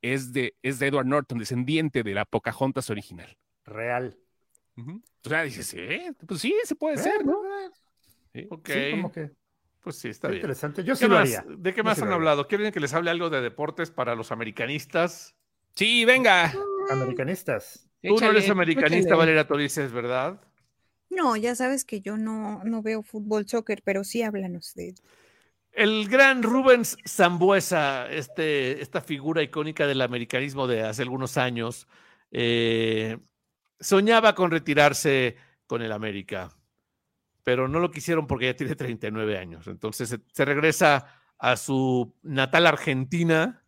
Es, 0.00 0.32
de, 0.32 0.54
es 0.62 0.78
de 0.78 0.86
Edward 0.86 1.06
Norton, 1.06 1.38
descendiente 1.38 2.02
de 2.02 2.14
la 2.14 2.24
Pocahontas 2.24 2.88
original. 2.90 3.36
real. 3.66 4.16
Ujú. 4.76 5.02
O 5.24 5.28
sea, 5.28 5.42
dices, 5.42 5.72
¿eh? 5.74 6.12
Pues 6.26 6.40
sí, 6.40 6.54
se 6.64 6.74
puede 6.74 6.96
Eh, 6.96 6.98
ser, 6.98 7.24
¿no? 7.24 7.36
eh, 7.44 7.70
Sí. 8.34 8.46
Ok. 8.50 8.68
Sí, 8.68 8.90
como 8.90 9.12
que 9.12 9.30
Pues 9.84 9.96
sí, 9.98 10.08
está 10.08 10.30
bien. 10.30 10.38
interesante. 10.38 10.82
Yo 10.84 10.96
¿Qué 10.98 10.98
sí 10.98 11.08
lo 11.08 11.16
más? 11.16 11.20
haría. 11.20 11.46
¿De 11.46 11.74
qué 11.74 11.82
Yo 11.82 11.84
más 11.84 12.00
sí 12.00 12.02
han 12.02 12.12
hablado? 12.12 12.48
¿Quieren 12.48 12.72
que 12.72 12.80
les 12.80 12.94
hable 12.94 13.10
algo 13.10 13.30
de 13.30 13.40
deportes 13.40 13.90
para 13.92 14.16
los 14.16 14.32
americanistas? 14.32 15.36
Sí, 15.76 16.04
venga. 16.04 16.52
Americanistas. 16.86 17.88
Tú 18.02 18.20
no 18.20 18.30
eres 18.30 18.48
americanista, 18.50 19.14
échale. 19.14 19.16
Valeria 19.16 19.46
Torices, 19.46 19.92
¿verdad? 19.92 20.40
No, 21.08 21.34
ya 21.36 21.54
sabes 21.54 21.84
que 21.86 22.02
yo 22.02 22.18
no, 22.18 22.62
no 22.64 22.82
veo 22.82 23.02
fútbol, 23.02 23.48
soccer, 23.48 23.82
pero 23.82 24.04
sí 24.04 24.22
háblanos 24.22 24.74
de 24.74 24.94
El 25.72 26.08
gran 26.08 26.42
Rubens 26.42 26.96
Zambuesa, 27.06 28.08
este, 28.10 28.80
esta 28.82 29.00
figura 29.00 29.42
icónica 29.42 29.86
del 29.86 30.02
americanismo 30.02 30.66
de 30.68 30.82
hace 30.82 31.02
algunos 31.02 31.36
años, 31.36 31.88
eh, 32.30 33.18
soñaba 33.80 34.34
con 34.34 34.50
retirarse 34.52 35.36
con 35.66 35.82
el 35.82 35.92
América, 35.92 36.56
pero 37.44 37.68
no 37.68 37.78
lo 37.78 37.90
quisieron 37.90 38.26
porque 38.26 38.46
ya 38.46 38.56
tiene 38.56 38.74
39 38.74 39.38
años. 39.38 39.66
Entonces 39.68 40.08
se, 40.08 40.20
se 40.32 40.44
regresa 40.44 41.06
a 41.38 41.56
su 41.56 42.14
natal 42.22 42.66
Argentina 42.66 43.62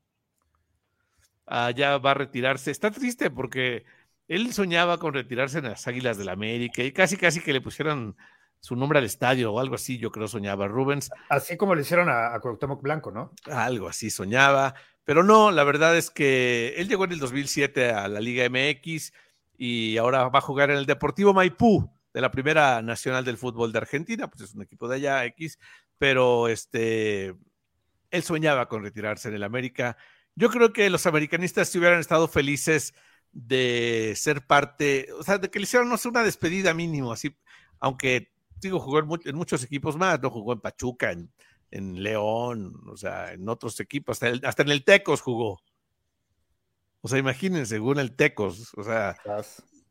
allá 1.47 1.99
va 1.99 2.13
a 2.13 2.15
retirarse. 2.15 2.71
Está 2.71 2.91
triste 2.91 3.31
porque 3.31 3.85
él 4.29 4.53
soñaba 4.53 4.99
con 4.99 5.15
retirarse 5.15 5.59
en 5.59 5.65
las 5.65 5.87
Águilas 5.87 6.17
del 6.17 6.27
la 6.27 6.33
América 6.33 6.83
y 6.83 6.93
casi, 6.93 7.17
casi 7.17 7.41
que 7.41 7.53
le 7.53 7.61
pusieran 7.61 8.17
su 8.61 8.75
nombre 8.75 8.99
al 8.99 9.05
estadio 9.05 9.53
o 9.53 9.61
algo 9.61 9.77
así, 9.77 9.99
yo 9.99 10.11
creo 10.11 10.27
soñaba 10.27 10.67
Rubens. 10.67 11.11
Así 11.29 11.57
como 11.57 11.75
le 11.75 11.83
hicieron 11.83 12.09
a, 12.09 12.35
a 12.35 12.41
Cuauhtémoc 12.41 12.83
Blanco, 12.83 13.13
¿no? 13.13 13.33
Algo 13.51 13.89
así 13.89 14.11
soñaba, 14.11 14.75
pero 15.05 15.23
no, 15.23 15.53
la 15.53 15.63
verdad 15.63 15.97
es 15.97 16.11
que 16.11 16.75
él 16.77 16.89
llegó 16.89 17.05
en 17.05 17.13
el 17.13 17.21
2007 17.21 17.93
a 17.93 18.09
la 18.09 18.21
Liga 18.21 18.49
MX 18.49 19.13
y 19.57 19.97
ahora 19.99 20.29
va 20.29 20.39
a 20.41 20.43
jugar 20.43 20.71
en 20.71 20.79
el 20.79 20.87
Deportivo 20.87 21.33
Maipú 21.33 21.89
de 22.17 22.23
la 22.23 22.31
Primera 22.31 22.81
Nacional 22.81 23.27
del 23.27 23.37
Fútbol 23.37 23.73
de 23.73 23.79
Argentina, 23.79 24.27
pues 24.27 24.41
es 24.41 24.55
un 24.55 24.63
equipo 24.63 24.89
de 24.89 24.97
allá 24.97 25.27
X, 25.27 25.59
pero 25.99 26.49
este, 26.49 27.37
él 28.11 28.23
soñaba 28.23 28.71
con 28.71 28.83
retirarse 28.83 29.29
en 29.29 29.35
el 29.35 29.43
América. 29.43 29.99
Yo 30.35 30.49
creo 30.49 30.73
que 30.73 30.89
los 30.89 31.05
americanistas 31.05 31.69
si 31.69 31.79
hubieran 31.79 32.01
estado 32.01 32.27
felices 32.27 32.95
de 33.33 34.15
ser 34.17 34.47
parte, 34.47 35.13
o 35.13 35.23
sea, 35.23 35.37
de 35.37 35.51
que 35.51 35.59
le 35.59 35.65
hicieran 35.65 35.91
no 35.91 35.99
sé, 35.99 36.09
una 36.09 36.23
despedida 36.23 36.73
mínimo, 36.73 37.13
así, 37.13 37.37
aunque 37.81 38.33
digo, 38.63 38.81
jugó 38.81 39.01
en, 39.01 39.37
muchos 39.37 39.63
equipos 39.63 39.99
más, 39.99 40.19
no 40.23 40.31
jugó 40.31 40.55
en 40.55 40.61
Pachuca, 40.61 41.13
en, 41.13 41.31
en 41.71 42.03
León, 42.03 42.81
o 42.87 42.97
sea, 42.97 43.35
en 43.35 43.47
otros 43.47 43.79
equipos, 43.79 44.23
hasta, 44.23 44.49
hasta 44.49 44.63
en 44.63 44.71
el 44.71 44.85
Tecos 44.85 45.21
jugó. 45.21 45.61
O 47.03 47.09
sea, 47.09 47.19
imagínense, 47.19 47.75
según 47.75 47.99
el 47.99 48.17
Tecos, 48.17 48.73
o 48.75 48.83
sea, 48.83 49.19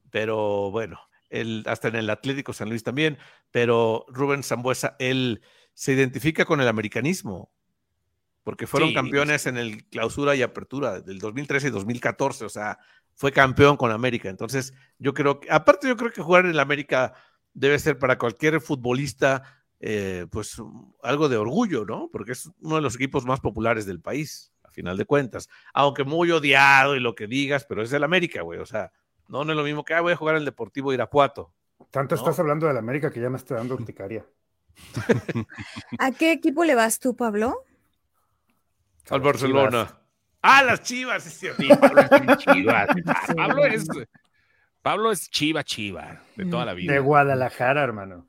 pero 0.10 0.72
bueno, 0.72 1.00
él, 1.42 1.64
hasta 1.68 1.88
en 1.88 1.96
el 1.96 2.10
Atlético 2.10 2.54
San 2.54 2.70
Luis 2.70 2.84
también, 2.84 3.18
pero 3.52 4.06
Rubén 4.10 4.44
Zambuesa, 4.44 4.96
él 5.00 5.42
se 5.74 5.94
identifica 5.94 6.46
con 6.46 6.62
el 6.62 6.68
americanismo, 6.68 7.52
porque 8.44 8.68
fueron 8.68 8.94
campeones 8.94 9.48
en 9.48 9.58
el 9.58 9.86
clausura 9.90 10.36
y 10.36 10.44
apertura 10.44 11.02
del 11.02 11.20
2013 11.20 11.68
y 11.68 11.72
2014, 11.72 12.46
o 12.46 12.50
sea, 12.50 12.78
fue 13.16 13.32
campeón 13.32 13.76
con 13.76 13.92
América. 13.92 14.30
Entonces, 14.30 14.74
yo 15.00 15.14
creo 15.14 15.40
que, 15.40 15.50
aparte 15.50 15.88
yo 15.88 15.98
creo 15.98 16.12
que 16.12 16.22
jugar 16.22 16.46
en 16.46 16.52
el 16.52 16.60
América 16.60 17.14
debe 17.54 17.80
ser 17.80 17.98
para 17.98 18.18
cualquier 18.18 18.62
futbolista, 18.62 19.42
eh, 19.80 20.28
pues 20.30 20.62
algo 21.02 21.28
de 21.28 21.38
orgullo, 21.38 21.86
¿no? 21.86 22.10
Porque 22.12 22.34
es 22.34 22.50
uno 22.60 22.76
de 22.76 22.82
los 22.82 22.96
equipos 22.96 23.26
más 23.26 23.40
populares 23.40 23.86
del 23.86 24.02
país, 24.02 24.54
a 24.64 24.70
final 24.70 24.98
de 24.98 25.06
cuentas. 25.06 25.50
Aunque 25.74 26.04
muy 26.04 26.30
odiado 26.32 26.96
y 26.96 27.00
lo 27.00 27.16
que 27.16 27.28
digas, 27.28 27.66
pero 27.68 27.82
es 27.82 27.92
el 27.94 28.04
América, 28.04 28.42
güey. 28.42 28.60
O 28.60 28.66
sea, 28.66 28.92
no, 29.28 29.44
no 29.44 29.52
es 29.52 29.58
lo 29.58 29.64
mismo 29.64 29.84
que, 29.84 29.94
ah, 29.94 30.02
voy 30.02 30.14
a 30.14 30.18
jugar 30.18 30.36
el 30.36 30.46
Deportivo 30.46 30.94
Irapuato. 30.94 31.54
Tanto 31.92 32.16
estás 32.16 32.40
hablando 32.40 32.68
del 32.68 32.78
América 32.78 33.12
que 33.12 33.20
ya 33.20 33.30
me 33.30 33.38
estoy 33.38 33.58
dando 33.58 33.76
urticaria. 33.76 34.26
¿A 36.00 36.12
qué 36.12 36.32
equipo 36.32 36.64
le 36.64 36.76
vas 36.76 37.00
tú, 37.00 37.16
Pablo? 37.16 37.64
Al 39.10 39.22
Barcelona. 39.22 40.00
Ah, 40.42 40.64
las 40.64 40.84
chivas, 40.84 41.26
es 41.26 41.34
cierto. 41.34 41.64
Pablo 41.80 42.02
es 42.02 42.38
chivas. 42.38 42.88
Pablo 43.36 43.66
es 43.66 43.88
Pablo 44.82 45.12
es 45.12 45.30
chiva, 45.32 45.64
chiva, 45.64 46.22
de 46.36 46.46
toda 46.46 46.66
la 46.66 46.74
vida. 46.74 46.94
De 46.94 47.00
Guadalajara, 47.00 47.84
hermano. 47.84 48.28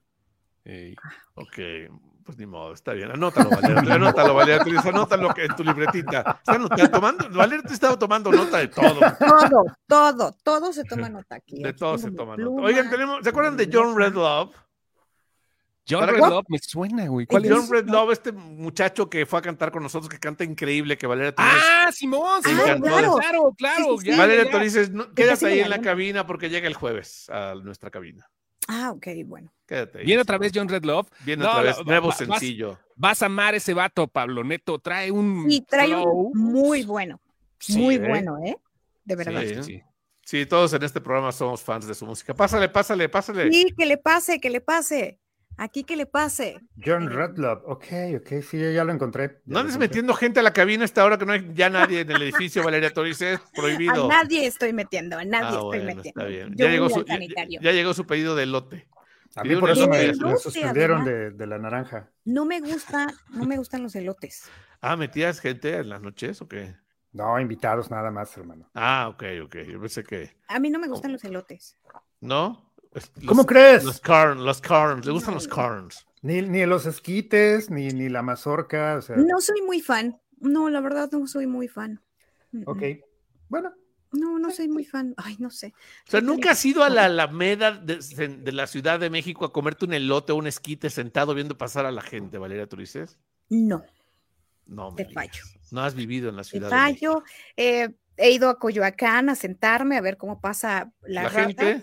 Ok, 1.34 1.58
pues 2.26 2.36
ni 2.36 2.44
modo, 2.44 2.74
está 2.74 2.92
bien. 2.92 3.10
Anótalo, 3.10 3.48
Valerio. 3.48 3.92
Anótalo, 3.92 4.34
Valerio. 4.34 4.80
Anótalo 4.80 5.34
en 5.36 5.56
tu 5.56 5.64
libretita. 5.64 6.40
¿Están 6.46 6.90
tomando? 6.90 7.30
Valerio 7.30 7.62
te 7.62 7.72
estaba 7.72 7.96
tomando 7.98 8.30
nota 8.32 8.58
de 8.58 8.68
todo. 8.68 9.00
Todo, 9.18 9.64
todo, 9.86 10.36
todo 10.42 10.72
se 10.72 10.84
toma 10.84 11.08
nota 11.08 11.36
aquí. 11.36 11.62
De 11.62 11.72
todo 11.72 11.96
se 11.96 12.10
toma 12.10 12.36
nota. 12.36 12.62
Oigan, 12.62 12.90
tenemos, 12.90 13.20
¿se 13.22 13.30
acuerdan 13.30 13.56
de 13.56 13.70
John 13.72 13.96
Redlove? 13.96 14.52
John 15.88 16.08
Red 16.08 16.18
Love 16.18 16.46
me 16.48 16.58
suena, 16.58 17.06
güey. 17.06 17.26
¿Cuál 17.26 17.48
John 17.48 17.70
Red 17.70 17.88
Love, 17.88 18.10
este 18.10 18.32
muchacho 18.32 19.08
que 19.08 19.24
fue 19.24 19.38
a 19.38 19.42
cantar 19.42 19.70
con 19.70 19.84
nosotros, 19.84 20.08
que 20.08 20.18
canta 20.18 20.42
increíble, 20.42 20.98
que 20.98 21.06
Valeria 21.06 21.32
Torres. 21.32 21.62
Ah, 21.64 21.92
Simón, 21.92 22.42
sí, 22.42 22.50
claro, 22.52 23.14
claro, 23.16 23.52
claro. 23.56 23.96
Valeria 24.16 24.50
Torres 24.50 24.90
quédate 25.14 25.46
ahí 25.46 25.60
en 25.60 25.70
la 25.70 25.80
cabina 25.80 26.26
porque 26.26 26.50
llega 26.50 26.66
el 26.66 26.74
jueves 26.74 27.30
a 27.30 27.54
nuestra 27.54 27.90
cabina. 27.90 28.28
Ah, 28.66 28.90
ok, 28.90 29.06
bueno. 29.26 29.52
Quédate 29.66 29.98
ahí. 29.98 30.06
Viene 30.06 30.22
otra 30.22 30.38
vez 30.38 30.52
John 30.54 30.68
Red 30.68 30.84
Love. 30.84 31.08
Viene 31.24 31.44
otra 31.44 31.62
vez, 31.62 31.76
nuevo 31.84 32.12
sencillo. 32.12 32.78
Vas, 32.94 33.22
a 33.22 33.26
amar 33.26 33.54
ese 33.54 33.74
vato, 33.74 34.06
Pablo 34.06 34.44
Neto. 34.44 34.78
Trae 34.78 35.10
un. 35.10 35.46
Sí, 35.50 35.64
trae 35.68 35.94
un 35.94 36.32
muy 36.34 36.84
bueno. 36.84 37.20
muy 37.70 37.96
¿eh? 37.96 37.98
bueno, 37.98 38.38
¿eh? 38.44 38.56
De 39.04 39.16
verdad. 39.16 39.42
Sí, 39.42 39.62
sí. 39.62 39.82
Sí, 40.24 40.44
todos 40.44 40.72
en 40.72 40.82
este 40.82 41.00
programa 41.00 41.30
somos 41.30 41.62
fans 41.62 41.86
de 41.86 41.94
su 41.94 42.04
música. 42.04 42.34
Pásale, 42.34 42.68
pásale, 42.68 43.08
pásale. 43.08 43.50
Sí, 43.52 43.72
que 43.76 43.86
le 43.86 43.96
pase, 43.96 44.40
que 44.40 44.50
le 44.50 44.60
pase. 44.60 45.20
Aquí 45.58 45.84
que 45.84 45.96
le 45.96 46.04
pase. 46.04 46.58
John 46.84 47.08
Redlove, 47.08 47.62
ok, 47.64 47.84
ok, 48.16 48.42
sí, 48.42 48.58
ya 48.58 48.84
lo 48.84 48.92
encontré. 48.92 49.40
no 49.46 49.60
andes 49.60 49.78
metiendo 49.78 50.12
gente 50.12 50.40
a 50.40 50.42
la 50.42 50.52
cabina 50.52 50.84
esta 50.84 51.02
hora 51.02 51.16
que 51.16 51.24
no 51.24 51.32
hay 51.32 51.48
ya 51.54 51.70
nadie 51.70 52.00
en 52.00 52.10
el 52.10 52.20
edificio, 52.20 52.62
Valeria 52.62 52.92
Torres, 52.92 53.22
es 53.22 53.40
prohibido. 53.54 54.04
A 54.04 54.08
nadie 54.08 54.46
estoy 54.46 54.74
metiendo, 54.74 55.16
a 55.16 55.24
nadie 55.24 55.56
ah, 55.56 55.60
estoy 55.62 55.80
metiendo. 55.80 56.20
Está 56.20 56.24
bien. 56.24 56.54
Ya 56.56 56.68
llegó, 56.68 56.90
su, 56.90 57.04
ya, 57.06 57.72
llegó, 57.72 57.94
su, 57.94 58.06
pedido 58.06 58.36
de 58.36 58.44
lote. 58.44 58.86
A 59.36 59.44
mí 59.44 59.54
por 59.56 59.70
eso 59.70 59.86
me, 59.86 60.14
suspendieron 60.38 61.04
de, 61.04 61.30
de, 61.30 61.46
la 61.46 61.58
naranja. 61.58 62.10
No 62.24 62.46
me 62.46 62.60
gusta, 62.60 63.06
no 63.30 63.44
me 63.44 63.58
gustan 63.58 63.82
los 63.82 63.94
elotes. 63.94 64.50
Ah, 64.80 64.96
¿metías 64.96 65.40
gente 65.40 65.76
en 65.76 65.90
las 65.90 66.00
noches 66.00 66.40
o 66.40 66.48
qué? 66.48 66.74
No, 67.12 67.38
invitados 67.38 67.90
nada 67.90 68.10
más, 68.10 68.36
hermano. 68.36 68.70
Ah, 68.74 69.08
ok, 69.08 69.24
ok. 69.44 69.56
Yo 69.70 69.80
pensé 69.80 70.04
que. 70.04 70.36
A 70.48 70.58
mí 70.58 70.70
no 70.70 70.78
me 70.78 70.88
gustan 70.88 71.12
los 71.12 71.24
elotes. 71.24 71.78
¿No? 72.20 72.72
¿Cómo 73.26 73.44
crees? 73.44 73.84
Los 73.84 74.00
corns, 74.00 74.40
los 74.40 74.60
corns, 74.60 75.04
le 75.04 75.12
gustan 75.12 75.34
los 75.34 75.48
corns. 75.48 76.06
Ni, 76.22 76.42
ni 76.42 76.64
los 76.64 76.86
esquites, 76.86 77.70
ni, 77.70 77.88
ni 77.88 78.08
la 78.08 78.22
mazorca. 78.22 79.00
No 79.16 79.40
soy 79.40 79.62
muy 79.62 79.80
fan. 79.80 80.20
No, 80.38 80.68
la 80.70 80.80
verdad 80.80 81.10
no 81.12 81.26
soy 81.26 81.46
muy 81.46 81.68
fan. 81.68 82.02
Ok, 82.64 82.82
bueno. 83.48 83.72
No, 84.16 84.38
no 84.38 84.50
soy 84.50 84.68
muy 84.68 84.84
fan. 84.84 85.14
Ay, 85.16 85.36
no 85.38 85.50
sé. 85.50 85.74
O 86.06 86.10
sea, 86.10 86.20
¿nunca 86.20 86.52
has 86.52 86.64
ido 86.64 86.82
a 86.82 86.88
la 86.88 87.04
Alameda 87.06 87.72
de, 87.72 88.52
la 88.52 88.66
Ciudad 88.66 88.98
de 88.98 89.10
México 89.10 89.44
a 89.44 89.52
comerte 89.52 89.84
un 89.84 89.94
elote 89.94 90.32
o 90.32 90.36
un 90.36 90.46
esquite 90.46 90.90
sentado 90.90 91.34
viendo 91.34 91.56
pasar 91.58 91.86
a 91.86 91.92
la 91.92 92.02
gente, 92.02 92.38
Valeria 92.38 92.66
Turices? 92.66 93.18
No. 93.48 93.84
No, 94.66 94.94
Te 94.94 95.04
fallo. 95.06 95.44
No 95.70 95.82
has 95.82 95.94
vivido 95.94 96.28
en 96.28 96.36
la 96.36 96.44
Ciudad 96.44 96.68
Te 96.68 96.74
fallo. 96.74 97.22
Eh, 97.56 97.88
he 98.16 98.30
ido 98.30 98.48
a 98.48 98.58
Coyoacán 98.58 99.28
a 99.28 99.34
sentarme 99.34 99.96
a 99.96 100.00
ver 100.00 100.16
cómo 100.16 100.40
pasa 100.40 100.92
la, 101.02 101.24
¿La 101.24 101.30
gente. 101.30 101.82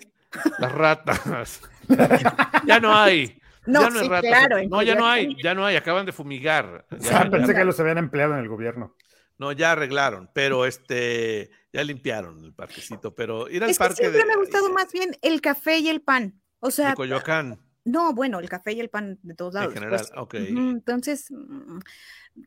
Las 0.59 0.71
ratas. 0.71 1.61
ya 2.65 2.79
no 2.79 2.95
hay. 2.95 3.39
No, 3.65 3.81
ya 3.81 3.89
no 3.89 3.99
hay 3.99 4.09
ratas. 4.09 4.29
Claro, 4.29 4.57
no, 4.67 4.81
ya 4.81 4.95
no 4.95 5.07
hay, 5.07 5.41
ya 5.41 5.53
no 5.53 5.65
hay, 5.65 5.75
acaban 5.75 6.05
de 6.05 6.11
fumigar. 6.11 6.85
Ya, 6.99 7.29
pensé 7.29 7.53
que 7.53 7.63
los 7.63 7.79
habían 7.79 7.97
empleado 7.97 8.33
en 8.33 8.39
el 8.39 8.49
gobierno. 8.49 8.95
No, 9.37 9.51
ya 9.51 9.71
arreglaron, 9.71 10.29
pero 10.33 10.65
este, 10.65 11.51
ya 11.73 11.83
limpiaron 11.83 12.43
el 12.45 12.53
parquecito, 12.53 13.13
pero 13.13 13.49
ir 13.49 13.63
al 13.63 13.69
es 13.71 13.77
parque 13.77 13.95
que 13.95 14.01
siempre 14.03 14.25
me 14.25 14.33
ha 14.33 14.37
gustado 14.37 14.71
más 14.71 14.91
bien 14.91 15.17
el 15.21 15.41
café 15.41 15.79
y 15.79 15.89
el 15.89 16.01
pan. 16.01 16.39
O 16.59 16.71
sea, 16.71 16.91
de 16.91 16.95
Coyoacán. 16.95 17.59
No, 17.83 18.13
bueno, 18.13 18.39
el 18.39 18.47
café 18.47 18.71
y 18.71 18.79
el 18.79 18.89
pan 18.89 19.19
de 19.23 19.33
todos 19.33 19.55
lados. 19.55 19.75
En 19.75 19.81
general, 19.81 20.05
ok. 20.15 20.35
entonces, 20.35 21.29
mm, 21.31 21.79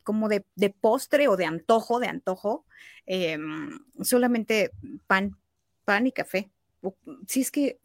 como 0.03 0.29
de, 0.29 0.45
de, 0.55 0.71
postre 0.71 1.27
o 1.27 1.37
de 1.37 1.45
antojo, 1.45 1.99
de 1.99 2.07
antojo, 2.07 2.65
em, 3.05 3.77
solamente 4.01 4.71
pan, 5.05 5.37
pan 5.85 6.07
y 6.07 6.11
café 6.11 6.49
si 7.27 7.41
es 7.41 7.51
que 7.51 7.79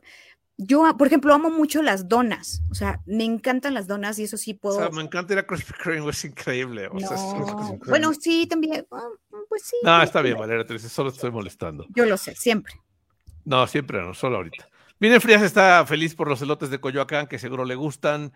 yo, 0.67 0.97
por 0.97 1.07
ejemplo, 1.07 1.35
amo 1.35 1.51
mucho 1.51 1.83
las 1.83 2.09
donas, 2.09 2.63
o 2.71 2.75
sea, 2.75 3.01
me 3.07 3.25
encantan 3.25 3.75
las 3.75 3.87
donas 3.87 4.19
y 4.19 4.25
eso 4.25 4.37
sí 4.37 4.55
puedo. 4.55 4.77
O 4.77 4.81
sea, 4.81 4.91
me 4.91 5.03
encanta 5.03 5.33
ir 5.33 5.39
a 5.39 5.47
Krispy 5.47 5.73
Kreme, 5.75 6.11
es 6.11 6.25
increíble. 6.25 6.89
bueno, 7.87 8.13
sí, 8.15 8.47
también, 8.47 8.87
ah, 8.91 9.09
pues 9.49 9.63
sí. 9.65 9.77
No, 9.83 10.03
está 10.03 10.23
bien, 10.23 10.39
Valeria, 10.39 10.79
solo 10.79 11.11
estoy 11.11 11.31
molestando. 11.31 11.87
Yo 11.95 12.05
lo 12.07 12.17
sé, 12.17 12.35
siempre. 12.35 12.75
No, 13.45 13.67
siempre 13.67 14.01
no, 14.01 14.15
solo 14.15 14.37
ahorita. 14.37 14.69
Viene 15.01 15.19
Frías 15.21 15.43
está 15.43 15.85
feliz 15.87 16.15
por 16.15 16.29
los 16.29 16.41
elotes 16.43 16.71
de 16.71 16.81
Coyoacán, 16.81 17.27
que 17.27 17.39
seguro 17.39 17.65
le 17.65 17.75
gustan, 17.75 18.33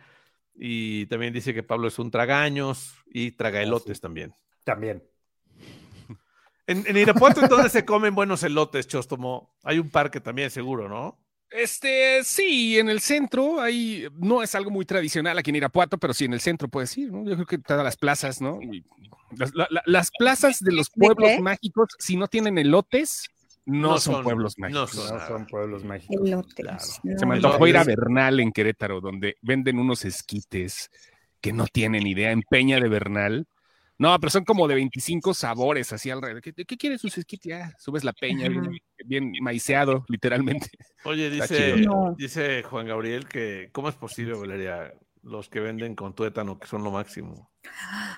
y 0.54 1.06
también 1.06 1.32
dice 1.32 1.54
que 1.54 1.62
Pablo 1.62 1.88
es 1.88 1.98
un 1.98 2.10
tragaños 2.10 2.94
y 3.06 3.32
traga 3.32 3.62
elotes 3.62 4.00
también. 4.00 4.34
También. 4.64 5.04
En, 6.66 6.84
en 6.86 6.96
Irapuato, 6.96 7.40
entonces 7.40 7.70
se 7.70 7.84
comen 7.84 8.14
buenos 8.14 8.42
elotes, 8.42 8.88
Chostomo. 8.88 9.54
Hay 9.62 9.78
un 9.78 9.90
parque 9.90 10.20
también, 10.20 10.50
seguro, 10.50 10.88
¿no? 10.88 11.20
Este, 11.50 12.24
sí, 12.24 12.78
en 12.78 12.88
el 12.88 13.00
centro 13.00 13.60
hay, 13.60 14.08
no 14.18 14.42
es 14.42 14.54
algo 14.54 14.70
muy 14.70 14.84
tradicional 14.84 15.38
aquí 15.38 15.50
en 15.50 15.56
Irapuato, 15.56 15.96
pero 15.98 16.12
sí 16.12 16.24
en 16.24 16.32
el 16.32 16.40
centro 16.40 16.68
puedes 16.68 16.96
ir, 16.98 17.12
¿no? 17.12 17.24
Yo 17.24 17.34
creo 17.34 17.46
que 17.46 17.58
todas 17.58 17.84
las 17.84 17.96
plazas, 17.96 18.40
¿no? 18.40 18.58
las, 19.86 20.10
plazas 20.18 20.60
de 20.60 20.72
los 20.72 20.90
pueblos 20.90 21.40
mágicos, 21.40 21.88
si 21.98 22.16
no 22.16 22.28
tienen 22.28 22.58
elotes, 22.58 23.28
no, 23.64 23.98
son, 23.98 24.22
pueblos 24.22 24.58
mágicos. 24.58 24.94
No 24.94 25.26
son, 25.26 25.46
pueblos 25.46 25.84
mágicos. 25.84 26.16
Elotes. 26.24 27.00
Se 27.16 27.26
me 27.26 27.34
antojó 27.34 27.66
ir 27.66 27.76
a 27.76 27.82
Bernal 27.82 28.38
en 28.38 28.52
Querétaro, 28.52 29.00
donde 29.00 29.36
venden 29.42 29.80
unos 29.80 30.04
esquites 30.04 30.90
que 31.40 31.52
no 31.52 31.66
tienen 31.66 32.06
idea 32.06 32.30
en 32.30 32.42
Peña 32.42 32.78
de 32.78 32.88
Bernal 32.88 33.46
no, 33.98 34.18
pero 34.18 34.30
son 34.30 34.44
como 34.44 34.68
de 34.68 34.74
25 34.74 35.34
sabores 35.34 35.92
así 35.92 36.10
alrededor. 36.10 36.42
¿Qué, 36.42 36.52
qué 36.52 36.76
quieres 36.76 37.00
sus 37.00 37.16
esquites? 37.18 37.50
Ya, 37.50 37.72
subes 37.78 38.04
la 38.04 38.12
peña, 38.12 38.48
bien, 39.04 39.32
maiceado, 39.40 40.04
literalmente. 40.08 40.68
Oye, 41.04 41.30
dice, 41.30 41.86
dice 42.16 42.62
Juan 42.62 42.86
Gabriel 42.86 43.28
que, 43.28 43.70
¿cómo 43.72 43.88
es 43.88 43.94
posible, 43.94 44.34
Valeria? 44.34 44.92
los 45.26 45.48
que 45.48 45.60
venden 45.60 45.94
con 45.94 46.14
tuétano, 46.14 46.58
que 46.58 46.66
son 46.66 46.84
lo 46.84 46.90
máximo. 46.90 47.50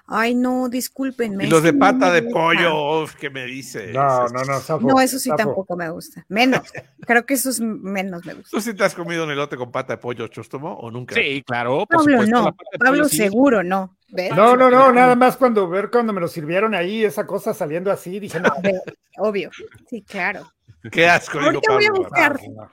Ay, 0.07 0.34
no, 0.34 0.68
discúlpenme. 0.68 1.44
Y 1.44 1.49
los 1.49 1.62
de 1.62 1.70
que 1.70 1.72
no 1.74 1.80
pata 1.80 2.12
de 2.12 2.22
pollo, 2.22 3.03
uf, 3.03 3.14
¿qué 3.14 3.30
me 3.30 3.44
dices? 3.44 3.92
No, 3.92 4.26
no, 4.28 4.44
no, 4.44 4.61
Safo, 4.61 4.86
No, 4.86 5.01
eso 5.01 5.18
sí 5.18 5.30
tampoco 5.36 5.76
me 5.76 5.90
gusta. 5.90 6.24
Menos. 6.28 6.62
Creo 7.07 7.26
que 7.26 7.34
eso 7.34 7.51
es 7.51 7.61
menos 7.61 8.24
me 8.24 8.34
gusta. 8.34 8.51
¿Tú 8.51 8.61
sí 8.61 8.74
te 8.74 8.84
has 8.84 8.94
comido 8.94 9.24
un 9.24 9.30
elote 9.30 9.57
con 9.57 9.70
pata 9.70 9.94
de 9.94 9.99
pollo, 9.99 10.28
Chostomo, 10.28 10.74
o 10.74 10.90
nunca? 10.90 11.14
Sí, 11.14 11.42
claro, 11.46 11.86
por 11.86 11.99
Pablo 11.99 12.22
supuesto. 12.22 12.36
no. 12.36 12.57
Pablo 12.78 13.03
pollo 13.03 13.09
sí. 13.09 13.16
seguro 13.18 13.62
no. 13.62 13.96
¿Ves? 14.11 14.34
No, 14.34 14.57
no, 14.57 14.70
no, 14.70 14.90
nada 14.90 15.14
más 15.14 15.36
cuando 15.36 15.68
ver 15.68 15.90
cuando 15.90 16.14
me 16.14 16.20
lo 16.20 16.28
sirvieron 16.28 16.74
ahí, 16.74 17.05
esa 17.05 17.26
cosa 17.26 17.53
saliendo 17.53 17.92
así, 17.92 18.18
dije, 18.18 18.40
no, 18.40 18.49
Obvio. 19.18 19.51
Sí, 19.90 20.03
claro. 20.03 20.51
Qué 20.90 21.09
asco, 21.09 21.38
digo, 21.38 21.51
Ahorita 21.51 21.72
voy 21.74 21.84
a 21.84 21.88
Pablo. 21.88 22.03
buscar. 22.05 22.40
no. 22.51 22.70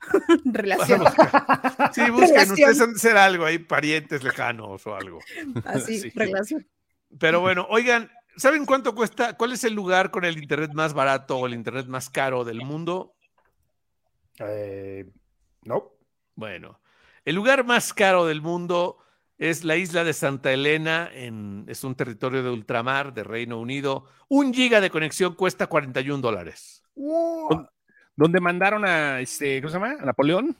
Relación. 0.44 1.02
Sí, 1.92 2.02
busquen, 2.10 2.28
Relación. 2.30 2.50
ustedes 2.52 2.80
han 2.80 2.92
de 2.94 2.98
ser 2.98 3.16
algo 3.16 3.44
ahí, 3.44 3.58
parientes 3.58 4.22
lejanos 4.22 4.86
o 4.86 4.94
algo. 4.94 5.18
Así, 5.64 6.00
Sí. 6.00 6.10
relación. 6.14 6.66
Pero 7.18 7.40
bueno, 7.40 7.66
oigan, 7.70 8.10
¿saben 8.36 8.66
cuánto 8.66 8.94
cuesta? 8.94 9.36
¿Cuál 9.36 9.52
es 9.52 9.64
el 9.64 9.72
lugar 9.74 10.10
con 10.10 10.24
el 10.24 10.38
internet 10.38 10.72
más 10.74 10.92
barato 10.94 11.38
o 11.38 11.46
el 11.46 11.54
internet 11.54 11.86
más 11.86 12.10
caro 12.10 12.44
del 12.44 12.62
mundo? 12.62 13.14
Eh, 14.40 15.06
no. 15.64 15.92
Bueno, 16.34 16.80
el 17.24 17.34
lugar 17.34 17.64
más 17.64 17.92
caro 17.92 18.26
del 18.26 18.42
mundo 18.42 18.98
es 19.38 19.64
la 19.64 19.76
isla 19.76 20.04
de 20.04 20.12
Santa 20.12 20.52
Elena, 20.52 21.08
en, 21.12 21.64
es 21.68 21.82
un 21.84 21.94
territorio 21.94 22.42
de 22.42 22.50
ultramar 22.50 23.14
de 23.14 23.24
Reino 23.24 23.58
Unido. 23.58 24.06
Un 24.28 24.52
giga 24.52 24.80
de 24.80 24.90
conexión 24.90 25.34
cuesta 25.34 25.66
41 25.66 26.20
dólares. 26.20 26.82
Donde 28.18 28.40
mandaron 28.40 28.84
a, 28.84 29.20
este, 29.20 29.60
¿cómo 29.60 29.70
se 29.70 29.78
llama? 29.78 29.96
A 30.00 30.04
Napoleón. 30.04 30.56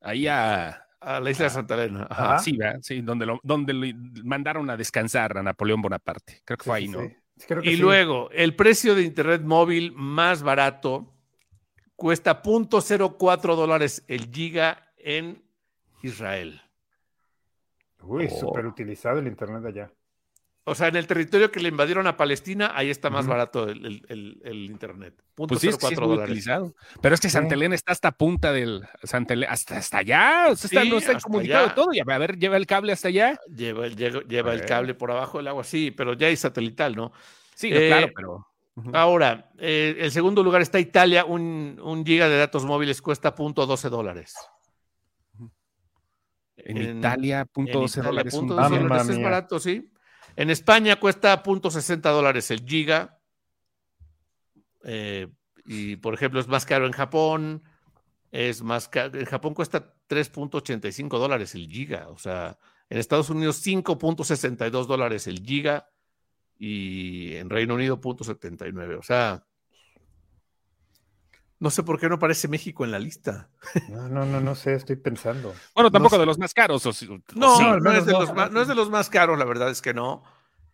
Ahí 0.00 0.26
a... 0.26 0.80
A 1.00 1.20
la 1.20 1.30
isla 1.30 1.44
de 1.44 1.50
Santa 1.50 1.74
Elena. 1.74 2.06
Ajá. 2.08 2.38
Sí, 2.38 2.56
¿verdad? 2.56 2.80
Sí, 2.80 3.02
donde 3.02 3.26
lo, 3.26 3.38
donde 3.42 3.74
lo 3.74 3.86
mandaron 4.24 4.70
a 4.70 4.76
descansar 4.78 5.36
a 5.36 5.42
Napoleón 5.42 5.82
Bonaparte. 5.82 6.40
Creo 6.46 6.56
que 6.56 6.64
fue 6.64 6.78
ahí, 6.78 6.86
Sí, 6.86 6.92
¿no? 6.92 7.00
sí, 7.02 7.08
sí. 7.36 7.44
Creo 7.46 7.60
que 7.62 7.70
Y 7.70 7.76
sí. 7.76 7.82
luego, 7.82 8.30
el 8.30 8.56
precio 8.56 8.94
de 8.94 9.02
internet 9.02 9.42
móvil 9.42 9.92
más 9.94 10.42
barato 10.42 11.12
cuesta 11.94 12.42
0.04 12.42 13.54
dólares 13.54 14.02
el 14.08 14.30
giga 14.32 14.94
en 14.96 15.42
Israel. 16.02 16.62
Uy, 18.00 18.28
Oh. 18.32 18.40
súper 18.40 18.64
utilizado 18.64 19.18
el 19.18 19.26
internet 19.26 19.62
allá. 19.66 19.90
O 20.66 20.74
sea, 20.74 20.88
en 20.88 20.96
el 20.96 21.06
territorio 21.06 21.50
que 21.50 21.60
le 21.60 21.68
invadieron 21.68 22.06
a 22.06 22.16
Palestina, 22.16 22.72
ahí 22.74 22.88
está 22.88 23.10
más 23.10 23.26
barato 23.26 23.68
el, 23.68 23.84
el- 23.84 24.06
el- 24.08 24.40
el 24.44 24.64
internet. 24.64 25.14
Pues 25.34 25.60
sí, 25.60 25.68
es 25.68 25.76
que 25.76 25.86
sí 25.88 25.92
es 25.92 25.98
0.04 25.98 26.06
muy 26.06 26.08
dólares. 26.16 26.30
utilizado. 26.30 26.74
Pero 27.02 27.14
es 27.14 27.20
que 27.20 27.28
Santa. 27.28 27.54
Elena 27.54 27.74
está 27.74 27.92
hasta 27.92 28.12
punta 28.12 28.50
del 28.50 28.82
Santa 29.02 29.34
Elena, 29.34 29.52
hasta, 29.52 29.76
hasta 29.76 29.98
allá. 29.98 30.46
O 30.50 30.56
sea, 30.56 30.68
está, 30.68 30.82
Sí, 30.82 30.88
no 30.88 30.96
está 30.96 31.20
comunicado 31.20 31.66
allá. 31.66 31.74
todo. 31.74 31.88
Y 31.92 32.00
a 32.00 32.04
ver, 32.18 32.38
lleva 32.38 32.56
el 32.56 32.66
cable 32.66 32.92
hasta 32.92 33.08
allá. 33.08 33.38
Lleva, 33.54 33.84
el, 33.86 33.94
lleva, 33.94 34.20
lleva 34.22 34.52
el 34.52 34.58
Bueno. 34.60 34.68
cable 34.68 34.94
por 34.94 35.10
abajo 35.10 35.36
del 35.36 35.48
agua, 35.48 35.64
sí, 35.64 35.90
pero 35.90 36.14
ya 36.14 36.28
hay 36.28 36.36
satelital, 36.36 36.96
¿no? 36.96 37.12
Sí, 37.54 37.70
no, 37.70 37.76
Eh, 37.76 37.88
claro, 37.88 38.08
pero. 38.16 38.48
Ahora, 38.94 39.50
eh, 39.58 39.96
el 40.00 40.10
segundo 40.12 40.42
lugar 40.42 40.62
está 40.62 40.80
Italia, 40.80 41.26
un, 41.26 41.78
un 41.84 42.04
giga 42.06 42.28
de 42.28 42.38
datos 42.38 42.64
móviles 42.64 43.02
cuesta 43.02 43.34
.12 43.34 43.88
dólares. 43.90 44.34
En, 46.56 46.98
Italia, 46.98 47.44
punto 47.44 47.72
en 47.72 47.80
12 47.82 48.00
Italia, 48.00 48.10
dólares. 48.10 48.34
un 48.34 48.40
punto 48.40 48.54
Mamma 48.54 48.68
12 48.68 48.82
dólar. 48.82 48.98
dólares 48.98 49.16
es 49.18 49.22
barato, 49.22 49.58
sí. 49.60 49.90
En 50.36 50.50
España 50.50 50.98
cuesta 50.98 51.42
.60 51.42 52.00
dólares 52.00 52.50
el 52.50 52.64
giga. 52.64 53.20
Eh, 54.84 55.28
y, 55.64 55.96
por 55.96 56.14
ejemplo, 56.14 56.40
es 56.40 56.48
más 56.48 56.66
caro 56.66 56.86
en 56.86 56.92
Japón. 56.92 57.62
Es 58.32 58.62
más 58.62 58.88
caro. 58.88 59.18
En 59.18 59.26
Japón 59.26 59.54
cuesta 59.54 59.94
3.85 60.08 61.18
dólares 61.18 61.54
el 61.54 61.68
giga. 61.68 62.08
O 62.08 62.18
sea, 62.18 62.58
en 62.88 62.98
Estados 62.98 63.30
Unidos 63.30 63.64
5.62 63.64 64.86
dólares 64.86 65.26
el 65.26 65.40
giga. 65.40 65.88
Y 66.58 67.34
en 67.36 67.50
Reino 67.50 67.74
Unido 67.74 68.00
0.79. 68.00 68.98
O 68.98 69.02
sea, 69.02 69.44
no 71.64 71.70
sé 71.70 71.82
por 71.82 71.98
qué 71.98 72.08
no 72.10 72.16
aparece 72.16 72.46
México 72.46 72.84
en 72.84 72.90
la 72.92 72.98
lista. 72.98 73.48
No, 73.88 74.06
no, 74.08 74.26
no, 74.26 74.38
no 74.40 74.54
sé, 74.54 74.74
estoy 74.74 74.96
pensando. 74.96 75.54
Bueno, 75.74 75.90
tampoco 75.90 76.16
sé. 76.16 76.20
de 76.20 76.26
los 76.26 76.38
más 76.38 76.52
caros. 76.52 76.84
o 76.84 76.92
sí- 76.92 77.06
o 77.08 77.18
No, 77.34 77.56
sí. 77.56 77.64
no, 77.82 77.90
es 77.92 78.04
de 78.04 78.12
no. 78.12 78.20
los 78.20 78.34
más, 78.34 78.50
no 78.52 78.60
es 78.60 78.68
de 78.68 78.74
los 78.74 78.90
más 78.90 79.08
caros, 79.08 79.38
la 79.38 79.46
verdad 79.46 79.70
es 79.70 79.80
que 79.80 79.94
no. 79.94 80.22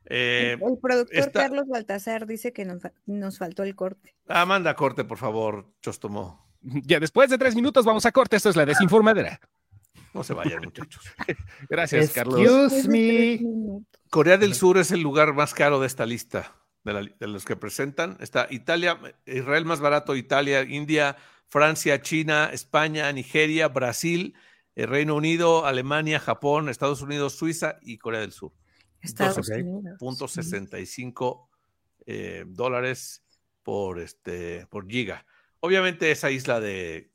Eh, 0.07 0.55
el 0.61 0.79
productor 0.83 1.07
esta- 1.17 1.43
Carlos 1.43 1.69
Baltasar 1.69 2.27
dice 2.27 2.53
que 2.53 2.65
nos, 2.65 2.83
nos 3.07 3.39
faltó 3.39 3.63
el 3.63 3.77
corte. 3.77 4.17
Ah, 4.29 4.45
manda 4.45 4.75
corte, 4.75 5.05
por 5.05 5.19
favor, 5.19 5.67
Chostomo. 5.81 6.45
Ya 6.63 6.99
después 6.99 7.31
de 7.31 7.39
tres 7.39 7.55
minutos 7.55 7.85
vamos 7.85 8.05
a 8.05 8.11
corte. 8.13 8.35
Esto 8.37 8.51
es 8.51 8.57
la 8.57 8.67
desinformadera. 8.67 9.41
No 10.13 10.25
se 10.25 10.35
vayan, 10.35 10.61
muchachos. 10.65 11.05
Gracias, 11.71 12.11
Carlos. 12.11 12.41
Excuse 12.41 12.89
me. 12.89 13.41
Corea 14.11 14.37
del 14.37 14.55
Sur 14.55 14.77
es 14.79 14.91
el 14.91 15.01
lugar 15.03 15.33
más 15.35 15.55
caro 15.55 15.79
de 15.81 15.87
esta 15.87 16.05
lista, 16.05 16.53
de, 16.85 16.93
la 16.93 17.03
li- 17.03 17.15
de 17.19 17.27
los 17.27 17.45
que 17.45 17.57
presentan. 17.57 18.17
Está 18.21 18.47
Italia, 18.51 18.99
Israel 19.27 19.65
más 19.65 19.81
barato, 19.81 20.17
Italia, 20.17 20.63
India, 20.63 21.17
Francia, 21.49 22.01
China, 22.01 22.51
España, 22.53 23.13
Nigeria, 23.13 23.69
Brasil, 23.69 24.35
el 24.75 24.89
Reino 24.89 25.15
Unido, 25.17 25.67
Alemania, 25.67 26.21
Japón, 26.21 26.69
Estados 26.69 27.03
Unidos, 27.03 27.35
Suiza 27.35 27.79
y 27.83 27.99
Corea 27.99 28.21
del 28.21 28.33
Sur. 28.33 28.53
Estados. 29.01 29.49
Unidos. 29.49 29.97
Punto 29.99 30.29
65 30.29 31.51
eh, 32.07 32.45
dólares 32.47 33.25
por, 33.63 33.99
este, 33.99 34.67
por 34.67 34.89
giga. 34.89 35.27
Obviamente 35.61 36.11
esa 36.11 36.31
isla 36.31 36.61
de, 36.61 37.11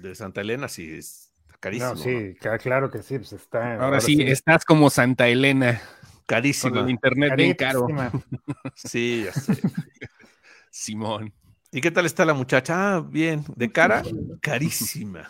de 0.00 0.14
Santa 0.14 0.40
Elena 0.40 0.68
sí 0.68 0.90
es 0.94 1.32
carísimo. 1.60 1.90
No, 1.90 1.96
sí, 1.96 2.34
claro 2.60 2.90
que 2.90 3.02
sí, 3.02 3.18
pues 3.18 3.32
está. 3.32 3.74
Ahora 3.74 4.00
sí, 4.00 4.22
estás 4.22 4.64
como 4.64 4.88
Santa 4.90 5.28
Elena 5.28 5.82
con 6.28 6.36
Carísima. 6.36 6.80
el 6.80 6.90
internet 6.90 7.32
bien 7.36 7.54
caro. 7.54 7.86
Sí, 8.76 9.22
ya 9.24 9.32
sé. 9.32 9.54
Simón. 10.70 11.32
¿Y 11.72 11.80
qué 11.80 11.90
tal 11.90 12.04
está 12.04 12.24
la 12.26 12.34
muchacha? 12.34 12.96
Ah, 12.96 13.00
bien. 13.00 13.44
¿De 13.56 13.72
cara? 13.72 14.02
Carísima. 14.42 15.28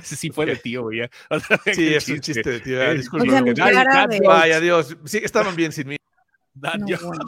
Ese 0.00 0.16
sí 0.16 0.30
fue 0.30 0.44
de 0.46 0.56
tío, 0.56 0.92
ya. 0.92 1.08
Sí, 1.74 1.94
es 1.94 2.08
un 2.08 2.20
chiste 2.20 2.48
de 2.48 2.60
tío. 2.60 2.80
ah, 2.80 2.92
Eh, 2.92 3.02
jokes, 3.02 4.20
Vaya 4.26 4.60
Dios. 4.60 4.96
Sí, 5.06 5.18
estaban 5.22 5.56
bien 5.56 5.72
sin 5.72 5.88
mí. 5.88 5.96
No, 6.54 6.70
bueno. 7.02 7.24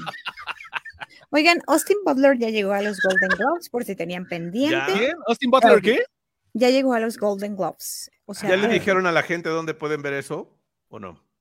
Oigan, 1.31 1.59
Austin 1.67 1.97
Butler 2.05 2.37
ya 2.39 2.51
llegó 2.51 2.73
a 2.73 2.83
los 2.83 3.01
Golden 3.01 3.31
Globes, 3.31 3.71
por 3.71 3.85
si 3.85 3.97
tenían 3.97 4.27
pendiente. 4.27 4.77
Ya. 4.77 5.01
Ya. 5.01 5.15
¿Austin 5.27 5.51
Butler 5.51 5.81
qué? 5.81 6.05
llegó 6.53 6.93
a 6.93 7.01
los 7.01 7.17
Golden 7.17 7.57
Globes. 7.57 8.11
O 8.27 8.35
sea, 8.35 8.51
¿Ya 8.51 8.57
le 8.57 8.67
eh, 8.67 8.75
dijeron 8.75 9.07
a 9.07 9.13
la 9.13 9.23
gente 9.23 9.49
dónde 9.49 9.73
pueden 9.73 10.03
ver 10.03 10.13
eso? 10.13 10.55
¿O 10.89 11.01
no? 11.01 11.32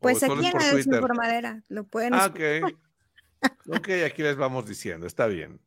¿O 0.00 0.02
Pues 0.02 0.22
aquí 0.22 0.32
es 0.32 0.44
en 0.46 0.52
por 0.52 0.62
la 0.62 0.74
desinformadera 0.74 1.62
lo 1.68 1.84
pueden 1.84 2.14
Ah, 2.14 2.26
escuchar. 2.26 2.64
ok. 2.64 2.74
Ok, 3.68 3.88
aquí 4.04 4.22
les 4.22 4.36
vamos 4.36 4.66
diciendo. 4.66 5.06
Está 5.06 5.26
bien. 5.26 5.60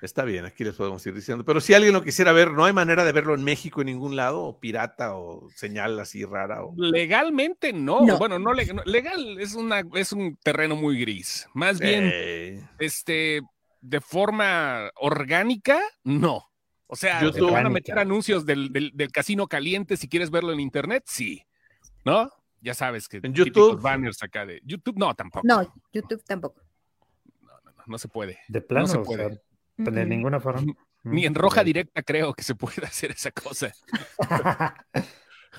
Está 0.00 0.24
bien, 0.24 0.44
aquí 0.46 0.62
les 0.64 0.74
podemos 0.76 1.04
ir 1.06 1.12
diciendo. 1.12 1.44
Pero 1.44 1.60
si 1.60 1.74
alguien 1.74 1.92
lo 1.92 2.02
quisiera 2.02 2.32
ver, 2.32 2.52
¿no 2.52 2.64
hay 2.64 2.72
manera 2.72 3.04
de 3.04 3.10
verlo 3.12 3.34
en 3.34 3.42
México 3.44 3.80
en 3.82 3.86
ningún 3.88 4.14
lado? 4.16 4.42
¿O 4.44 4.60
pirata? 4.60 5.14
¿O 5.16 5.50
señal 5.50 5.98
así 5.98 6.24
rara? 6.24 6.64
O... 6.64 6.72
Legalmente 6.76 7.72
no. 7.72 8.00
No. 8.06 8.16
Bueno, 8.16 8.38
no, 8.38 8.52
leg- 8.52 8.72
no, 8.72 8.82
legal 8.84 9.38
es 9.40 9.54
una 9.54 9.82
es 9.94 10.12
un 10.12 10.36
terreno 10.36 10.76
muy 10.76 11.00
gris. 11.00 11.48
Más 11.52 11.80
bien, 11.80 12.10
Eh, 12.14 12.62
este, 12.78 13.40
de 13.80 14.00
forma 14.00 14.90
orgánica, 14.94 15.80
no. 16.04 16.44
O 16.86 16.96
sea, 16.96 17.20
YouTube. 17.20 17.48
¿te 17.48 17.52
van 17.52 17.66
a 17.66 17.70
meter 17.70 17.98
anuncios 17.98 18.46
del, 18.46 18.72
del- 18.72 18.92
del 18.94 19.10
casino 19.12 19.48
caliente 19.48 19.96
si 19.98 20.08
quieres 20.08 20.30
verlo 20.30 20.52
en 20.52 20.60
internet? 20.60 21.02
Sí. 21.06 21.42
¿No? 22.04 22.30
Ya 22.60 22.74
sabes 22.74 23.08
que 23.08 23.20
¿En 23.22 23.32
YouTube? 23.34 23.80
banners 23.80 24.22
acá 24.22 24.44
de 24.44 24.60
YouTube, 24.64 24.98
no, 24.98 25.14
tampoco. 25.14 25.46
No, 25.46 25.62
YouTube 25.92 26.22
tampoco. 26.24 26.62
no, 27.42 27.52
no, 27.64 27.72
no 27.86 27.98
se 27.98 28.08
puede. 28.08 28.38
De 28.48 28.60
plano, 28.60 28.86
se 28.86 28.98
o 28.98 29.02
puede. 29.02 29.40
sea, 29.76 29.90
de 29.90 30.06
ninguna 30.06 30.40
forma. 30.40 30.72
Ni 31.04 31.24
en 31.26 31.34
roja 31.34 31.62
directa 31.62 32.02
creo 32.02 32.34
que 32.34 32.42
se 32.42 32.54
puede 32.54 32.82
hacer 32.86 33.12
esa 33.12 33.30
cosa. 33.30 33.72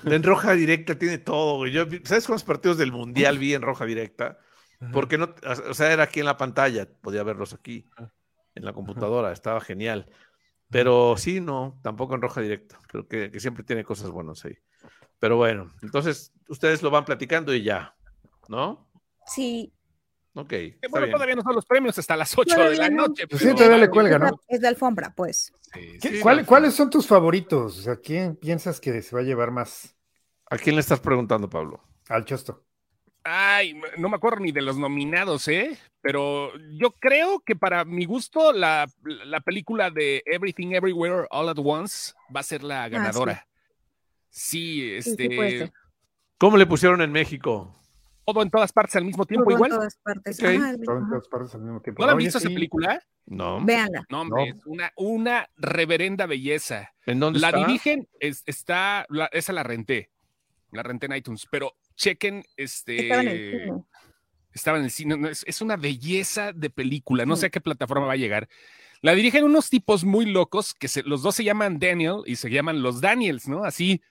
en 0.04 0.22
roja 0.22 0.52
directa 0.52 0.98
tiene 0.98 1.18
todo, 1.18 1.56
güey. 1.56 1.72
Yo, 1.72 1.84
¿Sabes 2.04 2.26
cuántos 2.26 2.44
partidos 2.44 2.78
del 2.78 2.92
Mundial 2.92 3.38
vi 3.38 3.54
en 3.54 3.62
roja 3.62 3.84
directa? 3.84 4.38
Porque 4.92 5.18
no, 5.18 5.34
o 5.68 5.74
sea, 5.74 5.92
era 5.92 6.04
aquí 6.04 6.20
en 6.20 6.26
la 6.26 6.38
pantalla, 6.38 6.88
podía 7.02 7.22
verlos 7.22 7.52
aquí, 7.52 7.86
en 8.54 8.64
la 8.64 8.72
computadora, 8.72 9.30
estaba 9.30 9.60
genial. 9.60 10.10
Pero 10.70 11.16
sí, 11.18 11.40
no, 11.40 11.78
tampoco 11.82 12.14
en 12.14 12.22
roja 12.22 12.40
directa. 12.40 12.78
Creo 12.86 13.06
que, 13.06 13.30
que 13.30 13.40
siempre 13.40 13.62
tiene 13.62 13.84
cosas 13.84 14.10
buenas 14.10 14.42
ahí. 14.44 14.56
Pero 15.20 15.36
bueno, 15.36 15.72
entonces 15.82 16.32
ustedes 16.48 16.82
lo 16.82 16.90
van 16.90 17.04
platicando 17.04 17.54
y 17.54 17.62
ya, 17.62 17.94
¿no? 18.48 18.88
Sí. 19.26 19.72
Ok. 20.34 20.52
Eh, 20.52 20.78
bueno, 20.90 21.06
bien. 21.06 21.14
todavía 21.14 21.34
no 21.36 21.42
son 21.42 21.54
los 21.54 21.66
premios 21.66 21.98
hasta 21.98 22.16
las 22.16 22.36
8 22.36 22.58
de 22.70 22.76
la 22.76 22.88
no. 22.88 23.08
noche. 23.08 23.28
Pues 23.28 23.42
sí, 23.42 23.54
todavía 23.54 23.78
le 23.78 23.90
cuelga, 23.90 24.18
¿no? 24.18 24.40
Es 24.48 24.60
la 24.60 24.70
alfombra, 24.70 25.12
pues. 25.14 25.52
Sí, 25.72 25.98
¿Qué- 26.00 26.08
Sí, 26.08 26.20
cuál- 26.20 26.38
no, 26.38 26.46
¿Cuáles 26.46 26.74
son 26.74 26.88
tus 26.90 27.06
favoritos? 27.06 27.78
O 27.78 27.82
sea, 27.82 27.96
¿quién 27.96 28.34
piensas 28.36 28.80
que 28.80 29.02
se 29.02 29.14
va 29.14 29.20
a 29.20 29.24
llevar 29.24 29.50
más 29.50 29.94
¿A 30.48 30.56
quién 30.56 30.74
le 30.74 30.80
estás 30.80 30.98
preguntando, 31.00 31.48
Pablo? 31.48 31.80
al 32.08 32.24
chosto? 32.24 32.64
Ay, 33.22 33.78
no 33.98 34.08
me 34.08 34.16
acuerdo 34.16 34.40
ni 34.40 34.50
de 34.50 34.62
los 34.62 34.78
nominados, 34.78 35.46
¿eh? 35.48 35.78
Pero 36.00 36.50
yo 36.78 36.90
creo 36.92 37.40
que 37.40 37.54
para 37.54 37.84
mi 37.84 38.06
gusto 38.06 38.52
la, 38.52 38.90
la 39.02 39.40
película 39.40 39.90
de 39.90 40.22
Everything 40.24 40.72
Everywhere 40.72 41.26
All 41.30 41.48
at 41.50 41.58
Once 41.58 42.14
va 42.34 42.40
a 42.40 42.44
ser 42.44 42.64
la 42.64 42.88
ganadora. 42.88 43.34
Sí, 43.34 43.49
Sí, 44.30 44.92
este. 44.94 45.70
¿Cómo 46.38 46.56
le 46.56 46.66
pusieron 46.66 47.02
en 47.02 47.12
México? 47.12 47.76
todo 48.26 48.42
en 48.42 48.50
todas 48.50 48.72
partes 48.72 48.94
al 48.94 49.04
mismo 49.04 49.26
tiempo, 49.26 49.42
Todo 49.46 49.54
en 49.54 49.56
igual. 49.56 49.70
todas 49.72 49.96
partes. 50.04 50.38
Ok. 50.38 50.48
Ajá, 50.50 50.74
Todo 50.84 50.98
en 50.98 51.08
todas 51.08 51.28
partes 51.28 51.54
al 51.56 51.62
mismo 51.62 51.80
tiempo. 51.80 52.00
¿No 52.00 52.06
la 52.06 52.12
han 52.12 52.18
visto 52.18 52.38
esa 52.38 52.48
película? 52.48 53.02
No. 53.26 53.64
Véanla. 53.64 54.04
No, 54.08 54.20
hombre, 54.20 54.50
No. 54.50 54.56
es 54.56 54.66
una, 54.66 54.92
una 54.96 55.50
reverenda 55.56 56.26
belleza. 56.26 56.92
¿En 57.06 57.18
dónde 57.18 57.40
La 57.40 57.48
está? 57.48 57.58
dirigen, 57.66 58.08
es- 58.20 58.44
está, 58.46 59.04
la- 59.08 59.26
esa 59.32 59.52
la 59.52 59.64
renté, 59.64 60.10
la 60.70 60.84
renté 60.84 61.06
en 61.06 61.16
iTunes, 61.16 61.44
pero 61.50 61.72
chequen, 61.96 62.44
este, 62.56 63.02
Estaba 63.02 63.22
en 63.22 63.28
el 63.28 63.50
cine. 63.64 63.82
estaba 64.52 64.78
en 64.78 64.84
el 64.84 64.90
cine, 64.92 65.16
no, 65.16 65.28
es, 65.28 65.42
es 65.48 65.60
una 65.60 65.76
belleza 65.76 66.52
de 66.52 66.70
película, 66.70 67.26
no 67.26 67.34
Sí. 67.34 67.40
sé 67.40 67.46
a 67.46 67.50
qué 67.50 67.60
plataforma 67.60 68.06
va 68.06 68.12
a 68.12 68.16
llegar. 68.16 68.48
La 69.02 69.12
dirigen 69.12 69.42
unos 69.42 69.70
tipos 69.70 70.04
muy 70.04 70.26
locos, 70.26 70.72
que 70.74 70.86
se- 70.86 71.02
los 71.02 71.22
dos 71.22 71.34
se 71.34 71.42
llaman 71.42 71.80
Daniel 71.80 72.18
y 72.26 72.36
se 72.36 72.48
llaman 72.48 72.80
los 72.80 73.00
Daniels, 73.00 73.48
¿no? 73.48 73.64
Así, 73.64 74.02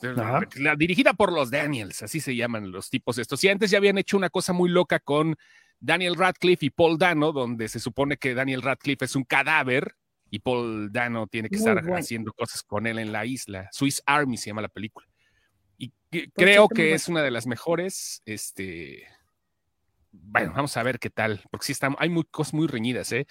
La 0.00 0.76
dirigida 0.76 1.14
por 1.14 1.32
los 1.32 1.50
Daniels, 1.50 2.02
así 2.02 2.20
se 2.20 2.36
llaman 2.36 2.70
los 2.70 2.90
tipos 2.90 3.18
estos. 3.18 3.42
Y 3.44 3.48
antes 3.48 3.70
ya 3.70 3.78
habían 3.78 3.98
hecho 3.98 4.16
una 4.16 4.28
cosa 4.30 4.52
muy 4.52 4.68
loca 4.68 4.98
con 5.00 5.36
Daniel 5.80 6.16
Radcliffe 6.16 6.66
y 6.66 6.70
Paul 6.70 6.98
Dano, 6.98 7.32
donde 7.32 7.68
se 7.68 7.80
supone 7.80 8.16
que 8.16 8.34
Daniel 8.34 8.62
Radcliffe 8.62 9.04
es 9.06 9.16
un 9.16 9.24
cadáver 9.24 9.94
y 10.30 10.40
Paul 10.40 10.90
Dano 10.92 11.26
tiene 11.28 11.48
que 11.48 11.56
Muy 11.56 11.60
estar 11.68 11.82
bueno. 11.82 11.96
haciendo 11.98 12.32
cosas 12.32 12.62
con 12.62 12.86
él 12.86 12.98
en 12.98 13.12
la 13.12 13.24
isla. 13.26 13.68
Swiss 13.72 14.02
Army 14.06 14.36
se 14.36 14.50
llama 14.50 14.62
la 14.62 14.68
película. 14.68 15.06
Y 15.78 15.92
que- 16.10 16.28
Por 16.34 16.44
creo 16.44 16.68
que 16.68 16.92
es 16.94 17.08
una 17.08 17.22
de 17.22 17.30
las 17.30 17.46
mejores. 17.46 18.22
Este, 18.26 19.06
bueno, 20.12 20.52
vamos 20.54 20.76
a 20.76 20.82
ver 20.82 20.98
qué 20.98 21.10
tal, 21.10 21.42
porque 21.50 21.66
sí 21.66 21.72
están, 21.72 21.94
hay 21.98 22.08
muy, 22.08 22.24
cosas 22.24 22.54
muy 22.54 22.66
reñidas, 22.66 23.12
¿eh? 23.12 23.26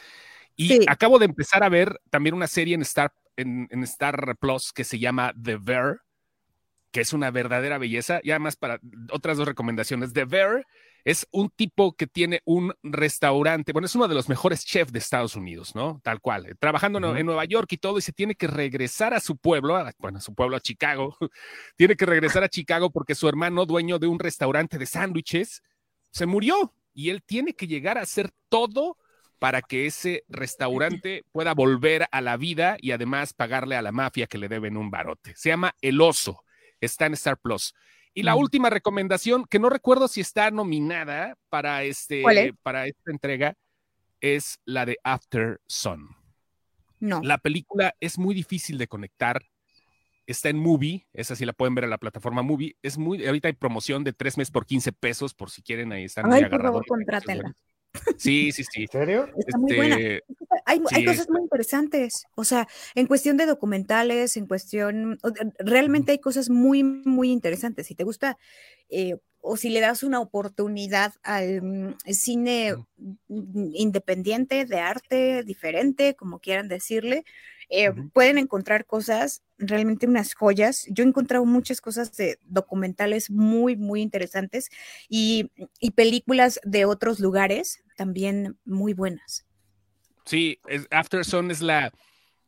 Y 0.55 0.67
Sí. 0.69 0.79
acabo 0.87 1.19
de 1.19 1.25
empezar 1.25 1.63
a 1.63 1.69
ver 1.69 1.99
también 2.09 2.33
una 2.35 2.47
serie 2.47 2.75
en 2.75 2.81
Star, 2.83 3.11
en, 3.35 3.67
en 3.71 3.83
Star 3.83 4.37
Plus 4.39 4.71
que 4.71 4.83
se 4.85 4.99
llama 4.99 5.33
The 5.41 5.57
Bear, 5.57 6.01
que 6.95 7.01
es 7.01 7.11
una 7.11 7.29
verdadera 7.29 7.77
belleza. 7.77 8.21
Y 8.23 8.31
además, 8.31 8.55
para 8.55 8.79
otras 9.11 9.35
dos 9.35 9.45
recomendaciones, 9.45 10.13
The 10.13 10.23
Bear 10.23 10.65
es 11.03 11.27
un 11.31 11.49
tipo 11.49 11.91
que 11.93 12.07
tiene 12.07 12.39
un 12.45 12.73
restaurante, 12.83 13.73
bueno, 13.73 13.85
es 13.87 13.95
uno 13.95 14.07
de 14.07 14.15
los 14.15 14.29
mejores 14.29 14.63
chefs 14.63 14.93
de 14.93 14.99
Estados 14.99 15.35
Unidos, 15.35 15.75
¿no? 15.75 15.99
Tal 16.05 16.21
cual, 16.21 16.55
trabajando 16.57 16.99
en 17.17 17.25
Nueva 17.25 17.43
York 17.43 17.69
y 17.73 17.77
todo, 17.77 17.97
y 17.97 18.01
se 18.01 18.13
tiene 18.13 18.33
que 18.35 18.47
regresar 18.47 19.13
a 19.13 19.19
su 19.19 19.35
pueblo, 19.35 19.75
a- 19.75 19.91
bueno, 19.99 20.19
a 20.19 20.21
su 20.21 20.33
pueblo, 20.33 20.55
a 20.55 20.61
Chicago, 20.61 21.17
tiene 21.75 21.97
que 21.97 22.05
regresar 22.05 22.45
a 22.45 22.49
Chicago 22.49 22.89
porque 22.91 23.13
su 23.13 23.27
hermano, 23.27 23.65
dueño 23.65 23.99
de 23.99 24.07
un 24.07 24.17
restaurante 24.17 24.77
de 24.77 24.85
sándwiches, 24.85 25.63
se 26.11 26.25
murió 26.25 26.73
y 26.93 27.09
él 27.09 27.23
tiene 27.23 27.55
que 27.55 27.67
llegar 27.67 27.97
a 27.97 28.03
hacer 28.03 28.31
todo 28.47 28.97
para 29.37 29.61
que 29.61 29.85
ese 29.85 30.23
restaurante 30.29 31.25
pueda 31.33 31.53
volver 31.53 32.07
a 32.09 32.21
la 32.21 32.37
vida 32.37 32.77
y 32.79 32.91
además 32.91 33.33
pagarle 33.33 33.75
a 33.75 33.81
la 33.81 33.91
mafia 33.91 34.27
que 34.27 34.37
le 34.37 34.47
deben 34.47 34.77
un 34.77 34.89
barote. 34.89 35.33
Se 35.35 35.49
llama 35.49 35.75
El 35.81 35.99
Oso, 35.99 36.41
está 36.81 37.05
en 37.05 37.13
Star 37.13 37.37
Plus. 37.37 37.73
Y 38.13 38.23
la 38.23 38.35
Mm. 38.35 38.39
última 38.39 38.69
recomendación, 38.69 39.45
que 39.45 39.59
no 39.59 39.69
recuerdo 39.69 40.07
si 40.07 40.21
está 40.21 40.49
nominada 40.51 41.37
para, 41.49 41.83
este, 41.83 42.23
para 42.63 42.87
esta 42.87 43.11
entrega, 43.11 43.55
es 44.21 44.59
la 44.65 44.85
de 44.85 44.97
After 45.03 45.59
Sun. 45.67 46.09
No. 46.99 47.21
La 47.21 47.37
película 47.37 47.93
es 47.99 48.17
muy 48.17 48.33
difícil 48.33 48.77
de 48.77 48.87
conectar. 48.87 49.43
Está 50.27 50.49
en 50.49 50.57
Movie, 50.57 51.05
esa 51.13 51.35
sí 51.35 51.45
la 51.45 51.53
pueden 51.53 51.75
ver 51.75 51.83
en 51.83 51.89
la 51.91 51.97
plataforma 51.99 52.41
Movie. 52.41 52.77
Es 52.81 52.97
muy, 52.97 53.23
ahorita 53.27 53.49
hay 53.49 53.53
promoción 53.53 54.03
de 54.03 54.13
tres 54.13 54.37
meses 54.37 54.49
por 54.51 54.65
15 54.65 54.91
pesos, 54.93 55.33
por 55.35 55.51
si 55.51 55.61
quieren, 55.61 55.91
ahí 55.91 56.05
están 56.05 56.25
Ay, 56.31 56.45
por 56.45 56.61
favor, 56.61 56.83
agarradores. 56.87 57.53
Sí, 58.17 58.51
sí, 58.51 58.63
sí. 58.71 58.83
¿En 58.83 58.87
serio? 58.89 59.29
Está 59.37 59.57
muy 59.57 59.75
buena. 59.75 59.97
Este, 59.97 60.23
Hay, 60.65 60.79
hay 60.91 60.99
Sí, 61.01 61.05
cosas 61.05 61.19
está- 61.21 61.33
muy 61.33 61.41
interesantes, 61.43 62.25
o 62.35 62.43
sea, 62.43 62.67
en 62.95 63.07
cuestión 63.07 63.37
de 63.37 63.45
documentales, 63.45 64.37
en 64.37 64.47
cuestión, 64.47 65.17
realmente 65.59 66.11
hay 66.13 66.19
cosas 66.19 66.49
muy, 66.49 66.83
muy 66.83 67.31
interesantes. 67.31 67.87
Si 67.87 67.95
te 67.95 68.03
gusta 68.03 68.37
eh, 68.89 69.15
o 69.41 69.57
si 69.57 69.69
le 69.69 69.79
das 69.79 70.01
una 70.03 70.19
oportunidad 70.21 71.13
al 71.23 71.61
mm, 71.61 71.95
cine 72.11 72.75
independiente, 73.73 74.65
de 74.65 74.79
arte, 74.79 75.43
diferente, 75.43 76.15
como 76.15 76.39
quieran 76.39 76.67
decirle, 76.67 77.25
eh, 77.69 77.91
pueden 78.13 78.37
encontrar 78.37 78.85
cosas, 78.85 79.41
realmente 79.57 80.07
unas 80.07 80.33
joyas. 80.33 80.85
Yo 80.89 81.03
he 81.03 81.07
encontrado 81.07 81.45
muchas 81.45 81.81
cosas 81.81 82.15
de 82.15 82.39
documentales 82.43 83.29
muy, 83.29 83.75
muy 83.75 84.01
interesantes 84.01 84.69
y, 85.09 85.51
y 85.79 85.91
películas 85.91 86.59
de 86.63 86.85
otros 86.85 87.19
lugares 87.19 87.83
también 87.97 88.57
muy 88.65 88.93
buenas. 88.93 89.45
Sí, 90.25 90.59
es- 90.67 90.87
After 90.91 91.23
Sun 91.23 91.51
es 91.51 91.61
la, 91.61 91.91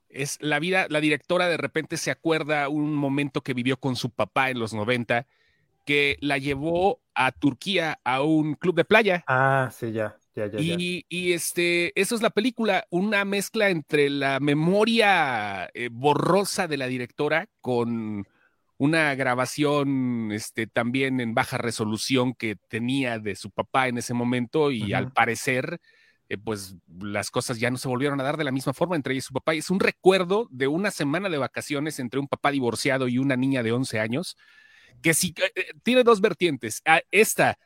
es 0.09 0.38
la 0.41 0.59
vida, 0.59 0.88
la 0.89 1.01
directora 1.01 1.47
de 1.47 1.57
repente 1.57 1.97
se 1.97 2.11
acuerda 2.11 2.70
un 2.70 2.93
momento 2.95 3.41
que 3.41 3.53
vivió 3.53 3.78
con 3.80 3.95
su 3.95 4.09
papá 4.09 4.49
en 4.49 4.59
los 4.59 4.74
90, 4.74 5.28
que 5.86 6.18
la 6.22 6.38
llevó 6.38 7.01
a 7.13 7.32
Turquía 7.32 7.99
a 8.03 8.22
un 8.22 8.55
club 8.55 8.76
de 8.76 8.86
playa. 8.86 9.24
Ah, 9.28 9.70
sí, 9.72 9.91
ya, 9.91 10.18
ya, 10.38 10.45
ya. 10.45 10.59
ya. 10.59 10.75
Y, 10.77 11.33
este, 11.33 11.99
eso 11.99 12.15
es 12.15 12.21
la 12.21 12.29
película, 12.29 12.85
una 12.89 13.25
mezcla 13.25 13.69
entre 13.69 14.09
la 14.09 14.39
memoria 14.39 15.69
eh, 15.73 15.89
borrosa 15.91 16.67
de 16.67 16.77
la 16.77 16.88
directora 16.88 17.47
con 17.59 18.25
una 18.77 19.15
grabación 19.15 20.31
este, 20.31 20.67
también 20.67 21.19
en 21.19 21.33
baja 21.33 21.57
resolución 21.57 22.33
que 22.33 22.55
tenía 22.55 23.17
de 23.17 23.35
su 23.35 23.49
papá 23.49 23.88
en 23.88 23.97
ese 23.97 24.13
momento 24.13 24.71
y 24.71 24.93
al 24.93 25.11
parecer, 25.11 25.79
eh, 26.29 26.38
pues 26.38 26.75
las 27.01 27.31
cosas 27.31 27.59
ya 27.59 27.71
no 27.71 27.77
se 27.77 27.88
volvieron 27.88 28.21
a 28.21 28.23
dar 28.23 28.38
de 28.38 28.43
la 28.43 28.51
misma 28.51 28.73
forma 28.73 28.95
entre 28.95 29.13
ella 29.13 29.19
y 29.19 29.21
su 29.21 29.33
papá. 29.33 29.55
Y 29.55 29.59
es 29.59 29.71
un 29.71 29.79
recuerdo 29.79 30.47
de 30.51 30.67
una 30.67 30.91
semana 30.91 31.29
de 31.29 31.39
vacaciones 31.39 31.99
entre 31.99 32.19
un 32.19 32.27
papá 32.27 32.51
divorciado 32.51 33.07
y 33.07 33.17
una 33.17 33.35
niña 33.35 33.63
de 33.63 33.71
11 33.71 33.99
años, 33.99 34.38
que 35.01 35.15
sí, 35.15 35.33
eh, 35.55 35.71
tiene 35.81 36.03
dos 36.03 36.21
vertientes. 36.21 36.83
Ah, 36.85 37.01
esta, 37.09 37.57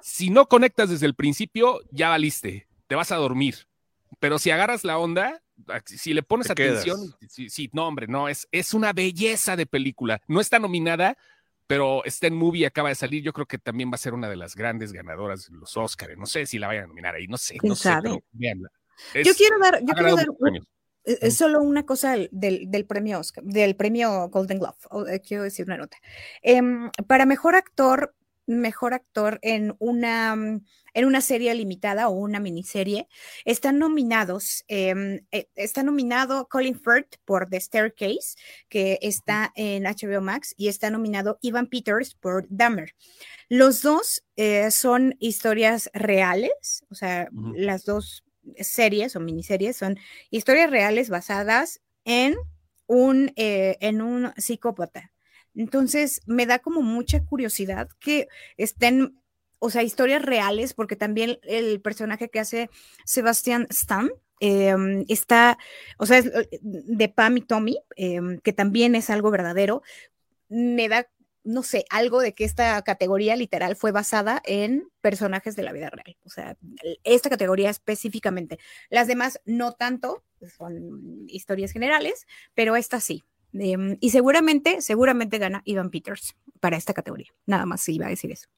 si 0.00 0.30
no 0.30 0.46
conectas 0.46 0.90
desde 0.90 1.06
el 1.06 1.14
principio, 1.14 1.80
ya 1.90 2.10
valiste, 2.10 2.68
te 2.86 2.94
vas 2.94 3.12
a 3.12 3.16
dormir. 3.16 3.66
Pero 4.20 4.38
si 4.38 4.50
agarras 4.50 4.84
la 4.84 4.98
onda, 4.98 5.42
si 5.84 6.14
le 6.14 6.22
pones 6.22 6.50
atención, 6.50 7.14
sí, 7.28 7.48
sí, 7.48 7.70
no, 7.72 7.86
hombre, 7.86 8.06
no, 8.06 8.28
es, 8.28 8.48
es 8.52 8.74
una 8.74 8.92
belleza 8.92 9.56
de 9.56 9.66
película. 9.66 10.22
No 10.28 10.40
está 10.40 10.58
nominada, 10.58 11.16
pero 11.66 12.04
está 12.04 12.28
en 12.28 12.34
movie, 12.34 12.66
acaba 12.66 12.90
de 12.90 12.94
salir. 12.94 13.22
Yo 13.22 13.32
creo 13.32 13.46
que 13.46 13.58
también 13.58 13.90
va 13.90 13.96
a 13.96 13.98
ser 13.98 14.14
una 14.14 14.28
de 14.28 14.36
las 14.36 14.54
grandes 14.54 14.92
ganadoras 14.92 15.50
de 15.50 15.56
los 15.56 15.76
Oscars. 15.76 16.16
No 16.16 16.26
sé 16.26 16.46
si 16.46 16.58
la 16.58 16.68
vayan 16.68 16.84
a 16.84 16.86
nominar 16.88 17.14
ahí, 17.14 17.26
no 17.26 17.36
sé, 17.36 17.56
¿Quién 17.58 17.70
no 17.70 17.76
sé, 17.76 17.82
sabe? 17.84 18.02
pero 18.02 18.24
véanla. 18.32 18.70
Yo 19.14 19.34
quiero 19.34 19.58
dar, 19.58 19.80
yo 19.80 19.94
quiero 19.94 20.16
dar 20.16 20.28
un- 20.30 20.66
eh, 21.06 21.18
eh, 21.22 21.30
solo 21.30 21.60
una 21.60 21.86
cosa 21.86 22.16
del, 22.30 22.86
premio 22.88 23.20
Oscar, 23.20 23.44
del 23.44 23.76
premio 23.76 24.28
Golden 24.28 24.58
Glove. 24.58 24.76
o, 24.90 25.06
eh, 25.06 25.20
quiero 25.20 25.44
decir 25.44 25.64
una 25.66 25.76
nota. 25.76 25.96
Em, 26.42 26.90
para 27.06 27.26
mejor 27.26 27.54
actor, 27.54 28.14
mejor 28.46 28.94
actor 28.94 29.38
en 29.42 29.74
una, 29.78 30.36
mm, 30.36 30.64
en 30.94 31.04
una 31.04 31.20
serie 31.20 31.54
limitada 31.54 32.08
o 32.08 32.12
una 32.12 32.40
miniserie, 32.40 33.08
están 33.44 33.78
nominados, 33.78 34.64
em, 34.68 35.20
eh, 35.32 35.48
está 35.54 35.82
nominado 35.82 36.48
Colin 36.48 36.78
Firth 36.78 37.16
por 37.24 37.48
The 37.48 37.60
Staircase, 37.60 38.36
que 38.68 38.98
está 39.02 39.52
en 39.56 39.86
HBO 39.86 40.20
Max, 40.20 40.54
y 40.56 40.68
está 40.68 40.90
nominado 40.90 41.38
Ivan 41.42 41.66
Peters 41.66 42.14
por 42.14 42.46
Dahmer. 42.48 42.94
Los 43.48 43.82
dos 43.82 44.24
eh, 44.36 44.70
son 44.70 45.16
historias 45.18 45.90
reales, 45.92 46.84
o 46.90 46.94
sea, 46.94 47.28
las 47.54 47.84
dos 47.84 48.24
series 48.58 49.16
o 49.16 49.20
miniseries 49.20 49.76
son 49.76 49.98
historias 50.30 50.70
reales 50.70 51.08
basadas 51.10 51.80
en 52.04 52.36
un, 52.86 53.32
eh, 53.36 53.76
en 53.80 54.00
un 54.00 54.32
psicópata. 54.36 55.12
Entonces, 55.56 56.20
me 56.26 56.46
da 56.46 56.58
como 56.58 56.82
mucha 56.82 57.24
curiosidad 57.24 57.88
que 57.98 58.28
estén, 58.56 59.20
o 59.58 59.70
sea, 59.70 59.82
historias 59.82 60.22
reales, 60.22 60.74
porque 60.74 60.96
también 60.96 61.38
el 61.42 61.80
personaje 61.80 62.28
que 62.28 62.40
hace 62.40 62.70
Sebastian 63.04 63.66
Stan 63.70 64.10
em, 64.40 65.04
está, 65.08 65.58
o 65.98 66.06
sea, 66.06 66.18
eh, 66.18 66.48
de 66.60 67.08
Pam 67.08 67.38
y 67.38 67.40
Tommy, 67.40 67.78
em, 67.96 68.38
que 68.40 68.52
también 68.52 68.94
es 68.94 69.08
algo 69.08 69.30
verdadero. 69.30 69.82
Me 70.48 70.88
da, 70.88 71.08
no 71.42 71.62
sé, 71.62 71.86
algo 71.90 72.20
de 72.20 72.34
que 72.34 72.44
esta 72.44 72.82
categoría 72.82 73.34
literal 73.34 73.76
fue 73.76 73.92
basada 73.92 74.42
en 74.44 74.88
personajes 75.00 75.56
de 75.56 75.62
la 75.62 75.72
vida 75.72 75.88
real. 75.90 76.16
O 76.24 76.28
sea, 76.28 76.56
esta 77.02 77.30
categoría 77.30 77.70
específicamente. 77.70 78.58
Las 78.90 79.06
demás 79.06 79.40
no 79.46 79.72
tanto, 79.72 80.22
son 80.58 81.24
historias 81.28 81.72
generales, 81.72 82.26
pero 82.54 82.76
esta 82.76 83.00
sí. 83.00 83.24
Em, 83.58 83.96
y 84.00 84.10
seguramente, 84.10 84.80
seguramente 84.80 85.38
gana 85.38 85.62
Ivan 85.64 85.90
Peters 85.90 86.34
para 86.60 86.76
esta 86.76 86.92
categoría. 86.94 87.28
Nada 87.46 87.66
más 87.66 87.88
iba 87.88 88.06
a 88.06 88.10
decir 88.10 88.30
eso. 88.32 88.48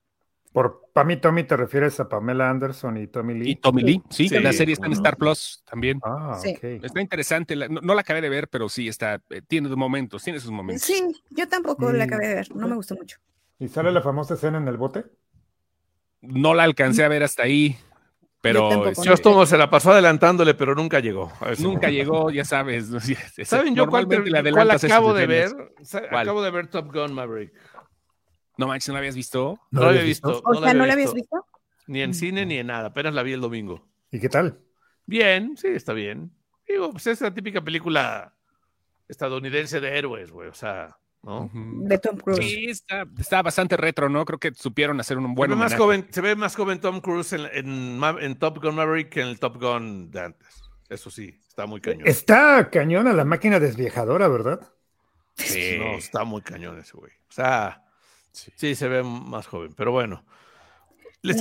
Por 0.52 0.88
Pam 0.94 1.10
y 1.10 1.16
Tommy 1.18 1.44
te 1.44 1.56
refieres 1.58 2.00
a 2.00 2.08
Pamela 2.08 2.48
Anderson 2.48 2.96
y 2.96 3.06
Tommy 3.06 3.34
Lee. 3.34 3.50
Y 3.50 3.56
Tommy 3.56 3.82
Lee, 3.82 4.02
sí, 4.08 4.28
Sí, 4.30 4.38
la 4.40 4.52
serie 4.52 4.72
está 4.72 4.86
en. 4.86 4.92
Star 4.94 5.16
Plus 5.18 5.62
también. 5.68 6.00
Ah, 6.02 6.38
Sí. 6.42 6.54
ok. 6.56 6.84
Está 6.84 7.00
interesante, 7.02 7.54
la- 7.54 7.68
no, 7.68 7.80
no 7.82 7.94
la 7.94 8.00
acabé 8.00 8.22
de 8.22 8.30
ver, 8.30 8.48
pero 8.48 8.68
sí 8.70 8.88
está, 8.88 9.22
eh, 9.30 9.42
tiene 9.46 9.68
momentos, 9.68 10.24
tiene 10.24 10.40
sus 10.40 10.50
momentos. 10.50 10.82
Sí, 10.86 11.02
yo 11.30 11.46
tampoco 11.48 11.92
la 11.92 12.04
Mm. 12.06 12.08
acabé 12.08 12.28
de 12.28 12.34
ver, 12.36 12.56
no 12.56 12.66
me 12.66 12.74
gustó 12.76 12.96
mucho. 12.96 13.18
¿Y 13.58 13.68
sale 13.68 13.92
la 13.92 14.00
famosa 14.00 14.34
escena 14.34 14.56
en 14.58 14.66
el 14.68 14.78
bote? 14.78 15.04
No 16.22 16.54
la 16.54 16.64
alcancé 16.64 17.04
a 17.04 17.08
ver 17.08 17.22
hasta 17.22 17.42
ahí. 17.44 17.76
Pero 18.40 18.68
tampoco. 18.68 19.04
Chostomo 19.04 19.46
se 19.46 19.58
la 19.58 19.68
pasó 19.68 19.92
adelantándole, 19.92 20.54
pero 20.54 20.74
nunca 20.74 21.00
llegó. 21.00 21.32
nunca 21.58 21.88
momento. 21.88 21.88
llegó, 21.88 22.30
ya 22.30 22.44
sabes. 22.44 22.88
¿Saben 23.44 23.74
yo 23.74 23.88
cuál, 23.88 24.06
le 24.08 24.52
cuál 24.52 24.70
acabo 24.70 25.12
de 25.12 25.26
ver? 25.26 25.50
Acabo 26.10 26.42
de 26.42 26.50
ver 26.50 26.68
Top 26.68 26.92
Gun 26.92 27.14
Maverick. 27.14 27.52
No 28.56 28.66
manches, 28.66 28.88
¿no 28.88 28.94
la 28.94 28.98
habías 28.98 29.16
visto? 29.16 29.58
No, 29.70 29.80
¿No 29.80 29.80
la 29.80 29.88
había 29.88 30.00
habías 30.02 30.16
visto. 30.16 30.42
O 30.44 30.54
no 30.54 30.60
sea, 30.60 30.74
¿no 30.74 30.86
la 30.86 30.92
habías 30.92 31.14
visto? 31.14 31.46
Ni 31.86 32.02
en 32.02 32.14
cine 32.14 32.44
ni 32.44 32.58
en 32.58 32.68
nada. 32.68 32.88
Apenas 32.88 33.14
la 33.14 33.22
vi 33.22 33.32
el 33.32 33.40
domingo. 33.40 33.88
¿Y 34.10 34.20
qué 34.20 34.28
tal? 34.28 34.60
Bien, 35.06 35.56
sí, 35.56 35.68
está 35.68 35.92
bien. 35.92 36.32
Digo, 36.66 36.90
pues 36.92 37.06
es 37.06 37.20
la 37.20 37.32
típica 37.32 37.62
película 37.62 38.34
estadounidense 39.08 39.80
de 39.80 39.96
héroes, 39.96 40.30
güey. 40.30 40.48
O 40.48 40.54
sea, 40.54 40.98
De 41.22 41.98
Tom 41.98 42.16
Cruise. 42.16 42.38
Sí, 42.38 42.66
está, 42.66 43.04
está 43.18 43.42
bastante 43.42 43.76
retro, 43.76 44.08
¿no? 44.08 44.24
Creo 44.24 44.38
que 44.38 44.54
supieron 44.54 45.00
hacer 45.00 45.18
un 45.18 45.34
buen 45.34 45.50
se, 45.50 45.54
ve 45.56 45.60
más 45.60 45.74
joven, 45.74 46.06
se 46.10 46.20
ve 46.20 46.36
más 46.36 46.56
joven 46.56 46.80
Tom 46.80 47.00
Cruise 47.00 47.32
en, 47.32 47.46
en 48.02 48.38
Top 48.38 48.62
Gun 48.62 48.76
Maverick 48.76 49.10
que 49.10 49.20
en 49.22 49.28
el 49.28 49.38
Top 49.38 49.60
Gun 49.60 50.10
de 50.10 50.20
antes. 50.20 50.62
Eso 50.88 51.10
sí, 51.10 51.38
está 51.46 51.66
muy 51.66 51.80
cañón. 51.80 52.06
Está 52.06 52.70
cañona 52.70 53.12
la 53.12 53.24
máquina 53.24 53.60
desviejadora, 53.60 54.28
¿verdad? 54.28 54.72
Sí. 55.34 55.76
No, 55.78 55.98
está 55.98 56.24
muy 56.24 56.40
cañón 56.40 56.78
ese 56.78 56.96
güey. 56.96 57.12
O 57.28 57.32
sea, 57.32 57.84
Sí. 58.32 58.52
sí, 58.54 58.74
se 58.74 58.88
ve 58.88 59.02
más 59.02 59.46
joven, 59.46 59.74
pero 59.74 59.90
bueno. 59.90 60.24
Les- 61.22 61.40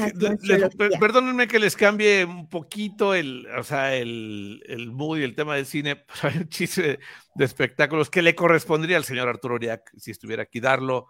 perdónenme 0.99 1.47
que 1.47 1.59
les 1.59 1.75
cambie 1.75 2.25
un 2.25 2.49
poquito 2.49 3.13
el, 3.13 3.47
o 3.57 3.63
sea, 3.63 3.95
el, 3.95 4.63
el 4.67 4.91
mood 4.91 5.19
y 5.19 5.23
el 5.23 5.35
tema 5.35 5.55
del 5.55 5.65
cine. 5.65 6.03
Pues 6.07 6.23
hay 6.23 6.37
un 6.41 6.49
chiste 6.49 6.99
de, 7.35 7.45
espectáculos 7.45 8.09
que 8.09 8.21
le 8.21 8.33
correspondría 8.35 8.97
al 8.97 9.03
señor 9.05 9.27
Arturo 9.29 9.55
Oriac 9.55 9.91
si 9.97 10.11
estuviera 10.11 10.43
aquí 10.43 10.59
darlo. 10.59 11.07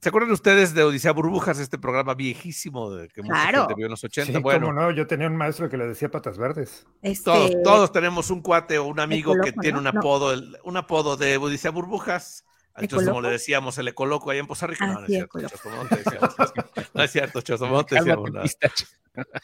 ¿Se 0.00 0.08
acuerdan 0.08 0.32
ustedes 0.32 0.74
de 0.74 0.82
Odisea 0.82 1.12
Burbujas, 1.12 1.60
este 1.60 1.78
programa 1.78 2.14
viejísimo 2.14 2.90
de 2.90 3.08
que 3.08 3.22
mucha 3.22 3.34
Claro. 3.34 3.58
gente 3.60 3.74
vio 3.76 3.86
en 3.86 3.92
los 3.92 4.02
80? 4.02 4.32
Sí, 4.32 4.42
bueno, 4.42 4.66
cómo 4.66 4.80
no, 4.80 4.90
yo 4.90 5.06
tenía 5.06 5.28
un 5.28 5.36
maestro 5.36 5.70
que 5.70 5.76
le 5.76 5.86
decía 5.86 6.10
patas 6.10 6.38
verdes. 6.38 6.84
Este, 7.02 7.24
todos, 7.24 7.52
todos 7.62 7.92
tenemos 7.92 8.28
un 8.30 8.42
cuate 8.42 8.78
o 8.78 8.84
un 8.86 8.98
amigo 8.98 9.34
que 9.42 9.52
tiene 9.52 9.78
un 9.78 9.86
apodo, 9.86 10.32
el- 10.32 10.56
un 10.64 10.76
apodo 10.76 11.16
de 11.16 11.36
Odisea 11.36 11.70
Burbujas. 11.70 12.44
Al 12.74 12.88
Chostomo 12.88 13.20
le 13.20 13.28
decíamos 13.30 13.76
el 13.78 13.88
ecoloco 13.88 14.30
ahí 14.30 14.38
en 14.38 14.46
Poza 14.46 14.66
Rica. 14.66 14.84
Ah, 14.86 14.94
No, 14.94 15.00
no 15.00 15.06
es 15.06 15.10
cierto, 15.10 15.38
Ecoloco. 15.38 15.50
Chostomo, 15.54 15.76
no 15.82 15.88
te 15.88 15.96
decíamos 15.96 16.34
eso. 16.38 16.52
No 16.94 17.02
es 17.02 17.10
cierto, 17.10 17.40
Chostomo, 17.42 17.72
no 17.76 17.84
te 17.84 17.94
decíamos. 17.96 18.30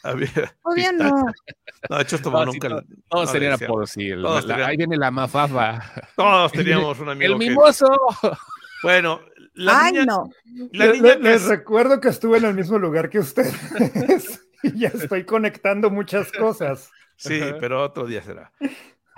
Había- 0.03 0.55
Obvio 0.63 0.91
no. 0.93 1.25
No, 1.89 2.03
Chostomo 2.03 2.45
No, 2.45 2.51
sí, 2.51 2.57
nunca. 2.59 2.69
no, 2.69 2.75
no 2.81 2.87
Todos 3.07 3.25
le 3.27 3.33
tenían 3.33 3.51
decíamos. 3.53 3.71
apodos, 3.73 3.89
sí. 3.91 4.09
el- 4.09 4.21
Todos 4.23 4.45
la- 4.45 4.53
tenían- 4.55 4.69
ahí 4.71 4.77
viene 4.77 4.97
la 4.97 5.11
mafafa. 5.11 5.93
Todos 6.15 6.51
teníamos 6.51 6.99
un 6.99 7.09
amigo 7.09 7.33
El 7.33 7.39
que- 7.39 7.49
mimoso. 7.49 7.87
Bueno, 8.81 9.21
la 9.53 9.81
Ay, 9.85 9.91
niña, 9.91 10.05
no. 10.05 10.29
la 10.71 10.85
Le- 10.85 10.93
niña 10.93 11.03
le- 11.09 11.17
que 11.17 11.23
les 11.23 11.41
es- 11.43 11.47
recuerdo 11.49 11.99
que 11.99 12.07
estuve 12.09 12.37
en 12.39 12.45
el 12.45 12.53
mismo 12.55 12.79
lugar 12.79 13.09
que 13.09 13.19
ustedes. 13.19 13.53
y 14.63 14.79
ya 14.79 14.87
estoy 14.87 15.23
conectando 15.25 15.89
muchas 15.91 16.31
cosas. 16.31 16.89
Sí, 17.17 17.41
pero 17.59 17.83
otro 17.83 18.05
día 18.05 18.21
será. 18.23 18.51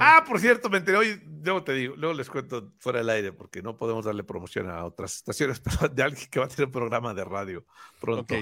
Ah, 0.02 0.24
por 0.28 0.40
cierto, 0.40 0.70
me 0.70 0.78
enteré 0.80 0.98
hoy, 0.98 1.22
luego 1.44 1.64
te 1.64 1.74
digo, 1.74 1.96
luego 1.96 2.14
les 2.16 2.30
cuento 2.30 2.74
fuera 2.80 3.00
del 3.00 3.10
aire, 3.10 3.32
porque 3.34 3.62
no 3.62 3.78
podemos 3.78 4.06
darle 4.06 4.24
promoción 4.24 4.70
a 4.70 4.84
otras 4.84 5.16
estaciones, 5.18 5.60
pero 5.86 5.88
de 5.90 6.04
alguien 6.04 6.28
que 6.30 6.40
va 6.40 6.46
a 6.46 6.50
tener 6.50 6.66
un 6.66 6.72
programa 6.72 7.14
de 7.14 7.24
radio 7.24 7.66
pronto. 8.00 8.36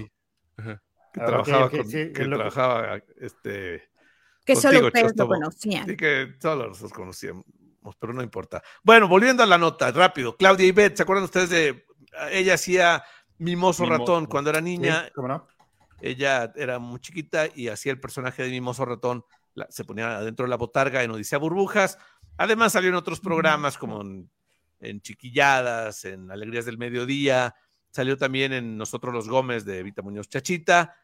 Ajá. 0.58 0.82
Que 1.14 1.22
Ah, 1.22 1.26
trabajaba, 1.26 1.70
con- 1.70 1.86
sí, 1.90 2.12
que 2.14 2.22
es 2.22 2.28
lo 2.28 2.38
que- 2.38 2.44
trabajaba 2.50 2.98
este, 3.20 3.90
Que 4.46 4.54
Contigo, 4.54 4.74
solo 4.74 4.88
ustedes 4.88 5.14
lo 5.18 5.28
conocían. 5.28 5.88
Sí, 5.88 5.98
que 5.98 6.36
todos 6.40 6.82
los 6.82 6.94
conocíamos, 6.94 7.44
pero 8.00 8.14
no 8.14 8.22
importa. 8.24 8.62
Bueno, 8.84 9.08
volviendo 9.08 9.42
a 9.44 9.46
la 9.46 9.58
nota, 9.58 9.92
rápido. 9.92 10.38
Claudia 10.38 10.66
y 10.68 10.72
Beth, 10.72 10.96
¿se 10.98 11.04
acuerdan 11.04 11.24
ustedes 11.26 11.50
de. 11.50 11.86
Ella 12.32 12.56
hacía 12.56 13.04
Mimoso, 13.38 13.84
Mimoso. 13.84 14.00
Ratón 14.00 14.26
cuando 14.26 14.50
era 14.50 14.62
niña. 14.62 15.06
Sí, 15.06 15.12
¿Cómo 15.16 15.28
no? 15.28 15.48
Ella 16.02 16.52
era 16.56 16.80
muy 16.80 17.00
chiquita 17.00 17.48
y 17.54 17.68
hacía 17.68 17.92
el 17.92 18.00
personaje 18.00 18.44
de 18.44 18.50
Mimoso 18.50 18.86
Ratón. 18.86 19.24
La- 19.56 19.68
se 19.70 19.84
ponía 19.86 20.18
adentro 20.18 20.46
de 20.46 20.50
la 20.50 20.58
botarga 20.58 21.04
en 21.04 21.12
Odisea 21.12 21.40
Burbujas. 21.40 21.98
Además, 22.38 22.74
salió 22.74 22.90
en 22.90 22.96
otros 22.96 23.20
programas 23.20 23.78
como 23.78 24.02
en, 24.02 24.30
en 24.80 25.02
Chiquilladas, 25.02 26.06
en 26.06 26.32
Alegrías 26.32 26.66
del 26.66 26.78
Mediodía. 26.78 27.56
Salió 27.92 28.18
también 28.18 28.54
en 28.54 28.78
Nosotros 28.78 29.14
los 29.14 29.28
Gómez 29.28 29.66
de 29.66 29.84
Vita 29.84 30.02
Muñoz 30.02 30.30
Chachita. 30.30 30.96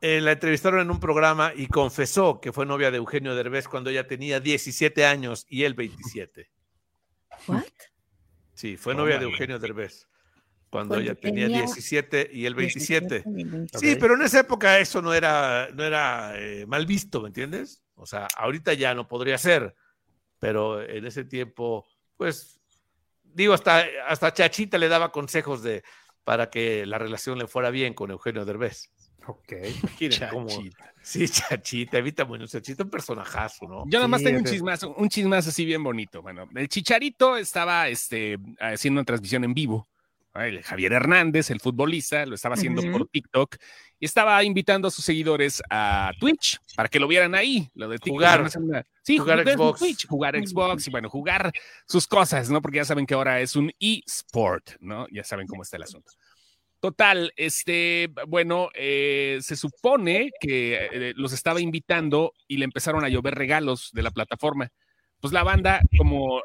Eh, 0.00 0.20
la 0.20 0.32
entrevistaron 0.32 0.80
en 0.80 0.90
un 0.90 1.00
programa 1.00 1.52
y 1.54 1.66
confesó 1.66 2.40
que 2.40 2.52
fue 2.52 2.64
novia 2.64 2.90
de 2.92 2.98
Eugenio 2.98 3.34
Derbez 3.34 3.66
cuando 3.68 3.90
ella 3.90 4.06
tenía 4.06 4.38
17 4.40 5.04
años 5.04 5.44
y 5.48 5.64
él 5.64 5.74
27. 5.74 6.50
¿What? 7.48 7.64
Sí, 8.54 8.76
fue 8.76 8.94
novia 8.94 9.18
de. 9.18 9.24
Eugenio 9.26 9.58
Derbez 9.58 10.06
cuando 10.70 10.94
Cuando 10.94 11.10
ella 11.10 11.14
tenía 11.14 11.46
tenía 11.46 11.58
17 11.62 12.30
y 12.32 12.46
él 12.46 12.54
27. 12.54 13.24
Ok. 13.26 13.78
Sí, 13.80 13.96
pero 13.96 14.14
en 14.14 14.22
esa 14.22 14.40
época 14.40 14.78
eso 14.78 15.00
no 15.00 15.14
era, 15.14 15.68
no 15.74 15.82
era 15.82 16.32
eh, 16.36 16.66
mal 16.66 16.86
visto, 16.86 17.20
¿me 17.22 17.28
entiendes? 17.28 17.82
O 17.94 18.06
sea, 18.06 18.28
ahorita 18.36 18.74
ya 18.74 18.94
no 18.94 19.08
podría 19.08 19.38
ser, 19.38 19.74
pero 20.38 20.82
en 20.82 21.06
ese 21.06 21.24
tiempo, 21.24 21.86
pues, 22.16 22.60
digo, 23.22 23.54
hasta, 23.54 23.84
hasta 24.06 24.32
Chachita 24.32 24.78
le 24.78 24.88
daba 24.88 25.10
consejos 25.10 25.62
de 25.62 25.82
para 26.24 26.50
que 26.50 26.84
la 26.84 26.98
relación 26.98 27.38
le 27.38 27.46
fuera 27.46 27.70
bien 27.70 27.94
con 27.94 28.10
Eugenio 28.10 28.44
Derbez. 28.44 28.90
Ok. 29.26 29.52
Imaginen 29.82 30.28
cómo- 30.30 30.48
Chachita. 30.48 30.94
Sí, 31.02 31.26
Chachita, 31.26 31.98
evita 31.98 32.24
bueno, 32.24 32.46
Chachita 32.46 32.84
un 32.84 32.90
personajazo, 32.90 33.66
¿no? 33.66 33.84
Yo 33.86 33.98
nada 33.98 34.08
más 34.08 34.20
Sí, 34.20 34.26
tengo 34.26 34.38
un 34.40 34.44
chismazo, 34.44 34.94
un 34.94 35.08
chismazo 35.08 35.48
así 35.48 35.64
bien 35.64 35.82
bonito. 35.82 36.20
Bueno, 36.20 36.46
el 36.54 36.68
Chicharito 36.68 37.36
estaba 37.38 37.88
este, 37.88 38.38
haciendo 38.60 39.00
una 39.00 39.06
transmisión 39.06 39.44
en 39.44 39.54
vivo. 39.54 39.88
El 40.34 40.62
Javier 40.62 40.92
Hernández, 40.92 41.50
el 41.50 41.60
futbolista, 41.60 42.24
lo 42.26 42.34
estaba 42.34 42.54
haciendo 42.54 42.82
por 42.92 43.08
TikTok 43.08 43.56
y 43.98 44.04
estaba 44.04 44.42
invitando 44.44 44.88
a 44.88 44.90
sus 44.90 45.04
seguidores 45.04 45.62
a 45.70 46.12
Twitch 46.20 46.58
para 46.76 46.88
que 46.88 47.00
lo 47.00 47.08
vieran 47.08 47.34
ahí. 47.34 47.68
Lo 47.74 47.88
de 47.88 47.98
TikTok. 47.98 48.14
Jugar. 48.14 48.50
sí, 49.02 49.18
Jugar 49.18 49.40
jugar 49.40 49.56
Xbox. 49.56 49.78
Twitch, 49.80 50.06
jugar 50.06 50.36
Xbox 50.36 50.86
y 50.86 50.90
bueno, 50.90 51.10
jugar 51.10 51.52
sus 51.86 52.06
cosas, 52.06 52.50
¿no? 52.50 52.62
Porque 52.62 52.76
ya 52.76 52.84
saben 52.84 53.06
que 53.06 53.14
ahora 53.14 53.40
es 53.40 53.56
un 53.56 53.72
eSport, 53.80 54.72
¿no? 54.80 55.06
Ya 55.10 55.24
saben 55.24 55.46
cómo 55.46 55.62
está 55.62 55.76
el 55.76 55.84
asunto. 55.84 56.12
Total, 56.80 57.32
este, 57.36 58.08
bueno, 58.28 58.68
eh, 58.74 59.38
se 59.40 59.56
supone 59.56 60.30
que 60.40 60.88
eh, 60.92 61.12
los 61.16 61.32
estaba 61.32 61.60
invitando 61.60 62.32
y 62.46 62.58
le 62.58 62.64
empezaron 62.64 63.04
a 63.04 63.08
llover 63.08 63.34
regalos 63.34 63.90
de 63.92 64.02
la 64.02 64.12
plataforma. 64.12 64.70
Pues 65.20 65.32
la 65.32 65.42
banda, 65.42 65.80
como 65.96 66.40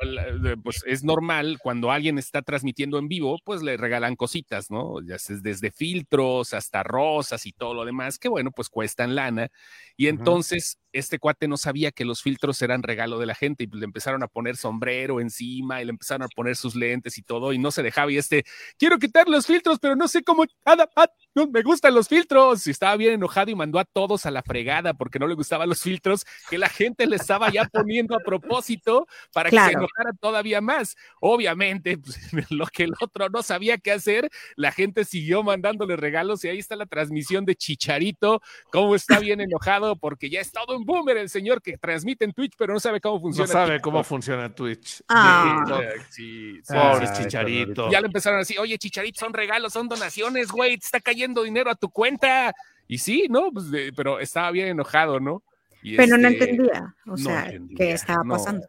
pues 0.64 0.84
es 0.88 1.04
normal, 1.04 1.60
cuando 1.62 1.92
alguien 1.92 2.18
está 2.18 2.42
transmitiendo 2.42 2.98
en 2.98 3.08
vivo, 3.08 3.38
pues 3.44 3.62
le 3.62 3.78
regalan 3.78 4.16
cositas, 4.16 4.72
¿no? 4.72 5.00
Ya 5.06 5.20
sea 5.20 5.38
desde 5.42 5.72
filtros 5.72 6.56
hasta 6.56 6.82
rosas 6.82 7.46
y 7.46 7.52
todo 7.52 7.76
lo 7.76 7.86
demás, 7.86 8.18
que 8.18 8.30
bueno, 8.30 8.50
pues 8.52 8.70
cuestan 8.70 9.14
lana. 9.14 9.50
Y 9.96 10.08
entonces 10.08 10.80
este 10.94 11.20
cuate 11.20 11.48
no 11.48 11.58
sabía 11.58 11.92
que 11.92 12.06
los 12.06 12.22
filtros 12.22 12.62
eran 12.62 12.84
regalo 12.84 13.20
de 13.20 13.26
la 13.26 13.36
gente 13.36 13.64
y 13.66 13.68
le 13.68 13.86
empezaron 13.86 14.24
a 14.24 14.28
poner 14.28 14.56
sombrero 14.56 15.20
encima 15.20 15.82
y 15.82 15.86
le 15.86 15.92
empezaron 15.92 16.24
a 16.24 16.28
poner 16.28 16.56
sus 16.56 16.76
lentes 16.76 17.18
y 17.18 17.24
todo 17.24 17.52
y 17.54 17.58
no 17.58 17.72
se 17.72 17.84
dejaba 17.84 18.12
y 18.12 18.18
este, 18.18 18.46
quiero 18.78 18.98
quitar 19.00 19.28
los 19.28 19.46
filtros, 19.46 19.80
pero 19.80 19.96
no 19.96 20.08
sé 20.08 20.24
cómo, 20.24 20.46
nada, 20.66 20.90
ah, 20.96 21.08
no 21.36 21.48
me 21.48 21.62
gustan 21.62 21.94
los 21.94 22.08
filtros. 22.08 22.68
Y 22.68 22.72
estaba 22.72 22.96
bien 22.96 23.14
enojado 23.14 23.52
y 23.52 23.56
mandó 23.56 23.80
a 23.80 23.86
todos 23.86 24.26
a 24.26 24.32
la 24.32 24.44
fregada 24.44 24.94
porque 24.94 25.20
no 25.20 25.28
le 25.28 25.36
gustaban 25.36 25.70
los 25.70 25.82
filtros 25.82 26.26
que 26.50 26.58
la 26.58 26.70
gente 26.70 27.08
le 27.08 27.16
estaba 27.16 27.52
ya 27.52 27.66
poniendo 27.66 28.16
a 28.16 28.20
propósito 28.20 29.08
para 29.34 29.50
que 29.50 29.58
se 29.58 29.72
enojara 29.72 30.14
todavía 30.20 30.62
más. 30.62 30.96
Obviamente, 31.20 31.98
pues, 31.98 32.18
lo 32.52 32.68
que 32.68 32.84
el 32.84 32.94
otro 33.00 33.30
no 33.30 33.42
sabía 33.42 33.78
qué 33.78 33.92
hacer, 33.92 34.30
la 34.56 34.72
gente 34.72 35.06
siguió 35.06 35.44
mandándole 35.44 35.96
regalos 35.96 36.44
y 36.44 36.50
ahí 36.50 36.60
está 36.60 36.76
la 36.76 36.86
transmisión 36.86 37.46
de 37.46 37.56
Chicharito, 37.56 38.42
cómo 38.72 38.96
está 38.96 39.20
bien 39.20 39.42
enojado 39.42 39.96
porque 39.96 40.30
ya 40.30 40.42
es 40.42 40.52
todo 40.52 40.76
un 40.84 40.96
boomer 40.96 41.18
el 41.18 41.30
señor 41.30 41.62
que 41.62 41.78
transmite 41.78 42.26
en 42.26 42.34
Twitch, 42.34 42.54
pero 42.58 42.74
no 42.74 42.80
sabe 42.80 43.00
cómo 43.02 43.16
No 43.16 43.22
funciona. 43.22 43.48
sabe 43.48 43.66
TikTok. 43.76 43.84
cómo 43.84 44.04
funciona 44.04 44.54
Twitch. 44.54 45.02
Ah. 45.10 45.64
Sí, 46.10 46.60
sí, 46.64 46.74
Pobre 46.74 47.08
Chicharito. 47.14 47.90
ya 47.90 48.00
le 48.02 48.08
empezaron 48.08 48.40
así, 48.40 48.58
oye, 48.58 48.78
Chicharito, 48.78 49.20
son 49.20 49.34
regalos, 49.34 49.74
son 49.74 49.88
donaciones, 49.88 50.50
güey, 50.52 50.78
te 50.78 50.86
está 50.86 51.00
cayendo 51.00 51.44
dinero 51.44 51.72
a 51.72 51.76
tu 51.76 51.90
cuenta. 51.90 52.54
Y 52.88 52.98
sí, 52.98 53.28
¿no? 53.30 53.52
Pues, 53.52 53.72
de- 53.72 53.94
pero 53.96 54.20
estaba 54.20 54.52
bien 54.52 54.68
enojado, 54.68 55.20
¿no? 55.20 55.42
Y 55.82 55.96
Pero 55.98 56.18
no 56.18 56.28
este, 56.30 56.44
entendía, 56.52 56.96
o 57.06 57.10
no 57.12 57.18
sea, 57.18 57.46
entendía, 57.46 57.78
qué 57.78 57.92
estaba 57.92 58.24
no. 58.24 58.34
pasando. 58.36 58.68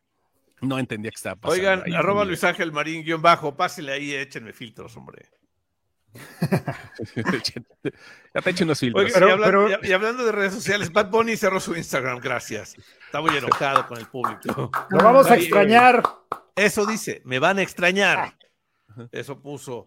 No 0.60 0.78
entendía 0.78 1.10
qué 1.10 1.16
estaba 1.16 1.36
pasando. 1.36 1.60
Oigan, 1.60 1.82
ahí. 1.86 1.94
arroba 1.94 2.24
Luis 2.24 2.42
Ángel 2.42 2.72
Marín, 2.72 3.04
guion 3.04 3.20
bajo, 3.22 3.54
pásenle 3.56 3.92
ahí, 3.92 4.14
échenme 4.14 4.52
filtros, 4.52 4.96
hombre. 4.96 5.26
ya 8.34 8.40
te 8.40 8.50
echo 8.50 8.64
unos 8.64 8.78
filtros. 8.80 9.12
Pero- 9.12 9.36
y, 9.36 9.42
pero- 9.42 9.94
hablando 9.94 10.24
de 10.24 10.32
redes 10.32 10.54
sociales, 10.54 10.92
Bad 10.92 11.10
Bunny 11.10 11.36
cerró 11.36 11.60
su 11.60 11.74
Instagram, 11.76 12.18
gracias. 12.20 12.76
Está 13.06 13.20
muy 13.20 13.36
enojado 13.36 13.86
con 13.86 13.98
el 13.98 14.06
público. 14.06 14.70
Lo 14.90 14.98
vamos 14.98 15.26
a 15.30 15.34
Ay, 15.34 15.42
extrañar. 15.42 16.02
Eso 16.56 16.86
dice, 16.86 17.20
me 17.24 17.38
van 17.38 17.58
a 17.58 17.62
extrañar. 17.62 18.36
Eso 19.12 19.40
puso. 19.40 19.86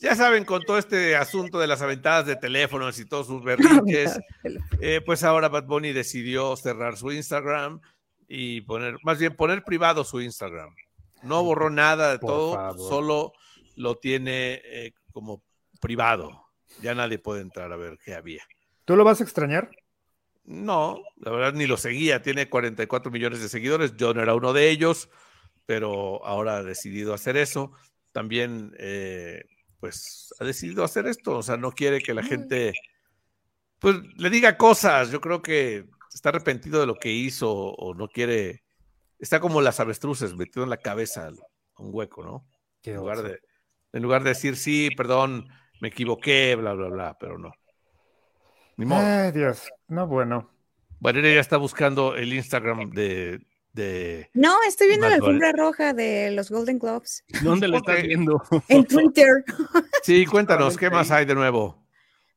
Ya 0.00 0.14
saben, 0.14 0.44
con 0.44 0.62
todo 0.62 0.78
este 0.78 1.16
asunto 1.16 1.58
de 1.58 1.66
las 1.66 1.80
aventadas 1.82 2.26
de 2.26 2.36
teléfonos 2.36 2.98
y 2.98 3.06
todos 3.06 3.26
sus 3.26 3.42
berrinches, 3.42 4.18
eh, 4.80 5.00
pues 5.04 5.22
ahora 5.24 5.48
Bad 5.48 5.64
Bunny 5.64 5.92
decidió 5.92 6.56
cerrar 6.56 6.96
su 6.96 7.10
Instagram 7.12 7.80
y 8.26 8.60
poner, 8.62 8.96
más 9.02 9.18
bien 9.18 9.34
poner 9.34 9.64
privado 9.64 10.04
su 10.04 10.20
Instagram. 10.20 10.74
No 11.22 11.42
borró 11.42 11.70
nada 11.70 12.12
de 12.12 12.18
Por 12.18 12.30
todo, 12.30 12.54
favor. 12.54 12.78
solo 12.88 13.32
lo 13.76 13.96
tiene 13.96 14.60
eh, 14.64 14.92
como 15.12 15.42
privado. 15.80 16.46
Ya 16.82 16.94
nadie 16.94 17.18
puede 17.18 17.42
entrar 17.42 17.72
a 17.72 17.76
ver 17.76 17.98
qué 18.04 18.14
había. 18.14 18.42
¿Tú 18.84 18.96
lo 18.96 19.04
vas 19.04 19.20
a 19.20 19.24
extrañar? 19.24 19.70
No, 20.44 21.02
la 21.16 21.30
verdad 21.30 21.52
ni 21.52 21.66
lo 21.66 21.76
seguía. 21.76 22.22
Tiene 22.22 22.48
44 22.48 23.10
millones 23.10 23.40
de 23.40 23.48
seguidores. 23.48 23.96
Yo 23.96 24.14
no 24.14 24.22
era 24.22 24.34
uno 24.34 24.52
de 24.52 24.70
ellos, 24.70 25.10
pero 25.66 26.24
ahora 26.24 26.58
ha 26.58 26.62
decidido 26.62 27.12
hacer 27.12 27.36
eso. 27.36 27.72
También, 28.12 28.74
eh, 28.78 29.44
pues, 29.80 30.32
ha 30.40 30.44
decidido 30.44 30.84
hacer 30.84 31.06
esto. 31.06 31.36
O 31.36 31.42
sea, 31.42 31.56
no 31.56 31.72
quiere 31.72 32.00
que 32.00 32.14
la 32.14 32.22
gente, 32.22 32.72
pues, 33.78 33.96
le 34.16 34.30
diga 34.30 34.56
cosas. 34.56 35.10
Yo 35.10 35.20
creo 35.20 35.42
que 35.42 35.84
está 36.14 36.30
arrepentido 36.30 36.80
de 36.80 36.86
lo 36.86 36.94
que 36.94 37.10
hizo 37.10 37.52
o 37.52 37.94
no 37.94 38.08
quiere. 38.08 38.64
Está 39.18 39.40
como 39.40 39.60
las 39.60 39.80
avestruces, 39.80 40.34
metido 40.34 40.64
en 40.64 40.70
la 40.70 40.78
cabeza 40.78 41.30
un 41.76 41.90
hueco, 41.92 42.24
¿no? 42.24 42.48
En 42.84 42.96
lugar, 42.96 43.22
de, 43.22 43.40
en 43.92 44.02
lugar 44.02 44.22
de 44.22 44.30
decir, 44.30 44.56
sí, 44.56 44.90
perdón, 44.96 45.48
me 45.80 45.88
equivoqué, 45.88 46.54
bla, 46.56 46.72
bla, 46.74 46.88
bla, 46.88 47.16
pero 47.18 47.38
no. 47.38 47.52
Ni 48.76 48.86
modo. 48.86 49.00
Ay, 49.04 49.32
Dios. 49.32 49.68
No, 49.88 50.06
bueno. 50.06 50.50
Valeria 51.00 51.34
ya 51.34 51.40
está 51.40 51.56
buscando 51.56 52.14
el 52.16 52.32
Instagram 52.32 52.90
de. 52.90 53.40
de... 53.72 54.30
No, 54.34 54.56
estoy 54.66 54.88
viendo 54.88 55.08
la 55.08 55.14
alfombra 55.16 55.52
roja 55.52 55.92
de 55.92 56.30
los 56.32 56.50
Golden 56.50 56.78
Globes 56.78 57.24
¿Dónde 57.42 57.68
lo 57.68 57.76
estás 57.78 58.02
viendo? 58.02 58.42
en 58.68 58.84
Twitter. 58.84 59.44
Sí, 60.02 60.26
cuéntanos, 60.26 60.76
¿qué 60.76 60.90
más 60.90 61.10
hay 61.10 61.24
de 61.26 61.34
nuevo? 61.34 61.84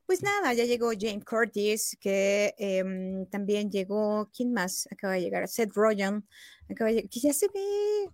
Pues 0.05 0.21
nada, 0.23 0.53
ya 0.53 0.65
llegó 0.65 0.91
James 0.99 1.23
Curtis, 1.23 1.97
que 2.01 2.53
em, 2.57 3.25
también 3.27 3.71
llegó, 3.71 4.29
¿quién 4.35 4.51
más 4.51 4.87
acaba 4.91 5.13
de 5.13 5.21
llegar? 5.21 5.47
Seth 5.47 5.71
Rogen, 5.73 6.27
acaba 6.69 6.91
de 6.91 7.03
lleg- 7.03 7.09
que 7.09 7.19
ya 7.21 7.33
se 7.33 7.47
ve, 7.47 8.09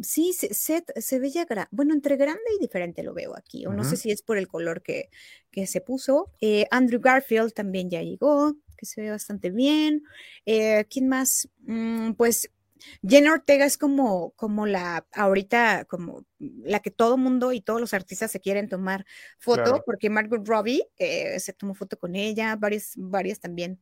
sí, 0.00 0.32
se- 0.32 0.52
Seth 0.54 0.90
se 0.98 1.18
ve 1.18 1.30
ya, 1.30 1.46
gra- 1.46 1.68
bueno, 1.70 1.94
entre 1.94 2.16
grande 2.16 2.42
y 2.56 2.60
diferente 2.60 3.02
lo 3.02 3.14
veo 3.14 3.36
aquí, 3.36 3.66
o 3.66 3.72
no 3.72 3.84
sé 3.84 3.96
si 3.96 4.10
es 4.10 4.22
por 4.22 4.36
el 4.38 4.48
color 4.48 4.82
que, 4.82 5.10
que 5.50 5.66
se 5.66 5.80
puso. 5.80 6.32
Eh, 6.40 6.66
Andrew 6.70 7.00
Garfield 7.00 7.52
también 7.52 7.90
ya 7.90 8.02
llegó, 8.02 8.56
que 8.76 8.86
se 8.86 9.00
ve 9.02 9.10
bastante 9.10 9.50
bien. 9.50 10.02
Eh, 10.46 10.84
¿Quién 10.90 11.08
más? 11.08 11.48
Mm, 11.60 12.12
pues 12.14 12.50
Jenna 13.06 13.32
Ortega 13.32 13.64
es 13.64 13.78
como, 13.78 14.32
como 14.32 14.66
la, 14.66 15.06
ahorita, 15.12 15.84
como 15.86 16.24
la 16.38 16.80
que 16.80 16.90
todo 16.90 17.16
mundo 17.16 17.52
y 17.52 17.60
todos 17.60 17.80
los 17.80 17.94
artistas 17.94 18.30
se 18.30 18.40
quieren 18.40 18.68
tomar 18.68 19.06
foto, 19.38 19.62
Claro. 19.62 19.82
porque 19.86 20.10
Margot 20.10 20.46
Robbie 20.46 20.86
eh, 20.98 21.38
se 21.40 21.52
tomó 21.52 21.74
foto 21.74 21.98
con 21.98 22.14
ella, 22.16 22.56
varias, 22.56 22.92
varias 22.96 23.40
también 23.40 23.80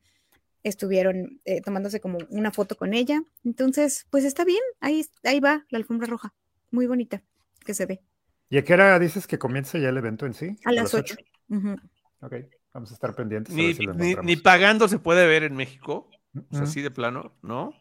estuvieron 0.63 1.41
eh, 1.45 1.61
tomándose 1.61 1.99
como 1.99 2.17
una 2.29 2.51
foto 2.51 2.75
con 2.75 2.93
ella. 2.93 3.21
Entonces, 3.43 4.07
pues 4.09 4.23
está 4.23 4.45
bien, 4.45 4.61
ahí, 4.79 5.05
ahí 5.23 5.39
va 5.39 5.65
la 5.69 5.77
alfombra 5.77 6.07
roja, 6.07 6.33
muy 6.71 6.87
bonita 6.87 7.21
que 7.65 7.73
se 7.73 7.85
ve, 7.85 8.01
¿Y 8.49 8.57
a 8.57 8.63
qué 8.63 8.73
hora 8.73 8.99
dices 8.99 9.25
que 9.25 9.39
comienza 9.39 9.79
ya 9.79 9.89
el 9.89 9.97
evento 9.97 10.25
en 10.27 10.33
sí? 10.33 10.55
a 10.65 10.71
las 10.71 10.93
8. 10.93 11.15
Ujú. 11.49 11.75
Ok, 12.21 12.33
vamos 12.73 12.91
a 12.91 12.93
estar 12.93 13.15
pendientes. 13.15 13.53
a 13.53 13.57
Ni, 13.57 13.67
ver 13.67 13.75
si 13.75 13.83
lo 13.83 13.93
ni- 13.95 14.15
ni 14.23 14.35
pagando 14.35 14.87
se 14.87 14.99
puede 14.99 15.25
ver 15.27 15.43
en 15.43 15.55
México. 15.55 16.09
O 16.51 16.55
sea, 16.55 16.63
así 16.63 16.81
de 16.81 16.91
plano, 16.91 17.35
¿no? 17.41 17.73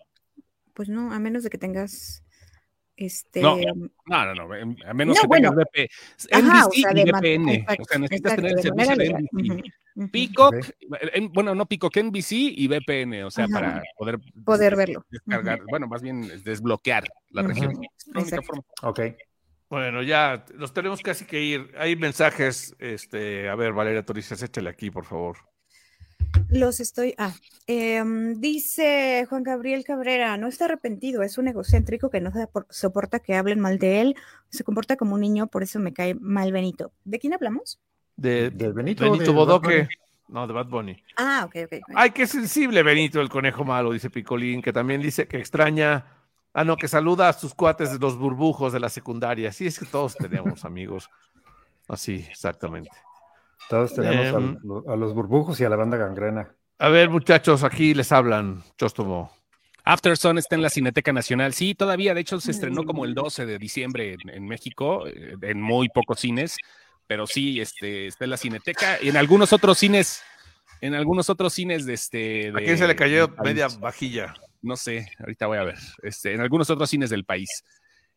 Pues 0.74 0.88
no, 0.88 1.12
a 1.12 1.18
menos 1.18 1.42
de 1.42 1.50
que 1.50 1.58
tengas 1.58 2.22
este. 2.96 3.40
No, 3.42 3.56
No, 4.06 4.34
no, 4.34 4.34
no. 4.34 4.54
A 4.86 4.94
menos 4.94 5.16
No, 5.16 5.20
que 5.22 5.26
bueno. 5.26 5.50
tengas 5.50 5.66
VP. 5.74 5.88
ajá, 6.32 6.66
o 6.66 6.70
sea, 6.72 6.92
de 6.92 7.04
VPN. 7.04 7.66
O 7.78 7.84
sea, 7.84 7.98
necesitas 7.98 8.32
exacto, 8.32 8.36
tener 8.36 8.52
el 8.52 8.62
servicio 8.62 8.96
de. 8.96 9.08
NBC. 9.32 9.72
Peacock, 10.10 10.54
en- 11.12 11.32
bueno, 11.32 11.54
no 11.54 11.66
Peacock, 11.66 11.96
NBC 11.96 12.32
y 12.32 12.68
VPN, 12.68 13.24
o 13.24 13.30
sea, 13.30 13.44
Ajá. 13.44 13.52
para 13.52 13.82
poder, 13.96 14.18
Poder 14.44 14.76
verlo. 14.76 15.04
descargar, 15.10 15.60
bueno, 15.68 15.86
más 15.86 16.02
bien 16.02 16.22
desbloquear 16.44 17.04
la 17.30 17.42
región. 17.42 17.72
Es 17.72 18.06
la 18.06 18.20
única 18.20 18.36
Exacto. 18.36 18.46
forma. 18.46 18.64
Ok. 18.82 19.00
Bueno, 19.68 20.02
ya 20.02 20.44
nos 20.56 20.74
tenemos 20.74 21.00
casi 21.00 21.24
que 21.24 21.42
ir. 21.42 21.74
Hay 21.78 21.96
mensajes. 21.96 22.76
Este, 22.78 23.48
a 23.48 23.54
ver, 23.54 23.72
Valeria 23.72 24.04
Torices, 24.04 24.42
échale 24.42 24.68
aquí, 24.68 24.90
por 24.90 25.04
favor. 25.06 25.38
Los 26.50 26.80
estoy. 26.80 27.14
Ah, 27.18 27.34
em, 27.66 28.34
dice 28.40 29.26
Juan 29.28 29.42
Gabriel 29.42 29.84
Cabrera, 29.84 30.36
no 30.36 30.46
está 30.48 30.66
arrepentido, 30.66 31.22
es 31.22 31.36
un 31.38 31.48
egocéntrico 31.48 32.10
que 32.10 32.20
no 32.20 32.30
sopor- 32.30 32.66
soporta 32.70 33.20
que 33.20 33.34
hablen 33.34 33.60
mal 33.60 33.78
de 33.78 34.00
él, 34.00 34.16
se 34.50 34.62
comporta 34.64 34.96
como 34.96 35.14
un 35.14 35.20
niño, 35.22 35.46
por 35.46 35.62
eso 35.62 35.78
me 35.78 35.92
cae 35.92 36.14
mal 36.14 36.52
Benito. 36.52 36.92
¿De 37.04 37.18
quién 37.18 37.32
hablamos? 37.34 37.80
De, 38.16 38.50
De 38.50 38.72
Benito. 38.72 39.04
Benito 39.04 39.24
de 39.24 39.30
Bodoque. 39.36 39.88
No, 40.28 40.46
de 40.46 40.52
Bad 40.54 40.66
Bunny. 40.66 40.96
Ah, 41.16 41.42
ok, 41.46 41.56
ok. 41.64 41.72
ok. 41.88 41.94
Ay, 41.94 42.10
qué 42.12 42.26
sensible, 42.26 42.82
Benito, 42.82 43.20
el 43.20 43.28
conejo 43.28 43.64
malo, 43.64 43.92
dice 43.92 44.08
Picolín, 44.08 44.62
que 44.62 44.72
también 44.72 45.02
dice 45.02 45.26
que 45.28 45.36
extraña. 45.38 46.06
Ah, 46.54 46.64
no, 46.64 46.76
que 46.76 46.88
saluda 46.88 47.28
a 47.28 47.32
sus 47.32 47.54
cuates 47.54 47.92
de 47.92 47.98
los 47.98 48.16
burbujos 48.16 48.72
de 48.72 48.80
la 48.80 48.88
secundaria. 48.88 49.52
Sí, 49.52 49.66
es 49.66 49.78
que 49.78 49.86
todos 49.86 50.14
tenemos 50.16 50.64
amigos. 50.64 51.10
Así, 51.88 52.26
exactamente. 52.30 52.90
Todos 53.68 53.94
tenemos 53.94 54.26
al- 54.34 54.42
Em. 54.42 54.58
a 54.90 54.96
los 54.96 55.14
burbujos 55.14 55.60
y 55.60 55.64
a 55.64 55.68
la 55.68 55.76
banda 55.76 55.96
gangrena. 55.96 56.54
A 56.78 56.88
ver, 56.88 57.10
muchachos, 57.10 57.62
aquí 57.64 57.94
les 57.94 58.10
hablan. 58.12 58.62
Chóstomo. 58.78 59.30
Afterson 59.84 60.38
está 60.38 60.54
en 60.54 60.62
la 60.62 60.70
Cineteca 60.70 61.12
Nacional. 61.12 61.52
Sí, 61.54 61.74
todavía, 61.74 62.14
de 62.14 62.20
hecho, 62.20 62.40
se 62.40 62.50
estrenó 62.52 62.84
como 62.84 63.02
Mm. 63.02 63.06
el 63.06 63.14
12 63.14 63.46
de 63.46 63.58
diciembre 63.58 64.14
en, 64.22 64.30
en 64.30 64.46
México, 64.46 65.06
eh, 65.06 65.34
en 65.42 65.60
muy 65.60 65.88
pocos 65.88 66.20
cines, 66.20 66.56
pero 67.06 67.26
sí, 67.26 67.60
este, 67.60 68.06
está 68.06 68.24
en 68.24 68.30
la 68.30 68.36
Cineteca 68.36 68.98
y 69.02 69.08
en 69.08 69.16
algunos 69.16 69.52
otros 69.52 69.78
cines, 69.78 70.22
en 70.80 70.94
algunos 70.94 71.28
otros 71.30 71.52
cines 71.52 71.84
de 71.86 71.94
este. 71.94 72.48
¿A 72.48 72.52
de- 72.52 72.64
quién 72.64 72.78
se 72.78 72.86
le 72.86 72.96
cayó 72.96 73.28
media 73.44 73.68
vajilla? 73.68 74.34
No 74.62 74.76
sé, 74.76 75.08
ahorita 75.18 75.46
voy 75.46 75.58
a 75.58 75.64
ver. 75.64 75.78
Este, 76.02 76.32
en 76.34 76.40
algunos 76.40 76.70
otros 76.70 76.88
cines 76.88 77.10
del 77.10 77.24
país. 77.24 77.64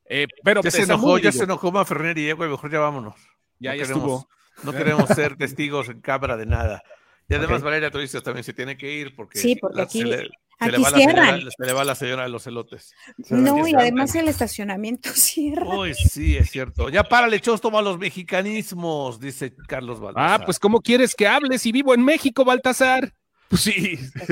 Eh, 0.07 0.27
pero 0.43 0.61
Ya 0.61 0.69
se 0.69 0.81
está 0.81 0.93
enojó, 0.93 1.07
muy, 1.07 1.21
ya 1.21 1.31
digo, 1.31 1.39
se 1.39 1.45
enojó 1.45 1.71
y 2.19 2.31
güey, 2.33 2.49
mejor 2.49 2.71
ya 2.71 2.79
vámonos. 2.79 3.15
ya, 3.59 3.71
no 3.71 3.77
ya 3.77 3.83
queremos- 3.83 3.87
estuvo. 3.87 4.29
No 4.63 4.71
queremos 4.71 5.09
ser 5.15 5.35
testigos 5.37 5.89
en 5.89 6.01
cámara 6.01 6.37
de 6.37 6.45
nada. 6.45 6.81
Y 7.27 7.33
además. 7.33 7.61
Valeria 7.63 7.89
Torices 7.91 8.21
también 8.23 8.43
se 8.43 8.53
tiene 8.53 8.77
que 8.77 8.91
ir 8.93 9.15
porque, 9.15 9.39
Sí, 9.39 9.55
porque 9.55 9.77
la- 9.77 9.83
aquí- 9.83 9.99
se, 10.01 10.05
le, 10.05 10.17
se 10.17 10.23
le 10.23 10.29
Aquí 10.59 10.81
va 10.83 10.89
la 10.91 10.97
señora, 10.97 11.23
cierran. 11.23 11.51
se 11.57 11.65
le 11.65 11.73
va 11.73 11.83
la 11.83 11.95
señora 11.95 12.23
de 12.23 12.29
los 12.29 12.47
elotes. 12.47 12.93
No, 13.29 13.67
y 13.67 13.73
además 13.75 14.13
el 14.15 14.27
estacionamiento 14.27 15.09
cierra. 15.13 15.65
Uy, 15.77 15.93
sí, 15.95 16.37
es 16.37 16.49
cierto. 16.51 16.89
Ya 16.89 17.03
párale, 17.03 17.39
Chóstomo, 17.41 17.79
a 17.79 17.81
los 17.81 17.97
mexicanismos, 17.97 19.19
dice 19.19 19.53
Carlos 19.67 19.99
Baltasar. 19.99 20.41
Ah, 20.41 20.45
pues 20.45 20.59
¿cómo 20.59 20.81
quieres 20.81 21.15
que 21.15 21.27
hable 21.27 21.57
si 21.57 21.71
vivo 21.71 21.93
en 21.93 22.03
México, 22.05 22.45
Baltasar? 22.45 23.13
Pues 23.49 23.61
sí. 23.61 23.99
Pues 24.15 24.27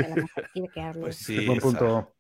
que. 0.53 0.91
Pues 0.99 1.15
sí. 1.17 1.45
Punto. 1.59 2.13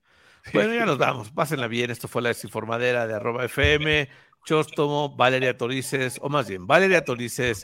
Bueno, 0.53 0.73
ya 0.73 0.85
nos 0.85 0.97
vamos. 0.97 1.31
Pásenla 1.31 1.67
bien. 1.67 1.89
Esto 1.89 2.07
fue 2.07 2.21
la 2.21 2.29
desinformadera 2.29 3.07
de 3.07 3.13
arroba 3.13 3.45
FM. 3.45 4.09
Chóstomo, 4.45 5.15
Valeria 5.15 5.55
Torices, 5.57 6.17
o 6.21 6.27
más 6.27 6.49
bien, 6.49 6.67
Valeria 6.67 7.05
Torices, 7.05 7.63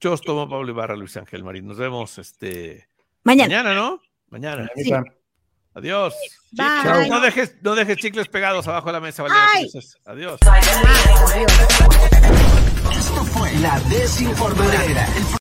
Chóstomo, 0.00 0.48
Pablo 0.48 0.70
Ibarra, 0.70 0.96
Luis 0.96 1.16
Ángel 1.16 1.42
Marín. 1.44 1.66
Nos 1.66 1.78
vemos 1.78 2.18
este 2.18 2.88
Mañana. 3.24 3.48
mañana, 3.48 3.74
¿no? 3.74 4.00
Mañana. 4.28 4.70
Sí. 4.76 4.90
Adiós. 5.74 6.14
Bye. 6.52 7.08
No 7.08 7.20
dejes, 7.20 7.56
no 7.62 7.74
dejes 7.74 7.98
chicles 7.98 8.28
pegados 8.28 8.66
abajo 8.66 8.86
de 8.86 8.92
la 8.94 9.00
mesa, 9.00 9.22
Valeria. 9.22 9.70
Adiós. 10.06 10.40
Esto 12.92 13.24
fue 13.24 13.52
La 13.56 13.78
Desinformadera. 13.80 15.06